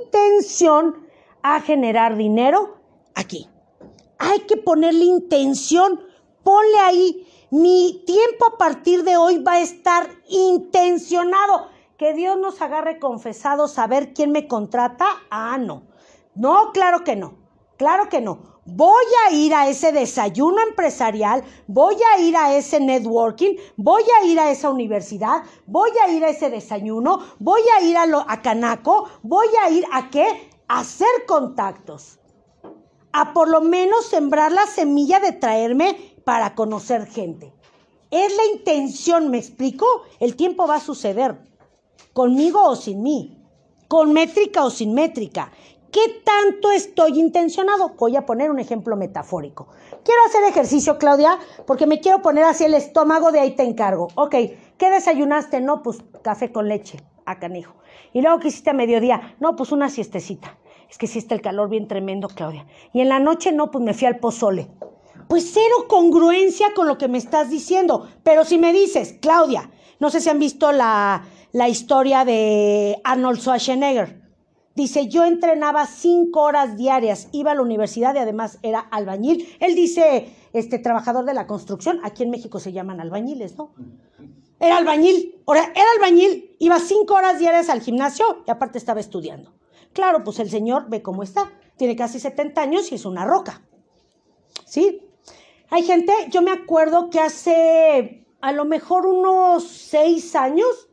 intención 0.03 1.07
a 1.41 1.61
generar 1.61 2.17
dinero 2.17 2.77
aquí. 3.13 3.47
Hay 4.17 4.39
que 4.41 4.57
ponerle 4.57 5.05
intención. 5.05 6.01
Ponle 6.43 6.77
ahí, 6.79 7.24
mi 7.51 8.03
tiempo 8.05 8.45
a 8.53 8.57
partir 8.57 9.03
de 9.03 9.17
hoy 9.17 9.37
va 9.37 9.53
a 9.53 9.61
estar 9.61 10.09
intencionado. 10.29 11.67
Que 11.97 12.13
Dios 12.13 12.37
nos 12.37 12.61
agarre 12.61 12.99
confesado 12.99 13.67
saber 13.67 14.13
quién 14.13 14.31
me 14.31 14.47
contrata. 14.47 15.05
Ah, 15.29 15.57
no. 15.57 15.83
No, 16.35 16.71
claro 16.73 17.03
que 17.05 17.15
no. 17.15 17.37
Claro 17.77 18.09
que 18.09 18.19
no 18.19 18.55
voy 18.65 19.05
a 19.25 19.31
ir 19.31 19.53
a 19.53 19.69
ese 19.69 19.91
desayuno 19.91 20.57
empresarial, 20.67 21.43
voy 21.67 21.95
a 22.13 22.19
ir 22.19 22.35
a 22.35 22.55
ese 22.55 22.79
networking, 22.79 23.55
voy 23.77 24.03
a 24.19 24.25
ir 24.25 24.39
a 24.39 24.51
esa 24.51 24.71
universidad, 24.71 25.43
voy 25.67 25.91
a 26.03 26.11
ir 26.11 26.25
a 26.25 26.29
ese 26.29 26.49
desayuno, 26.49 27.19
voy 27.39 27.61
a 27.77 27.83
ir 27.83 27.95
a, 27.95 28.07
lo, 28.07 28.25
a 28.27 28.41
Canaco, 28.41 29.07
voy 29.21 29.47
a 29.63 29.69
ir 29.69 29.85
a 29.91 30.09
qué? 30.09 30.49
A 30.67 30.79
hacer 30.79 31.07
contactos. 31.27 32.19
A 33.13 33.33
por 33.33 33.49
lo 33.49 33.61
menos 33.61 34.07
sembrar 34.07 34.51
la 34.51 34.65
semilla 34.65 35.19
de 35.19 35.31
traerme 35.31 36.14
para 36.25 36.55
conocer 36.55 37.05
gente. 37.05 37.53
Es 38.11 38.35
la 38.35 38.45
intención, 38.53 39.29
¿me 39.29 39.37
explico? 39.37 39.85
El 40.19 40.35
tiempo 40.35 40.67
va 40.67 40.75
a 40.75 40.81
suceder. 40.81 41.37
Conmigo 42.13 42.61
o 42.63 42.75
sin 42.75 43.03
mí. 43.03 43.41
Con 43.87 44.11
métrica 44.11 44.65
o 44.65 44.69
sin 44.69 44.93
métrica. 44.93 45.51
¿Qué 45.91 46.21
tanto 46.25 46.71
estoy 46.71 47.19
intencionado? 47.19 47.93
Voy 47.97 48.17
a 48.17 48.25
poner 48.25 48.51
un 48.51 48.59
ejemplo 48.59 48.97
metafórico. 48.97 49.67
Quiero 50.03 50.21
hacer 50.27 50.43
ejercicio, 50.43 50.97
Claudia, 50.97 51.39
porque 51.65 51.87
me 51.87 52.01
quiero 52.01 52.21
poner 52.21 52.43
así 52.43 52.65
el 52.65 52.73
estómago, 52.73 53.31
de 53.31 53.39
ahí 53.39 53.55
te 53.55 53.63
encargo. 53.63 54.09
Ok, 54.15 54.35
¿qué 54.77 54.89
desayunaste? 54.91 55.61
No, 55.61 55.83
pues 55.83 55.99
café 56.21 56.51
con 56.51 56.67
leche, 56.67 56.99
a 57.25 57.39
canijo. 57.39 57.75
Y 58.11 58.21
luego, 58.21 58.39
¿qué 58.39 58.49
hiciste 58.49 58.71
a 58.71 58.73
mediodía? 58.73 59.35
No, 59.39 59.55
pues 59.55 59.71
una 59.71 59.89
siestecita. 59.89 60.57
Es 60.89 60.97
que 60.97 61.07
sí 61.07 61.19
está 61.19 61.33
el 61.33 61.41
calor 61.41 61.69
bien 61.69 61.87
tremendo, 61.87 62.27
Claudia. 62.27 62.65
Y 62.93 63.01
en 63.01 63.09
la 63.09 63.19
noche, 63.19 63.51
no, 63.51 63.71
pues 63.71 63.83
me 63.83 63.93
fui 63.93 64.07
al 64.07 64.19
pozole. 64.19 64.67
Pues 65.27 65.51
cero 65.53 65.85
congruencia 65.87 66.73
con 66.75 66.87
lo 66.87 66.97
que 66.97 67.07
me 67.07 67.17
estás 67.17 67.49
diciendo. 67.49 68.07
Pero 68.23 68.45
si 68.45 68.57
me 68.57 68.73
dices, 68.73 69.15
Claudia, 69.21 69.71
no 69.99 70.09
sé 70.09 70.21
si 70.21 70.29
han 70.29 70.39
visto 70.39 70.71
la, 70.71 71.25
la 71.51 71.69
historia 71.69 72.25
de 72.25 72.99
Arnold 73.03 73.39
Schwarzenegger 73.39 74.25
Dice, 74.75 75.07
yo 75.07 75.23
entrenaba 75.23 75.87
cinco 75.87 76.41
horas 76.41 76.75
diarias, 76.75 77.29
iba 77.31 77.51
a 77.51 77.55
la 77.55 77.61
universidad 77.61 78.13
y 78.13 78.17
además 78.17 78.59
era 78.61 78.81
albañil. 78.81 79.47
Él 79.61 79.73
dice, 79.73 80.35
este 80.51 80.79
trabajador 80.79 81.23
de 81.23 81.33
la 81.33 81.47
construcción, 81.47 82.01
aquí 82.03 82.23
en 82.23 82.29
México 82.29 82.59
se 82.59 82.73
llaman 82.73 82.99
albañiles, 82.99 83.57
¿no? 83.57 83.71
Era 84.59 84.75
albañil, 84.75 85.41
era 85.47 85.85
albañil, 85.95 86.57
iba 86.59 86.77
cinco 86.79 87.13
horas 87.13 87.39
diarias 87.39 87.69
al 87.69 87.79
gimnasio 87.79 88.43
y 88.45 88.51
aparte 88.51 88.77
estaba 88.77 88.99
estudiando. 88.99 89.53
Claro, 89.93 90.25
pues 90.25 90.39
el 90.39 90.49
señor 90.49 90.89
ve 90.89 91.01
cómo 91.01 91.23
está, 91.23 91.53
tiene 91.77 91.95
casi 91.95 92.19
70 92.19 92.61
años 92.61 92.91
y 92.91 92.95
es 92.95 93.05
una 93.05 93.23
roca. 93.23 93.61
¿Sí? 94.65 95.03
Hay 95.69 95.83
gente, 95.83 96.13
yo 96.29 96.41
me 96.41 96.51
acuerdo 96.51 97.09
que 97.09 97.19
hace 97.19 98.25
a 98.41 98.51
lo 98.51 98.65
mejor 98.65 99.07
unos 99.07 99.63
seis 99.67 100.35
años, 100.35 100.89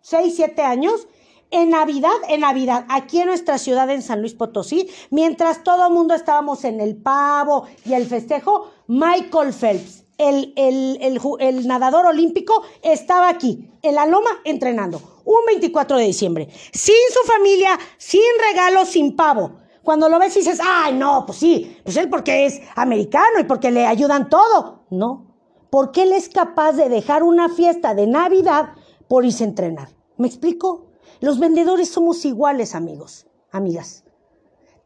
seis, 0.00 0.34
siete 0.36 0.62
años, 0.62 1.06
en 1.50 1.70
Navidad, 1.70 2.16
en 2.28 2.40
Navidad, 2.40 2.84
aquí 2.88 3.20
en 3.20 3.28
nuestra 3.28 3.58
ciudad, 3.58 3.88
en 3.90 4.02
San 4.02 4.20
Luis 4.20 4.34
Potosí, 4.34 4.88
mientras 5.10 5.62
todo 5.62 5.86
el 5.86 5.92
mundo 5.92 6.14
estábamos 6.14 6.64
en 6.64 6.80
el 6.80 6.96
pavo 6.96 7.66
y 7.84 7.94
el 7.94 8.06
festejo, 8.06 8.70
Michael 8.88 9.52
Phelps, 9.52 10.04
el, 10.18 10.52
el, 10.56 11.66
nadador 11.66 12.06
olímpico, 12.06 12.62
estaba 12.82 13.28
aquí, 13.28 13.70
en 13.82 13.94
la 13.94 14.06
loma, 14.06 14.30
entrenando, 14.44 15.00
un 15.24 15.44
24 15.46 15.98
de 15.98 16.04
diciembre, 16.04 16.48
sin 16.72 16.94
su 17.12 17.30
familia, 17.30 17.78
sin 17.98 18.22
regalos, 18.50 18.88
sin 18.88 19.14
pavo. 19.14 19.52
Cuando 19.86 20.08
lo 20.08 20.18
ves 20.18 20.34
y 20.34 20.40
dices, 20.40 20.58
ay, 20.60 20.94
no, 20.94 21.24
pues 21.26 21.38
sí, 21.38 21.78
pues 21.84 21.96
él 21.96 22.10
porque 22.10 22.44
es 22.44 22.60
americano 22.74 23.38
y 23.38 23.44
porque 23.44 23.70
le 23.70 23.86
ayudan 23.86 24.28
todo. 24.28 24.80
No, 24.90 25.36
porque 25.70 26.02
él 26.02 26.12
es 26.12 26.28
capaz 26.28 26.72
de 26.72 26.88
dejar 26.88 27.22
una 27.22 27.48
fiesta 27.48 27.94
de 27.94 28.08
Navidad 28.08 28.70
por 29.06 29.24
irse 29.24 29.44
a 29.44 29.46
entrenar. 29.46 29.90
¿Me 30.16 30.26
explico? 30.26 30.86
Los 31.20 31.38
vendedores 31.38 31.88
somos 31.88 32.24
iguales, 32.24 32.74
amigos, 32.74 33.28
amigas. 33.52 34.02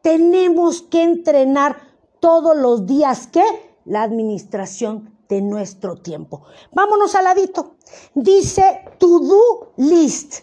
Tenemos 0.02 0.82
que 0.82 1.02
entrenar 1.02 1.78
todos 2.20 2.54
los 2.54 2.84
días 2.84 3.26
que 3.26 3.42
la 3.86 4.02
administración 4.02 5.16
de 5.30 5.40
nuestro 5.40 5.96
tiempo. 5.96 6.42
Vámonos 6.72 7.14
al 7.14 7.24
ladito. 7.24 7.76
Dice 8.14 8.82
to-do 8.98 9.72
list. 9.78 10.40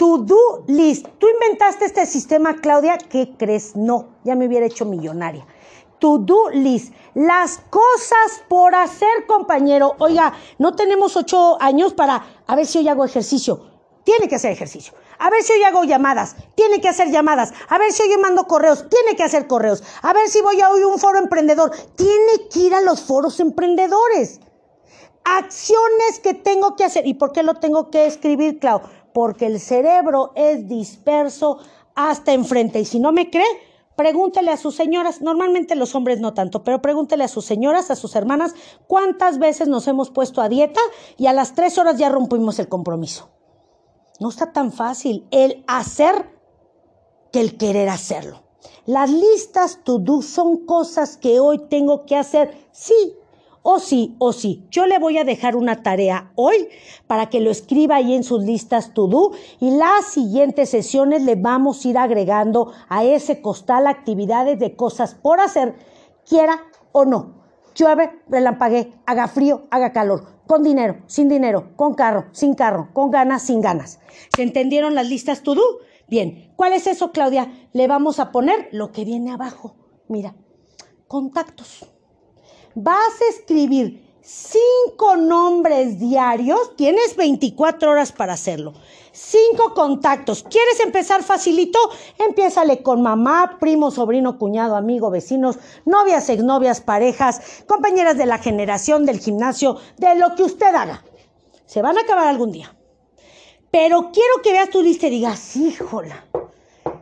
To-do 0.00 0.64
list. 0.66 1.06
¿Tú 1.18 1.26
inventaste 1.28 1.84
este 1.84 2.06
sistema, 2.06 2.56
Claudia? 2.56 2.96
¿Qué 2.96 3.34
crees? 3.36 3.76
No, 3.76 4.16
ya 4.24 4.34
me 4.34 4.46
hubiera 4.46 4.64
hecho 4.64 4.86
millonaria. 4.86 5.46
To-do 5.98 6.48
list. 6.54 6.94
Las 7.12 7.58
cosas 7.68 8.42
por 8.48 8.74
hacer, 8.74 9.26
compañero. 9.26 9.96
Oiga, 9.98 10.32
no 10.56 10.74
tenemos 10.74 11.18
ocho 11.18 11.60
años 11.60 11.92
para 11.92 12.24
a 12.46 12.56
ver 12.56 12.64
si 12.64 12.78
hoy 12.78 12.88
hago 12.88 13.04
ejercicio. 13.04 13.60
tiene 14.02 14.26
que 14.26 14.36
hacer 14.36 14.52
ejercicio. 14.52 14.94
A 15.18 15.28
ver 15.28 15.42
si 15.42 15.52
hoy 15.52 15.64
hago 15.64 15.84
llamadas, 15.84 16.34
tiene 16.54 16.80
que 16.80 16.88
hacer 16.88 17.10
llamadas. 17.10 17.52
A 17.68 17.76
ver 17.76 17.92
si 17.92 18.02
hoy 18.02 18.16
mando 18.16 18.44
correos, 18.44 18.88
tiene 18.88 19.14
que 19.16 19.22
hacer 19.22 19.46
correos. 19.46 19.82
A 20.00 20.14
ver 20.14 20.30
si 20.30 20.40
voy 20.40 20.62
a 20.62 20.70
hoy 20.70 20.82
un 20.82 20.98
foro 20.98 21.18
emprendedor, 21.18 21.72
tiene 21.94 22.48
que 22.50 22.60
ir 22.60 22.74
a 22.74 22.80
los 22.80 23.02
foros 23.02 23.38
emprendedores. 23.38 24.40
Acciones 25.24 26.20
que 26.22 26.32
tengo 26.32 26.74
que 26.74 26.84
hacer. 26.84 27.06
¿Y 27.06 27.12
por 27.12 27.32
qué 27.32 27.42
lo 27.42 27.56
tengo 27.56 27.90
que 27.90 28.06
escribir, 28.06 28.58
Clau? 28.58 28.80
Porque 29.12 29.46
el 29.46 29.60
cerebro 29.60 30.32
es 30.34 30.68
disperso 30.68 31.58
hasta 31.94 32.32
enfrente. 32.32 32.80
Y 32.80 32.84
si 32.84 33.00
no 33.00 33.12
me 33.12 33.30
cree, 33.30 33.44
pregúntele 33.96 34.50
a 34.50 34.56
sus 34.56 34.74
señoras, 34.74 35.20
normalmente 35.20 35.74
los 35.74 35.94
hombres 35.94 36.20
no 36.20 36.32
tanto, 36.32 36.64
pero 36.64 36.80
pregúntele 36.80 37.24
a 37.24 37.28
sus 37.28 37.44
señoras, 37.44 37.90
a 37.90 37.96
sus 37.96 38.16
hermanas, 38.16 38.54
cuántas 38.86 39.38
veces 39.38 39.68
nos 39.68 39.86
hemos 39.88 40.10
puesto 40.10 40.40
a 40.40 40.48
dieta 40.48 40.80
y 41.18 41.26
a 41.26 41.32
las 41.32 41.54
tres 41.54 41.76
horas 41.76 41.98
ya 41.98 42.08
rompimos 42.08 42.58
el 42.58 42.68
compromiso. 42.68 43.28
No 44.18 44.30
está 44.30 44.52
tan 44.52 44.72
fácil 44.72 45.26
el 45.30 45.64
hacer 45.66 46.30
que 47.32 47.40
el 47.40 47.56
querer 47.58 47.88
hacerlo. 47.88 48.42
Las 48.86 49.10
listas 49.10 49.80
to 49.84 49.98
do 49.98 50.22
son 50.22 50.66
cosas 50.66 51.16
que 51.16 51.38
hoy 51.38 51.58
tengo 51.68 52.06
que 52.06 52.16
hacer, 52.16 52.68
sí, 52.72 53.14
o 53.62 53.78
sí, 53.78 54.16
o 54.18 54.32
sí. 54.32 54.66
Yo 54.70 54.86
le 54.86 54.98
voy 54.98 55.18
a 55.18 55.24
dejar 55.24 55.56
una 55.56 55.82
tarea 55.82 56.32
hoy 56.34 56.68
para 57.06 57.28
que 57.28 57.40
lo 57.40 57.50
escriba 57.50 57.96
ahí 57.96 58.14
en 58.14 58.24
sus 58.24 58.42
listas 58.44 58.94
to 58.94 59.06
do 59.06 59.32
y 59.60 59.70
las 59.70 60.06
siguientes 60.06 60.70
sesiones 60.70 61.22
le 61.22 61.34
vamos 61.34 61.84
a 61.84 61.88
ir 61.88 61.98
agregando 61.98 62.72
a 62.88 63.04
ese 63.04 63.40
costal 63.40 63.86
actividades 63.86 64.58
de 64.58 64.76
cosas 64.76 65.14
por 65.14 65.40
hacer, 65.40 65.74
quiera 66.28 66.62
o 66.92 67.04
no. 67.04 67.40
Llueve, 67.74 68.22
relampaguee, 68.28 68.92
haga 69.06 69.28
frío, 69.28 69.68
haga 69.70 69.92
calor 69.92 70.40
con 70.50 70.64
dinero, 70.64 70.96
sin 71.06 71.28
dinero, 71.28 71.76
con 71.76 71.94
carro, 71.94 72.26
sin 72.32 72.56
carro, 72.56 72.88
con 72.92 73.12
ganas, 73.12 73.42
sin 73.42 73.60
ganas. 73.60 74.00
¿Se 74.34 74.42
entendieron 74.42 74.96
las 74.96 75.08
listas 75.08 75.44
to 75.44 75.54
do? 75.54 75.62
Bien, 76.08 76.52
¿cuál 76.56 76.72
es 76.72 76.88
eso, 76.88 77.12
Claudia? 77.12 77.68
Le 77.72 77.86
vamos 77.86 78.18
a 78.18 78.32
poner 78.32 78.68
lo 78.72 78.90
que 78.90 79.04
viene 79.04 79.30
abajo. 79.30 79.76
Mira, 80.08 80.34
contactos. 81.06 81.86
Vas 82.74 83.20
a 83.20 83.30
escribir 83.30 84.00
cinco 84.22 85.16
nombres 85.16 85.98
diarios, 85.98 86.76
tienes 86.76 87.16
24 87.16 87.90
horas 87.90 88.12
para 88.12 88.34
hacerlo. 88.34 88.74
Cinco 89.12 89.74
contactos. 89.74 90.44
¿Quieres 90.44 90.78
empezar 90.78 91.24
facilito? 91.24 91.78
Empiézale 92.18 92.82
con 92.82 93.02
mamá, 93.02 93.56
primo, 93.58 93.90
sobrino, 93.90 94.38
cuñado, 94.38 94.76
amigo, 94.76 95.10
vecinos, 95.10 95.58
novias, 95.84 96.28
exnovias, 96.28 96.80
parejas, 96.80 97.64
compañeras 97.66 98.16
de 98.16 98.26
la 98.26 98.38
generación, 98.38 99.04
del 99.04 99.18
gimnasio, 99.18 99.78
de 99.96 100.14
lo 100.14 100.36
que 100.36 100.44
usted 100.44 100.72
haga. 100.72 101.04
Se 101.66 101.82
van 101.82 101.98
a 101.98 102.02
acabar 102.02 102.28
algún 102.28 102.52
día. 102.52 102.74
Pero 103.72 104.10
quiero 104.12 104.42
que 104.42 104.52
veas 104.52 104.70
tu 104.70 104.82
lista 104.82 105.08
y 105.08 105.10
digas, 105.10 105.56
híjola, 105.56 106.24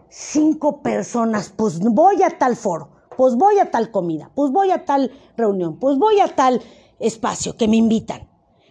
cinco 0.09 0.83
personas, 0.83 1.53
pues 1.55 1.79
voy 1.79 2.23
a 2.23 2.31
tal 2.39 2.57
foro, 2.57 2.91
pues 3.19 3.35
voy 3.35 3.59
a 3.59 3.73
tal 3.73 3.91
comida, 3.91 4.31
pues 4.37 4.53
voy 4.53 4.71
a 4.71 4.85
tal 4.85 5.11
reunión, 5.37 5.77
pues 5.81 5.99
voy 5.99 6.21
a 6.21 6.29
tal 6.29 6.63
espacio 7.01 7.57
que 7.57 7.67
me 7.67 7.75
invitan. 7.75 8.29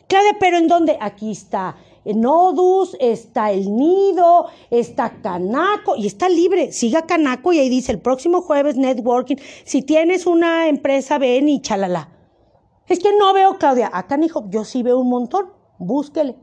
Claro, 0.08 0.26
pero 0.40 0.58
¿en 0.58 0.70
dónde? 0.70 0.98
Aquí 1.02 1.32
está 1.32 1.76
Nodus, 2.06 2.96
está 3.02 3.52
El 3.52 3.76
Nido, 3.76 4.46
está 4.72 5.22
Canaco 5.22 5.98
y 5.98 6.08
está 6.08 6.30
libre. 6.30 6.72
Siga 6.72 7.02
Canaco 7.02 7.52
y 7.52 7.60
ahí 7.60 7.68
dice 7.68 7.92
el 7.92 8.00
próximo 8.00 8.42
jueves 8.42 8.78
networking. 8.78 9.36
Si 9.66 9.82
tienes 9.82 10.26
una 10.26 10.70
empresa, 10.70 11.18
ven 11.18 11.50
y 11.50 11.62
chalala. 11.62 12.10
Es 12.88 13.00
que 13.00 13.10
no 13.18 13.34
veo, 13.34 13.58
Claudia. 13.58 13.92
Acá, 13.92 14.18
hijo, 14.24 14.46
yo 14.48 14.64
sí 14.64 14.82
veo 14.82 14.98
un 14.98 15.10
montón. 15.10 15.52
Búsquele. 15.78 16.38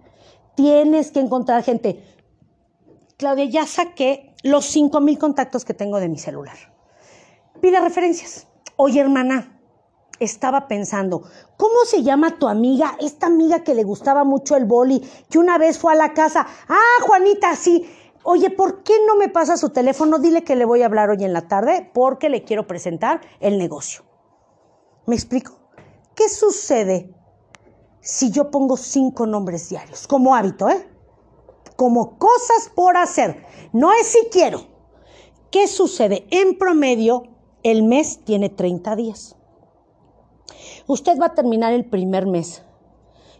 Tienes 0.54 1.10
que 1.10 1.20
encontrar 1.20 1.62
gente. 1.62 2.04
Claudia, 3.16 3.46
ya 3.46 3.66
saqué 3.66 4.34
los 4.42 4.66
cinco 4.66 5.00
mil 5.00 5.18
contactos 5.18 5.64
que 5.64 5.72
tengo 5.72 6.00
de 6.00 6.10
mi 6.10 6.18
celular. 6.18 6.73
Pide 7.64 7.80
referencias. 7.80 8.46
Oye, 8.76 9.00
hermana, 9.00 9.58
estaba 10.20 10.68
pensando, 10.68 11.22
¿cómo 11.56 11.86
se 11.86 12.02
llama 12.02 12.38
tu 12.38 12.46
amiga? 12.46 12.94
Esta 13.00 13.28
amiga 13.28 13.64
que 13.64 13.74
le 13.74 13.84
gustaba 13.84 14.22
mucho 14.22 14.54
el 14.54 14.66
boli, 14.66 15.00
que 15.30 15.38
una 15.38 15.56
vez 15.56 15.78
fue 15.78 15.94
a 15.94 15.96
la 15.96 16.12
casa. 16.12 16.46
Ah, 16.68 17.02
Juanita, 17.06 17.56
sí. 17.56 17.90
Oye, 18.22 18.50
¿por 18.50 18.82
qué 18.82 18.92
no 19.06 19.16
me 19.16 19.30
pasa 19.30 19.56
su 19.56 19.70
teléfono? 19.70 20.18
Dile 20.18 20.44
que 20.44 20.56
le 20.56 20.66
voy 20.66 20.82
a 20.82 20.84
hablar 20.84 21.08
hoy 21.08 21.24
en 21.24 21.32
la 21.32 21.48
tarde 21.48 21.90
porque 21.94 22.28
le 22.28 22.44
quiero 22.44 22.66
presentar 22.66 23.22
el 23.40 23.56
negocio. 23.56 24.04
¿Me 25.06 25.14
explico? 25.14 25.58
¿Qué 26.14 26.28
sucede 26.28 27.14
si 28.02 28.30
yo 28.30 28.50
pongo 28.50 28.76
cinco 28.76 29.24
nombres 29.24 29.70
diarios? 29.70 30.06
Como 30.06 30.34
hábito, 30.34 30.68
¿eh? 30.68 30.86
Como 31.76 32.18
cosas 32.18 32.70
por 32.74 32.98
hacer. 32.98 33.46
No 33.72 33.90
es 33.94 34.08
si 34.08 34.28
quiero. 34.30 34.66
¿Qué 35.50 35.66
sucede? 35.66 36.26
En 36.30 36.58
promedio, 36.58 37.33
el 37.64 37.82
mes 37.82 38.20
tiene 38.24 38.50
30 38.50 38.94
días. 38.94 39.36
Usted 40.86 41.18
va 41.18 41.26
a 41.26 41.34
terminar 41.34 41.72
el 41.72 41.86
primer 41.86 42.26
mes 42.26 42.62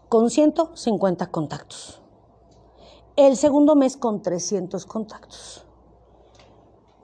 con 0.08 0.30
150 0.30 1.26
contactos. 1.26 2.00
El 3.16 3.36
segundo 3.36 3.76
mes 3.76 3.98
con 3.98 4.22
300 4.22 4.86
contactos. 4.86 5.66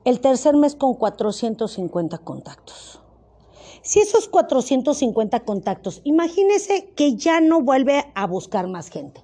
El 0.05 0.21
tercer 0.21 0.57
mes 0.57 0.75
con 0.75 0.95
450 0.95 2.19
contactos. 2.19 3.03
Si 3.83 4.01
esos 4.01 4.27
450 4.27 5.41
contactos, 5.41 6.01
imagínese 6.05 6.95
que 6.95 7.17
ya 7.17 7.43
no 7.43 7.61
vuelve 7.61 8.11
a 8.15 8.27
buscar 8.27 8.67
más 8.67 8.89
gente. 8.89 9.23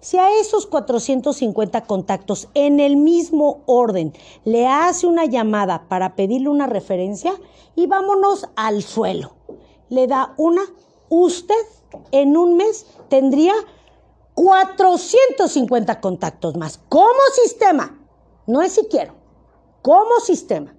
Si 0.00 0.16
a 0.16 0.38
esos 0.40 0.66
450 0.66 1.82
contactos 1.82 2.48
en 2.54 2.80
el 2.80 2.96
mismo 2.96 3.62
orden 3.66 4.12
le 4.44 4.66
hace 4.66 5.06
una 5.06 5.24
llamada 5.24 5.88
para 5.88 6.14
pedirle 6.14 6.48
una 6.48 6.66
referencia 6.66 7.32
y 7.74 7.86
vámonos 7.86 8.48
al 8.54 8.82
suelo 8.82 9.38
le 9.88 10.06
da 10.06 10.34
una, 10.36 10.62
usted 11.08 11.54
en 12.12 12.36
un 12.36 12.56
mes 12.56 12.86
tendría 13.08 13.54
450 14.34 16.00
contactos 16.00 16.56
más 16.56 16.78
como 16.88 17.18
sistema. 17.42 17.98
No 18.46 18.62
es 18.62 18.72
si 18.72 18.86
quiero, 18.86 19.14
como 19.82 20.20
sistema. 20.20 20.74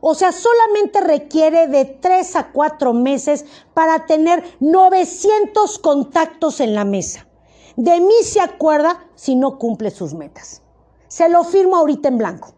O 0.00 0.14
sea, 0.14 0.30
solamente 0.32 1.00
requiere 1.00 1.66
de 1.66 1.84
3 1.84 2.36
a 2.36 2.52
4 2.52 2.92
meses 2.92 3.44
para 3.74 4.06
tener 4.06 4.44
900 4.60 5.78
contactos 5.80 6.60
en 6.60 6.74
la 6.74 6.84
mesa. 6.84 7.27
De 7.78 8.00
mí 8.00 8.24
se 8.24 8.40
acuerda 8.40 9.04
si 9.14 9.36
no 9.36 9.56
cumple 9.56 9.92
sus 9.92 10.12
metas. 10.12 10.62
Se 11.06 11.28
lo 11.28 11.44
firmo 11.44 11.76
ahorita 11.76 12.08
en 12.08 12.18
blanco. 12.18 12.52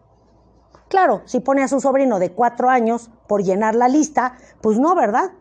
Claro, 0.87 1.21
si 1.25 1.39
pone 1.39 1.61
a 1.61 1.67
su 1.67 1.79
sobrino 1.79 2.17
de 2.17 2.31
cuatro 2.31 2.71
años 2.71 3.11
por 3.27 3.43
llenar 3.43 3.75
la 3.75 3.87
lista, 3.87 4.35
pues 4.61 4.79
no, 4.79 4.95
¿verdad? 4.95 5.33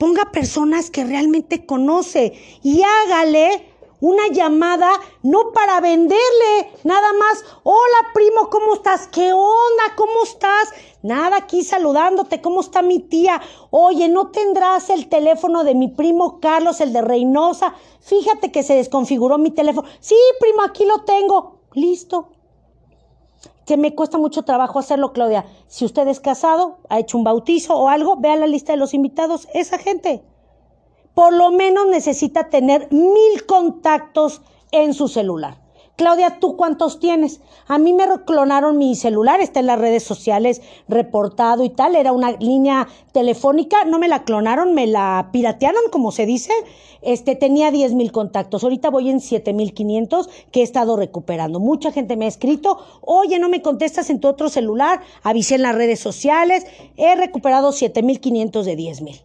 Ponga 0.00 0.32
personas 0.32 0.90
que 0.90 1.04
realmente 1.04 1.64
conoce 1.64 2.32
y 2.64 2.82
hágale 2.82 3.72
una 4.00 4.28
llamada 4.28 4.90
no 5.22 5.52
para 5.52 5.80
venderle, 5.80 6.72
nada 6.84 7.12
más, 7.18 7.44
hola 7.62 8.12
primo, 8.14 8.48
¿cómo 8.50 8.74
estás? 8.74 9.08
¿Qué 9.08 9.32
onda? 9.32 9.94
¿Cómo 9.96 10.22
estás? 10.24 10.70
Nada 11.02 11.38
aquí 11.38 11.62
saludándote, 11.62 12.40
¿cómo 12.40 12.60
está 12.60 12.82
mi 12.82 13.00
tía? 13.00 13.40
Oye, 13.70 14.08
¿no 14.08 14.30
tendrás 14.30 14.90
el 14.90 15.08
teléfono 15.08 15.64
de 15.64 15.74
mi 15.74 15.88
primo 15.88 16.40
Carlos, 16.40 16.80
el 16.80 16.92
de 16.92 17.02
Reynosa? 17.02 17.74
Fíjate 18.00 18.52
que 18.52 18.62
se 18.62 18.74
desconfiguró 18.74 19.38
mi 19.38 19.50
teléfono. 19.50 19.88
Sí, 20.00 20.16
primo, 20.40 20.62
aquí 20.62 20.84
lo 20.84 21.04
tengo. 21.04 21.58
Listo, 21.74 22.30
que 23.66 23.76
me 23.76 23.94
cuesta 23.94 24.16
mucho 24.16 24.42
trabajo 24.42 24.78
hacerlo, 24.78 25.12
Claudia. 25.12 25.44
Si 25.66 25.84
usted 25.84 26.08
es 26.08 26.20
casado, 26.20 26.78
ha 26.88 26.98
hecho 26.98 27.18
un 27.18 27.24
bautizo 27.24 27.76
o 27.76 27.88
algo, 27.88 28.16
vea 28.16 28.36
la 28.36 28.46
lista 28.46 28.72
de 28.72 28.78
los 28.78 28.94
invitados, 28.94 29.46
esa 29.52 29.78
gente. 29.78 30.22
Por 31.18 31.32
lo 31.32 31.50
menos 31.50 31.88
necesita 31.88 32.48
tener 32.48 32.86
mil 32.92 33.44
contactos 33.44 34.40
en 34.70 34.94
su 34.94 35.08
celular. 35.08 35.56
Claudia, 35.96 36.38
¿tú 36.38 36.56
cuántos 36.56 37.00
tienes? 37.00 37.40
A 37.66 37.76
mí 37.76 37.92
me 37.92 38.04
clonaron 38.24 38.78
mi 38.78 38.94
celular, 38.94 39.40
está 39.40 39.58
en 39.58 39.66
las 39.66 39.80
redes 39.80 40.04
sociales 40.04 40.62
reportado 40.86 41.64
y 41.64 41.70
tal, 41.70 41.96
era 41.96 42.12
una 42.12 42.30
línea 42.30 42.86
telefónica, 43.10 43.84
no 43.84 43.98
me 43.98 44.06
la 44.06 44.22
clonaron, 44.22 44.74
me 44.74 44.86
la 44.86 45.30
piratearon, 45.32 45.90
como 45.90 46.12
se 46.12 46.24
dice. 46.24 46.52
Este 47.02 47.34
tenía 47.34 47.72
10 47.72 47.94
mil 47.94 48.12
contactos, 48.12 48.62
ahorita 48.62 48.88
voy 48.88 49.10
en 49.10 49.18
7 49.18 49.52
mil 49.54 49.74
500 49.74 50.30
que 50.52 50.60
he 50.60 50.62
estado 50.62 50.96
recuperando. 50.96 51.58
Mucha 51.58 51.90
gente 51.90 52.16
me 52.16 52.26
ha 52.26 52.28
escrito, 52.28 52.78
oye, 53.00 53.40
no 53.40 53.48
me 53.48 53.60
contestas 53.60 54.08
en 54.10 54.20
tu 54.20 54.28
otro 54.28 54.50
celular, 54.50 55.00
avisé 55.24 55.56
en 55.56 55.62
las 55.62 55.74
redes 55.74 55.98
sociales, 55.98 56.64
he 56.96 57.16
recuperado 57.16 57.72
7 57.72 58.04
mil 58.04 58.20
500 58.20 58.64
de 58.64 58.76
10 58.76 59.02
mil. 59.02 59.20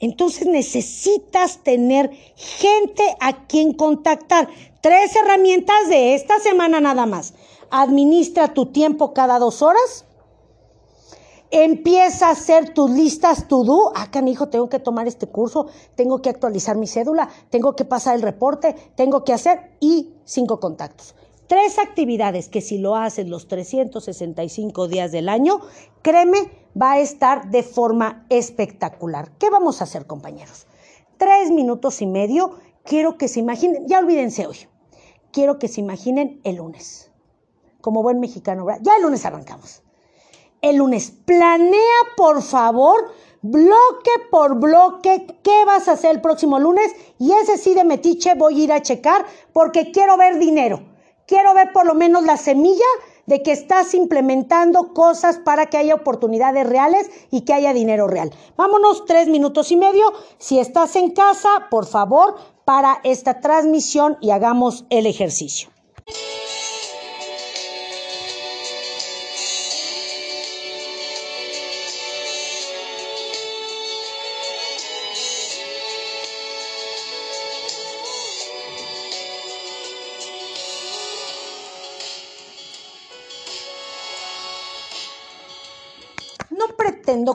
Entonces 0.00 0.46
necesitas 0.46 1.62
tener 1.62 2.10
gente 2.34 3.02
a 3.20 3.46
quien 3.46 3.74
contactar. 3.74 4.48
Tres 4.80 5.14
herramientas 5.14 5.88
de 5.88 6.14
esta 6.14 6.40
semana 6.40 6.80
nada 6.80 7.04
más. 7.04 7.34
Administra 7.70 8.54
tu 8.54 8.66
tiempo 8.66 9.12
cada 9.12 9.38
dos 9.38 9.60
horas. 9.60 10.06
Empieza 11.50 12.28
a 12.28 12.30
hacer 12.30 12.72
tus 12.72 12.90
listas 12.90 13.46
to 13.46 13.64
do. 13.64 13.92
Ah, 13.94 14.10
canijo, 14.10 14.48
tengo 14.48 14.68
que 14.68 14.78
tomar 14.78 15.06
este 15.06 15.26
curso, 15.26 15.66
tengo 15.96 16.22
que 16.22 16.30
actualizar 16.30 16.76
mi 16.76 16.86
cédula, 16.86 17.28
tengo 17.50 17.74
que 17.74 17.84
pasar 17.84 18.14
el 18.14 18.22
reporte, 18.22 18.74
tengo 18.94 19.24
que 19.24 19.32
hacer 19.32 19.76
y 19.80 20.14
cinco 20.24 20.60
contactos. 20.60 21.14
Tres 21.50 21.80
actividades 21.80 22.48
que 22.48 22.60
si 22.60 22.78
lo 22.78 22.94
haces 22.94 23.26
los 23.26 23.48
365 23.48 24.86
días 24.86 25.10
del 25.10 25.28
año, 25.28 25.58
créeme, 26.00 26.48
va 26.80 26.92
a 26.92 27.00
estar 27.00 27.50
de 27.50 27.64
forma 27.64 28.24
espectacular. 28.28 29.32
¿Qué 29.36 29.50
vamos 29.50 29.80
a 29.80 29.84
hacer, 29.84 30.06
compañeros? 30.06 30.68
Tres 31.16 31.50
minutos 31.50 32.02
y 32.02 32.06
medio. 32.06 32.52
Quiero 32.84 33.18
que 33.18 33.26
se 33.26 33.40
imaginen, 33.40 33.88
ya 33.88 33.98
olvídense 33.98 34.46
hoy, 34.46 34.58
quiero 35.32 35.58
que 35.58 35.66
se 35.66 35.80
imaginen 35.80 36.40
el 36.44 36.58
lunes. 36.58 37.10
Como 37.80 38.04
buen 38.04 38.20
mexicano. 38.20 38.64
Ya 38.82 38.94
el 38.94 39.02
lunes 39.02 39.26
arrancamos 39.26 39.82
el 40.62 40.76
lunes. 40.76 41.10
Planea, 41.24 41.80
por 42.16 42.42
favor, 42.42 43.12
bloque 43.42 44.10
por 44.30 44.60
bloque, 44.60 45.26
qué 45.42 45.64
vas 45.66 45.88
a 45.88 45.92
hacer 45.92 46.12
el 46.12 46.20
próximo 46.20 46.60
lunes. 46.60 46.94
Y 47.18 47.32
ese 47.32 47.58
sí 47.58 47.74
de 47.74 47.82
metiche 47.82 48.34
voy 48.36 48.60
a 48.60 48.64
ir 48.64 48.72
a 48.72 48.82
checar 48.82 49.24
porque 49.52 49.90
quiero 49.90 50.16
ver 50.16 50.38
dinero. 50.38 50.89
Quiero 51.30 51.54
ver 51.54 51.72
por 51.72 51.86
lo 51.86 51.94
menos 51.94 52.24
la 52.24 52.36
semilla 52.36 52.90
de 53.26 53.40
que 53.40 53.52
estás 53.52 53.94
implementando 53.94 54.92
cosas 54.92 55.38
para 55.38 55.66
que 55.66 55.76
haya 55.76 55.94
oportunidades 55.94 56.66
reales 56.66 57.08
y 57.30 57.42
que 57.42 57.54
haya 57.54 57.72
dinero 57.72 58.08
real. 58.08 58.32
Vámonos 58.56 59.04
tres 59.06 59.28
minutos 59.28 59.70
y 59.70 59.76
medio. 59.76 60.12
Si 60.38 60.58
estás 60.58 60.96
en 60.96 61.12
casa, 61.12 61.68
por 61.70 61.86
favor, 61.86 62.34
para 62.64 62.98
esta 63.04 63.40
transmisión 63.40 64.18
y 64.20 64.32
hagamos 64.32 64.86
el 64.90 65.06
ejercicio. 65.06 65.70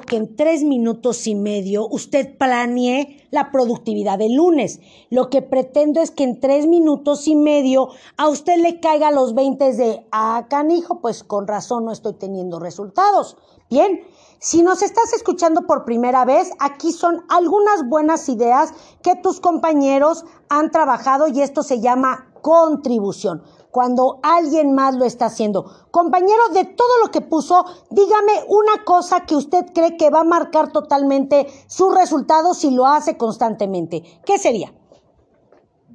Que 0.06 0.16
en 0.16 0.36
tres 0.36 0.64
minutos 0.64 1.28
y 1.28 1.36
medio 1.36 1.88
usted 1.88 2.38
planee 2.38 3.28
la 3.32 3.52
productividad 3.52 4.18
del 4.18 4.36
lunes. 4.36 4.80
Lo 5.10 5.30
que 5.30 5.42
pretendo 5.42 6.02
es 6.02 6.12
que 6.12 6.24
en 6.24 6.40
tres 6.40 6.66
minutos 6.68 7.28
y 7.28 7.36
medio 7.36 7.90
a 8.18 8.30
usted 8.30 8.58
le 8.58 8.80
caiga 8.80 9.12
los 9.12 9.34
20 9.34 9.74
de, 9.74 10.06
ah, 10.12 10.46
canijo, 10.50 11.02
pues 11.02 11.24
con 11.24 11.48
razón 11.48 11.86
no 11.86 11.92
estoy 11.92 12.14
teniendo 12.14 12.60
resultados. 12.60 13.38
Bien, 13.70 14.02
si 14.40 14.62
nos 14.62 14.82
estás 14.82 15.12
escuchando 15.14 15.66
por 15.66 15.86
primera 15.86 16.24
vez, 16.24 16.52
aquí 16.60 16.92
son 16.92 17.26
algunas 17.30 17.88
buenas 17.90 18.30
ideas 18.30 18.74
que 19.02 19.16
tus 19.16 19.40
compañeros 19.40 20.24
han 20.50 20.72
trabajado 20.72 21.28
y 21.28 21.42
esto 21.42 21.64
se 21.64 21.82
llama 21.82 22.32
contribución 22.42 23.44
cuando 23.76 24.20
alguien 24.24 24.74
más 24.74 24.96
lo 24.96 25.04
está 25.04 25.26
haciendo. 25.26 25.66
Compañero, 25.92 26.48
de 26.54 26.64
todo 26.64 26.98
lo 27.04 27.12
que 27.12 27.20
puso, 27.20 27.66
dígame 27.90 28.46
una 28.48 28.86
cosa 28.86 29.26
que 29.26 29.36
usted 29.36 29.66
cree 29.74 29.98
que 29.98 30.10
va 30.10 30.22
a 30.22 30.24
marcar 30.24 30.72
totalmente 30.72 31.48
sus 31.68 31.94
resultados 31.94 32.60
si 32.60 32.72
lo 32.72 32.86
hace 32.86 33.18
constantemente. 33.18 34.02
¿Qué 34.24 34.38
sería? 34.38 34.74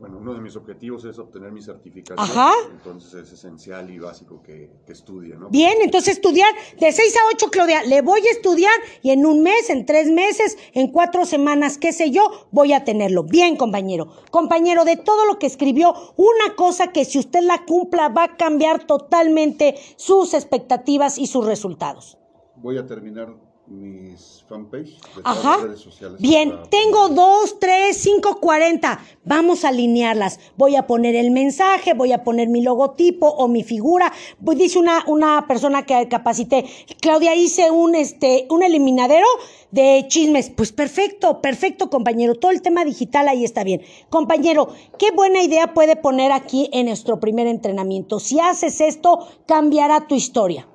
Bueno, 0.00 0.16
uno 0.16 0.32
de 0.32 0.40
mis 0.40 0.56
objetivos 0.56 1.04
es 1.04 1.18
obtener 1.18 1.52
mi 1.52 1.60
certificación. 1.60 2.18
Ajá. 2.18 2.54
Entonces 2.70 3.12
es 3.12 3.32
esencial 3.34 3.90
y 3.90 3.98
básico 3.98 4.42
que, 4.42 4.70
estudie, 4.88 5.36
¿no? 5.36 5.50
Bien, 5.50 5.74
entonces 5.82 6.14
estudiar 6.14 6.48
de 6.80 6.90
6 6.90 7.16
a 7.16 7.20
8, 7.34 7.50
Claudia. 7.50 7.82
Le 7.84 8.00
voy 8.00 8.26
a 8.26 8.30
estudiar 8.30 8.72
y 9.02 9.10
en 9.10 9.26
un 9.26 9.42
mes, 9.42 9.68
en 9.68 9.84
tres 9.84 10.10
meses, 10.10 10.56
en 10.72 10.90
cuatro 10.90 11.26
semanas, 11.26 11.76
qué 11.76 11.92
sé 11.92 12.10
yo, 12.10 12.22
voy 12.50 12.72
a 12.72 12.82
tenerlo. 12.82 13.24
Bien, 13.24 13.56
compañero. 13.56 14.08
Compañero, 14.30 14.86
de 14.86 14.96
todo 14.96 15.26
lo 15.26 15.38
que 15.38 15.46
escribió, 15.46 15.92
una 16.16 16.56
cosa 16.56 16.92
que 16.92 17.04
si 17.04 17.18
usted 17.18 17.42
la 17.42 17.66
cumpla 17.66 18.08
va 18.08 18.24
a 18.24 18.36
cambiar 18.38 18.86
totalmente 18.86 19.74
sus 19.96 20.32
expectativas 20.32 21.18
y 21.18 21.26
sus 21.26 21.44
resultados. 21.44 22.16
Voy 22.56 22.78
a 22.78 22.86
terminar 22.86 23.34
mis 23.70 24.44
fanpage 24.48 24.90
de 25.14 25.22
Ajá. 25.24 25.58
redes 25.62 25.80
sociales. 25.80 26.20
Bien, 26.20 26.52
tengo 26.70 27.08
dos, 27.08 27.58
tres, 27.58 27.96
cinco, 27.96 28.40
cuarenta. 28.40 29.00
Vamos 29.24 29.64
a 29.64 29.68
alinearlas. 29.68 30.40
Voy 30.56 30.76
a 30.76 30.86
poner 30.86 31.14
el 31.14 31.30
mensaje, 31.30 31.94
voy 31.94 32.12
a 32.12 32.24
poner 32.24 32.48
mi 32.48 32.62
logotipo 32.62 33.28
o 33.28 33.48
mi 33.48 33.62
figura. 33.62 34.12
Dice 34.40 34.78
una, 34.78 35.04
una 35.06 35.46
persona 35.46 35.86
que 35.86 36.08
capacité, 36.08 36.64
Claudia, 37.00 37.34
hice 37.34 37.70
un, 37.70 37.94
este, 37.94 38.46
un 38.50 38.62
eliminadero 38.62 39.26
de 39.70 40.04
chismes. 40.08 40.50
Pues 40.50 40.72
perfecto, 40.72 41.40
perfecto, 41.40 41.90
compañero. 41.90 42.34
Todo 42.34 42.50
el 42.50 42.62
tema 42.62 42.84
digital 42.84 43.28
ahí 43.28 43.44
está 43.44 43.62
bien. 43.62 43.82
Compañero, 44.08 44.68
qué 44.98 45.12
buena 45.12 45.42
idea 45.42 45.72
puede 45.74 45.96
poner 45.96 46.32
aquí 46.32 46.68
en 46.72 46.86
nuestro 46.86 47.20
primer 47.20 47.46
entrenamiento. 47.46 48.18
Si 48.18 48.40
haces 48.40 48.80
esto, 48.80 49.28
cambiará 49.46 50.06
tu 50.08 50.16
historia 50.16 50.66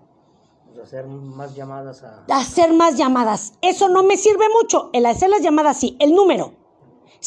hacer 0.86 1.07
más 1.07 1.55
llamadas 1.55 2.03
a... 2.03 2.23
Hacer 2.29 2.71
más 2.73 2.95
llamadas. 2.95 3.53
Eso 3.61 3.89
no 3.89 4.03
me 4.03 4.17
sirve 4.17 4.45
mucho. 4.61 4.89
El 4.93 5.05
hacer 5.05 5.29
las 5.29 5.41
llamadas 5.41 5.79
sí. 5.79 5.97
El 5.99 6.13
número. 6.13 6.64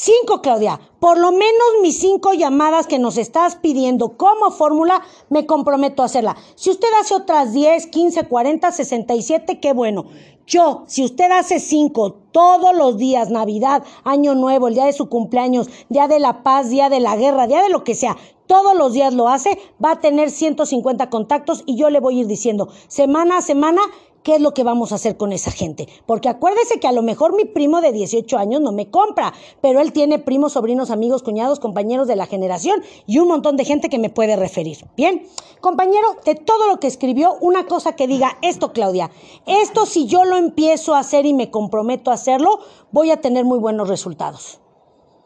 Cinco, 0.00 0.42
Claudia. 0.42 0.78
Por 1.00 1.18
lo 1.18 1.32
menos 1.32 1.82
mis 1.82 1.98
cinco 1.98 2.32
llamadas 2.32 2.86
que 2.86 3.00
nos 3.00 3.18
estás 3.18 3.56
pidiendo 3.56 4.16
como 4.16 4.52
fórmula, 4.52 5.02
me 5.28 5.44
comprometo 5.44 6.02
a 6.02 6.06
hacerla. 6.06 6.36
Si 6.54 6.70
usted 6.70 6.86
hace 7.00 7.16
otras 7.16 7.52
10, 7.52 7.88
15, 7.88 8.28
40, 8.28 8.70
67, 8.70 9.58
qué 9.58 9.72
bueno. 9.72 10.04
Yo, 10.46 10.84
si 10.86 11.04
usted 11.04 11.32
hace 11.32 11.58
cinco 11.58 12.12
todos 12.30 12.76
los 12.76 12.96
días, 12.96 13.30
Navidad, 13.30 13.82
Año 14.04 14.36
Nuevo, 14.36 14.68
el 14.68 14.74
día 14.74 14.86
de 14.86 14.92
su 14.92 15.08
cumpleaños, 15.08 15.68
día 15.88 16.06
de 16.06 16.20
la 16.20 16.44
paz, 16.44 16.70
día 16.70 16.88
de 16.88 17.00
la 17.00 17.16
guerra, 17.16 17.48
día 17.48 17.60
de 17.60 17.68
lo 17.68 17.82
que 17.82 17.96
sea, 17.96 18.16
todos 18.46 18.76
los 18.76 18.92
días 18.92 19.12
lo 19.14 19.28
hace, 19.28 19.58
va 19.84 19.92
a 19.92 20.00
tener 20.00 20.30
150 20.30 21.10
contactos 21.10 21.64
y 21.66 21.76
yo 21.76 21.90
le 21.90 22.00
voy 22.00 22.18
a 22.18 22.20
ir 22.20 22.26
diciendo 22.28 22.68
semana 22.86 23.38
a 23.38 23.42
semana 23.42 23.82
qué 24.22 24.36
es 24.36 24.40
lo 24.40 24.54
que 24.54 24.64
vamos 24.64 24.92
a 24.92 24.96
hacer 24.96 25.16
con 25.16 25.32
esa 25.32 25.50
gente. 25.50 25.88
Porque 26.06 26.28
acuérdese 26.28 26.80
que 26.80 26.86
a 26.86 26.92
lo 26.92 27.02
mejor 27.02 27.34
mi 27.34 27.44
primo 27.44 27.80
de 27.80 27.92
18 27.92 28.38
años 28.38 28.60
no 28.60 28.72
me 28.72 28.90
compra, 28.90 29.32
pero 29.60 29.80
él 29.80 29.92
tiene 29.92 30.18
primos, 30.18 30.52
sobrinos, 30.52 30.90
amigos, 30.90 31.22
cuñados, 31.22 31.60
compañeros 31.60 32.08
de 32.08 32.16
la 32.16 32.26
generación 32.26 32.82
y 33.06 33.18
un 33.18 33.28
montón 33.28 33.56
de 33.56 33.64
gente 33.64 33.88
que 33.88 33.98
me 33.98 34.10
puede 34.10 34.36
referir. 34.36 34.78
Bien, 34.96 35.26
compañero, 35.60 36.06
de 36.24 36.34
todo 36.34 36.68
lo 36.68 36.80
que 36.80 36.86
escribió, 36.86 37.36
una 37.40 37.66
cosa 37.66 37.96
que 37.96 38.06
diga 38.06 38.38
esto, 38.42 38.72
Claudia, 38.72 39.10
esto 39.46 39.86
si 39.86 40.06
yo 40.06 40.24
lo 40.24 40.36
empiezo 40.36 40.94
a 40.94 41.00
hacer 41.00 41.26
y 41.26 41.34
me 41.34 41.50
comprometo 41.50 42.10
a 42.10 42.14
hacerlo, 42.14 42.58
voy 42.92 43.10
a 43.10 43.20
tener 43.20 43.44
muy 43.44 43.58
buenos 43.58 43.88
resultados. 43.88 44.60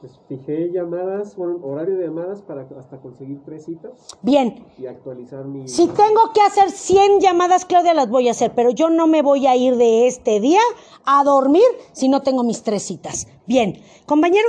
Pues 0.02 0.18
fijé 0.26 0.72
llamadas, 0.72 1.36
bueno, 1.36 1.60
horario 1.62 1.96
de 1.96 2.08
llamadas 2.08 2.42
para 2.42 2.66
hasta 2.76 3.00
conseguir 3.00 3.40
tres 3.44 3.66
citas. 3.66 3.92
Bien. 4.20 4.66
Y 4.76 4.86
actualizar 4.86 5.44
mi... 5.44 5.68
Si 5.68 5.86
tengo 5.86 6.32
que 6.34 6.40
hacer 6.40 6.72
100 6.72 7.20
llamadas, 7.20 7.64
Claudia, 7.64 7.94
las 7.94 8.10
voy 8.10 8.26
a 8.26 8.32
hacer, 8.32 8.52
pero 8.52 8.70
yo 8.70 8.90
no 8.90 9.06
me 9.06 9.22
voy 9.22 9.46
a 9.46 9.54
ir 9.54 9.76
de 9.76 10.08
este 10.08 10.40
día 10.40 10.58
a 11.04 11.22
dormir 11.22 11.62
si 11.92 12.08
no 12.08 12.20
tengo 12.22 12.42
mis 12.42 12.64
tres 12.64 12.82
citas. 12.82 13.28
Bien. 13.46 13.80
Compañero, 14.04 14.48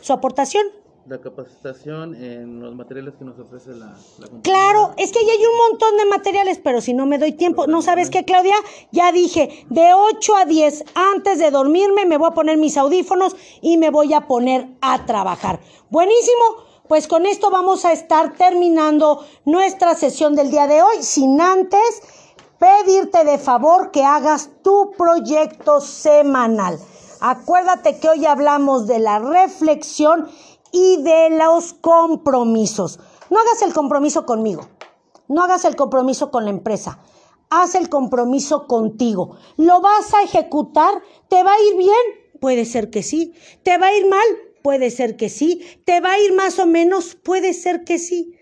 su 0.00 0.14
aportación 0.14 0.64
la 1.06 1.20
capacitación 1.20 2.14
en 2.14 2.60
los 2.60 2.74
materiales 2.74 3.14
que 3.18 3.24
nos 3.24 3.38
ofrece 3.38 3.70
la, 3.70 3.94
compañía. 4.18 4.42
Claro, 4.42 4.94
es 4.96 5.10
que 5.10 5.24
ya 5.24 5.32
hay 5.32 5.44
un 5.44 5.70
montón 5.70 5.96
de 5.96 6.04
materiales, 6.06 6.60
pero 6.62 6.80
si 6.80 6.94
no 6.94 7.06
me 7.06 7.18
doy 7.18 7.32
tiempo, 7.32 7.66
¿no 7.66 7.82
sabes 7.82 8.08
qué, 8.08 8.24
Claudia? 8.24 8.54
Ya 8.92 9.10
dije, 9.10 9.66
de 9.68 9.92
8 9.94 10.36
a 10.36 10.44
10, 10.44 10.84
antes 10.94 11.38
de 11.38 11.50
dormirme, 11.50 12.06
me 12.06 12.18
voy 12.18 12.28
a 12.28 12.34
poner 12.34 12.56
mis 12.56 12.76
audífonos 12.76 13.34
y 13.60 13.78
me 13.78 13.90
voy 13.90 14.14
a 14.14 14.28
poner 14.28 14.68
a 14.80 15.04
trabajar. 15.04 15.60
Buenísimo, 15.90 16.42
pues 16.86 17.08
con 17.08 17.26
esto 17.26 17.50
vamos 17.50 17.84
a 17.84 17.92
estar 17.92 18.34
terminando 18.36 19.24
nuestra 19.44 19.94
sesión 19.94 20.36
del 20.36 20.50
día 20.50 20.66
de 20.66 20.82
hoy, 20.82 21.02
sin 21.02 21.40
antes 21.40 22.02
pedirte 22.58 23.24
de 23.24 23.38
favor 23.38 23.90
que 23.90 24.04
hagas 24.04 24.50
tu 24.62 24.92
proyecto 24.96 25.80
semanal. 25.80 26.78
Acuérdate 27.24 27.98
que 27.98 28.08
hoy 28.08 28.26
hablamos 28.26 28.86
de 28.86 28.98
la 28.98 29.20
reflexión 29.20 30.28
y 30.72 31.02
de 31.02 31.30
los 31.30 31.74
compromisos. 31.74 32.98
No 33.30 33.38
hagas 33.38 33.62
el 33.62 33.72
compromiso 33.72 34.26
conmigo, 34.26 34.68
no 35.28 35.42
hagas 35.42 35.64
el 35.64 35.76
compromiso 35.76 36.30
con 36.30 36.44
la 36.44 36.50
empresa, 36.50 36.98
haz 37.50 37.74
el 37.74 37.88
compromiso 37.88 38.66
contigo. 38.66 39.36
¿Lo 39.56 39.80
vas 39.80 40.12
a 40.14 40.22
ejecutar? 40.22 41.02
¿Te 41.28 41.42
va 41.42 41.52
a 41.52 41.62
ir 41.70 41.76
bien? 41.76 42.40
Puede 42.40 42.64
ser 42.64 42.90
que 42.90 43.02
sí. 43.02 43.34
¿Te 43.62 43.78
va 43.78 43.86
a 43.86 43.96
ir 43.96 44.08
mal? 44.08 44.24
Puede 44.62 44.90
ser 44.90 45.16
que 45.16 45.28
sí. 45.28 45.62
¿Te 45.84 46.00
va 46.00 46.12
a 46.12 46.18
ir 46.18 46.34
más 46.34 46.58
o 46.58 46.66
menos? 46.66 47.14
Puede 47.14 47.52
ser 47.52 47.84
que 47.84 47.98
sí. 47.98 48.34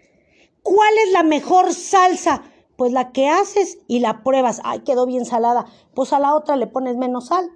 ¿Cuál 0.63 0.91
es 1.07 1.13
la 1.13 1.23
mejor 1.23 1.75
salsa? 1.75 2.43
Pues 2.77 2.93
la 2.93 3.13
que 3.13 3.29
haces 3.29 3.79
y 3.89 4.01
la 4.01 4.23
pruebas. 4.23 4.61
Ay, 4.65 4.81
quedó 4.81 5.07
bien 5.07 5.27
salada. 5.27 5.67
Pues 5.95 6.13
a 6.13 6.19
la 6.19 6.35
otra 6.35 6.57
le 6.57 6.67
pones 6.67 6.97
menos 6.97 7.27
sal. 7.27 7.51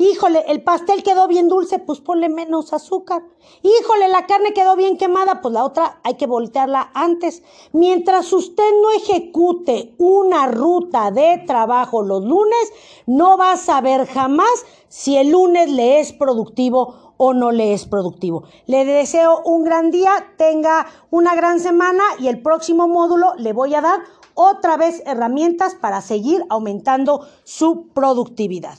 Híjole, 0.00 0.44
el 0.46 0.62
pastel 0.62 1.02
quedó 1.02 1.26
bien 1.26 1.48
dulce, 1.48 1.80
pues 1.80 2.00
ponle 2.00 2.28
menos 2.28 2.72
azúcar. 2.72 3.24
Híjole, 3.62 4.06
la 4.06 4.26
carne 4.26 4.52
quedó 4.52 4.76
bien 4.76 4.96
quemada, 4.96 5.40
pues 5.40 5.52
la 5.52 5.64
otra 5.64 5.98
hay 6.04 6.14
que 6.14 6.28
voltearla 6.28 6.92
antes. 6.94 7.42
Mientras 7.72 8.32
usted 8.32 8.70
no 8.80 8.92
ejecute 8.92 9.96
una 9.98 10.46
ruta 10.46 11.10
de 11.10 11.42
trabajo 11.48 12.02
los 12.02 12.22
lunes, 12.22 12.72
no 13.06 13.36
va 13.36 13.52
a 13.52 13.56
saber 13.56 14.06
jamás 14.06 14.48
si 14.86 15.16
el 15.16 15.30
lunes 15.30 15.68
le 15.68 15.98
es 15.98 16.12
productivo 16.12 17.14
o 17.16 17.34
no 17.34 17.50
le 17.50 17.72
es 17.72 17.84
productivo. 17.84 18.44
Le 18.66 18.84
deseo 18.84 19.42
un 19.44 19.64
gran 19.64 19.90
día, 19.90 20.12
tenga 20.36 20.86
una 21.10 21.34
gran 21.34 21.58
semana 21.58 22.04
y 22.20 22.28
el 22.28 22.40
próximo 22.40 22.86
módulo 22.86 23.34
le 23.36 23.52
voy 23.52 23.74
a 23.74 23.80
dar 23.80 23.98
otra 24.34 24.76
vez 24.76 25.02
herramientas 25.06 25.74
para 25.74 26.00
seguir 26.00 26.44
aumentando 26.48 27.26
su 27.42 27.88
productividad. 27.88 28.76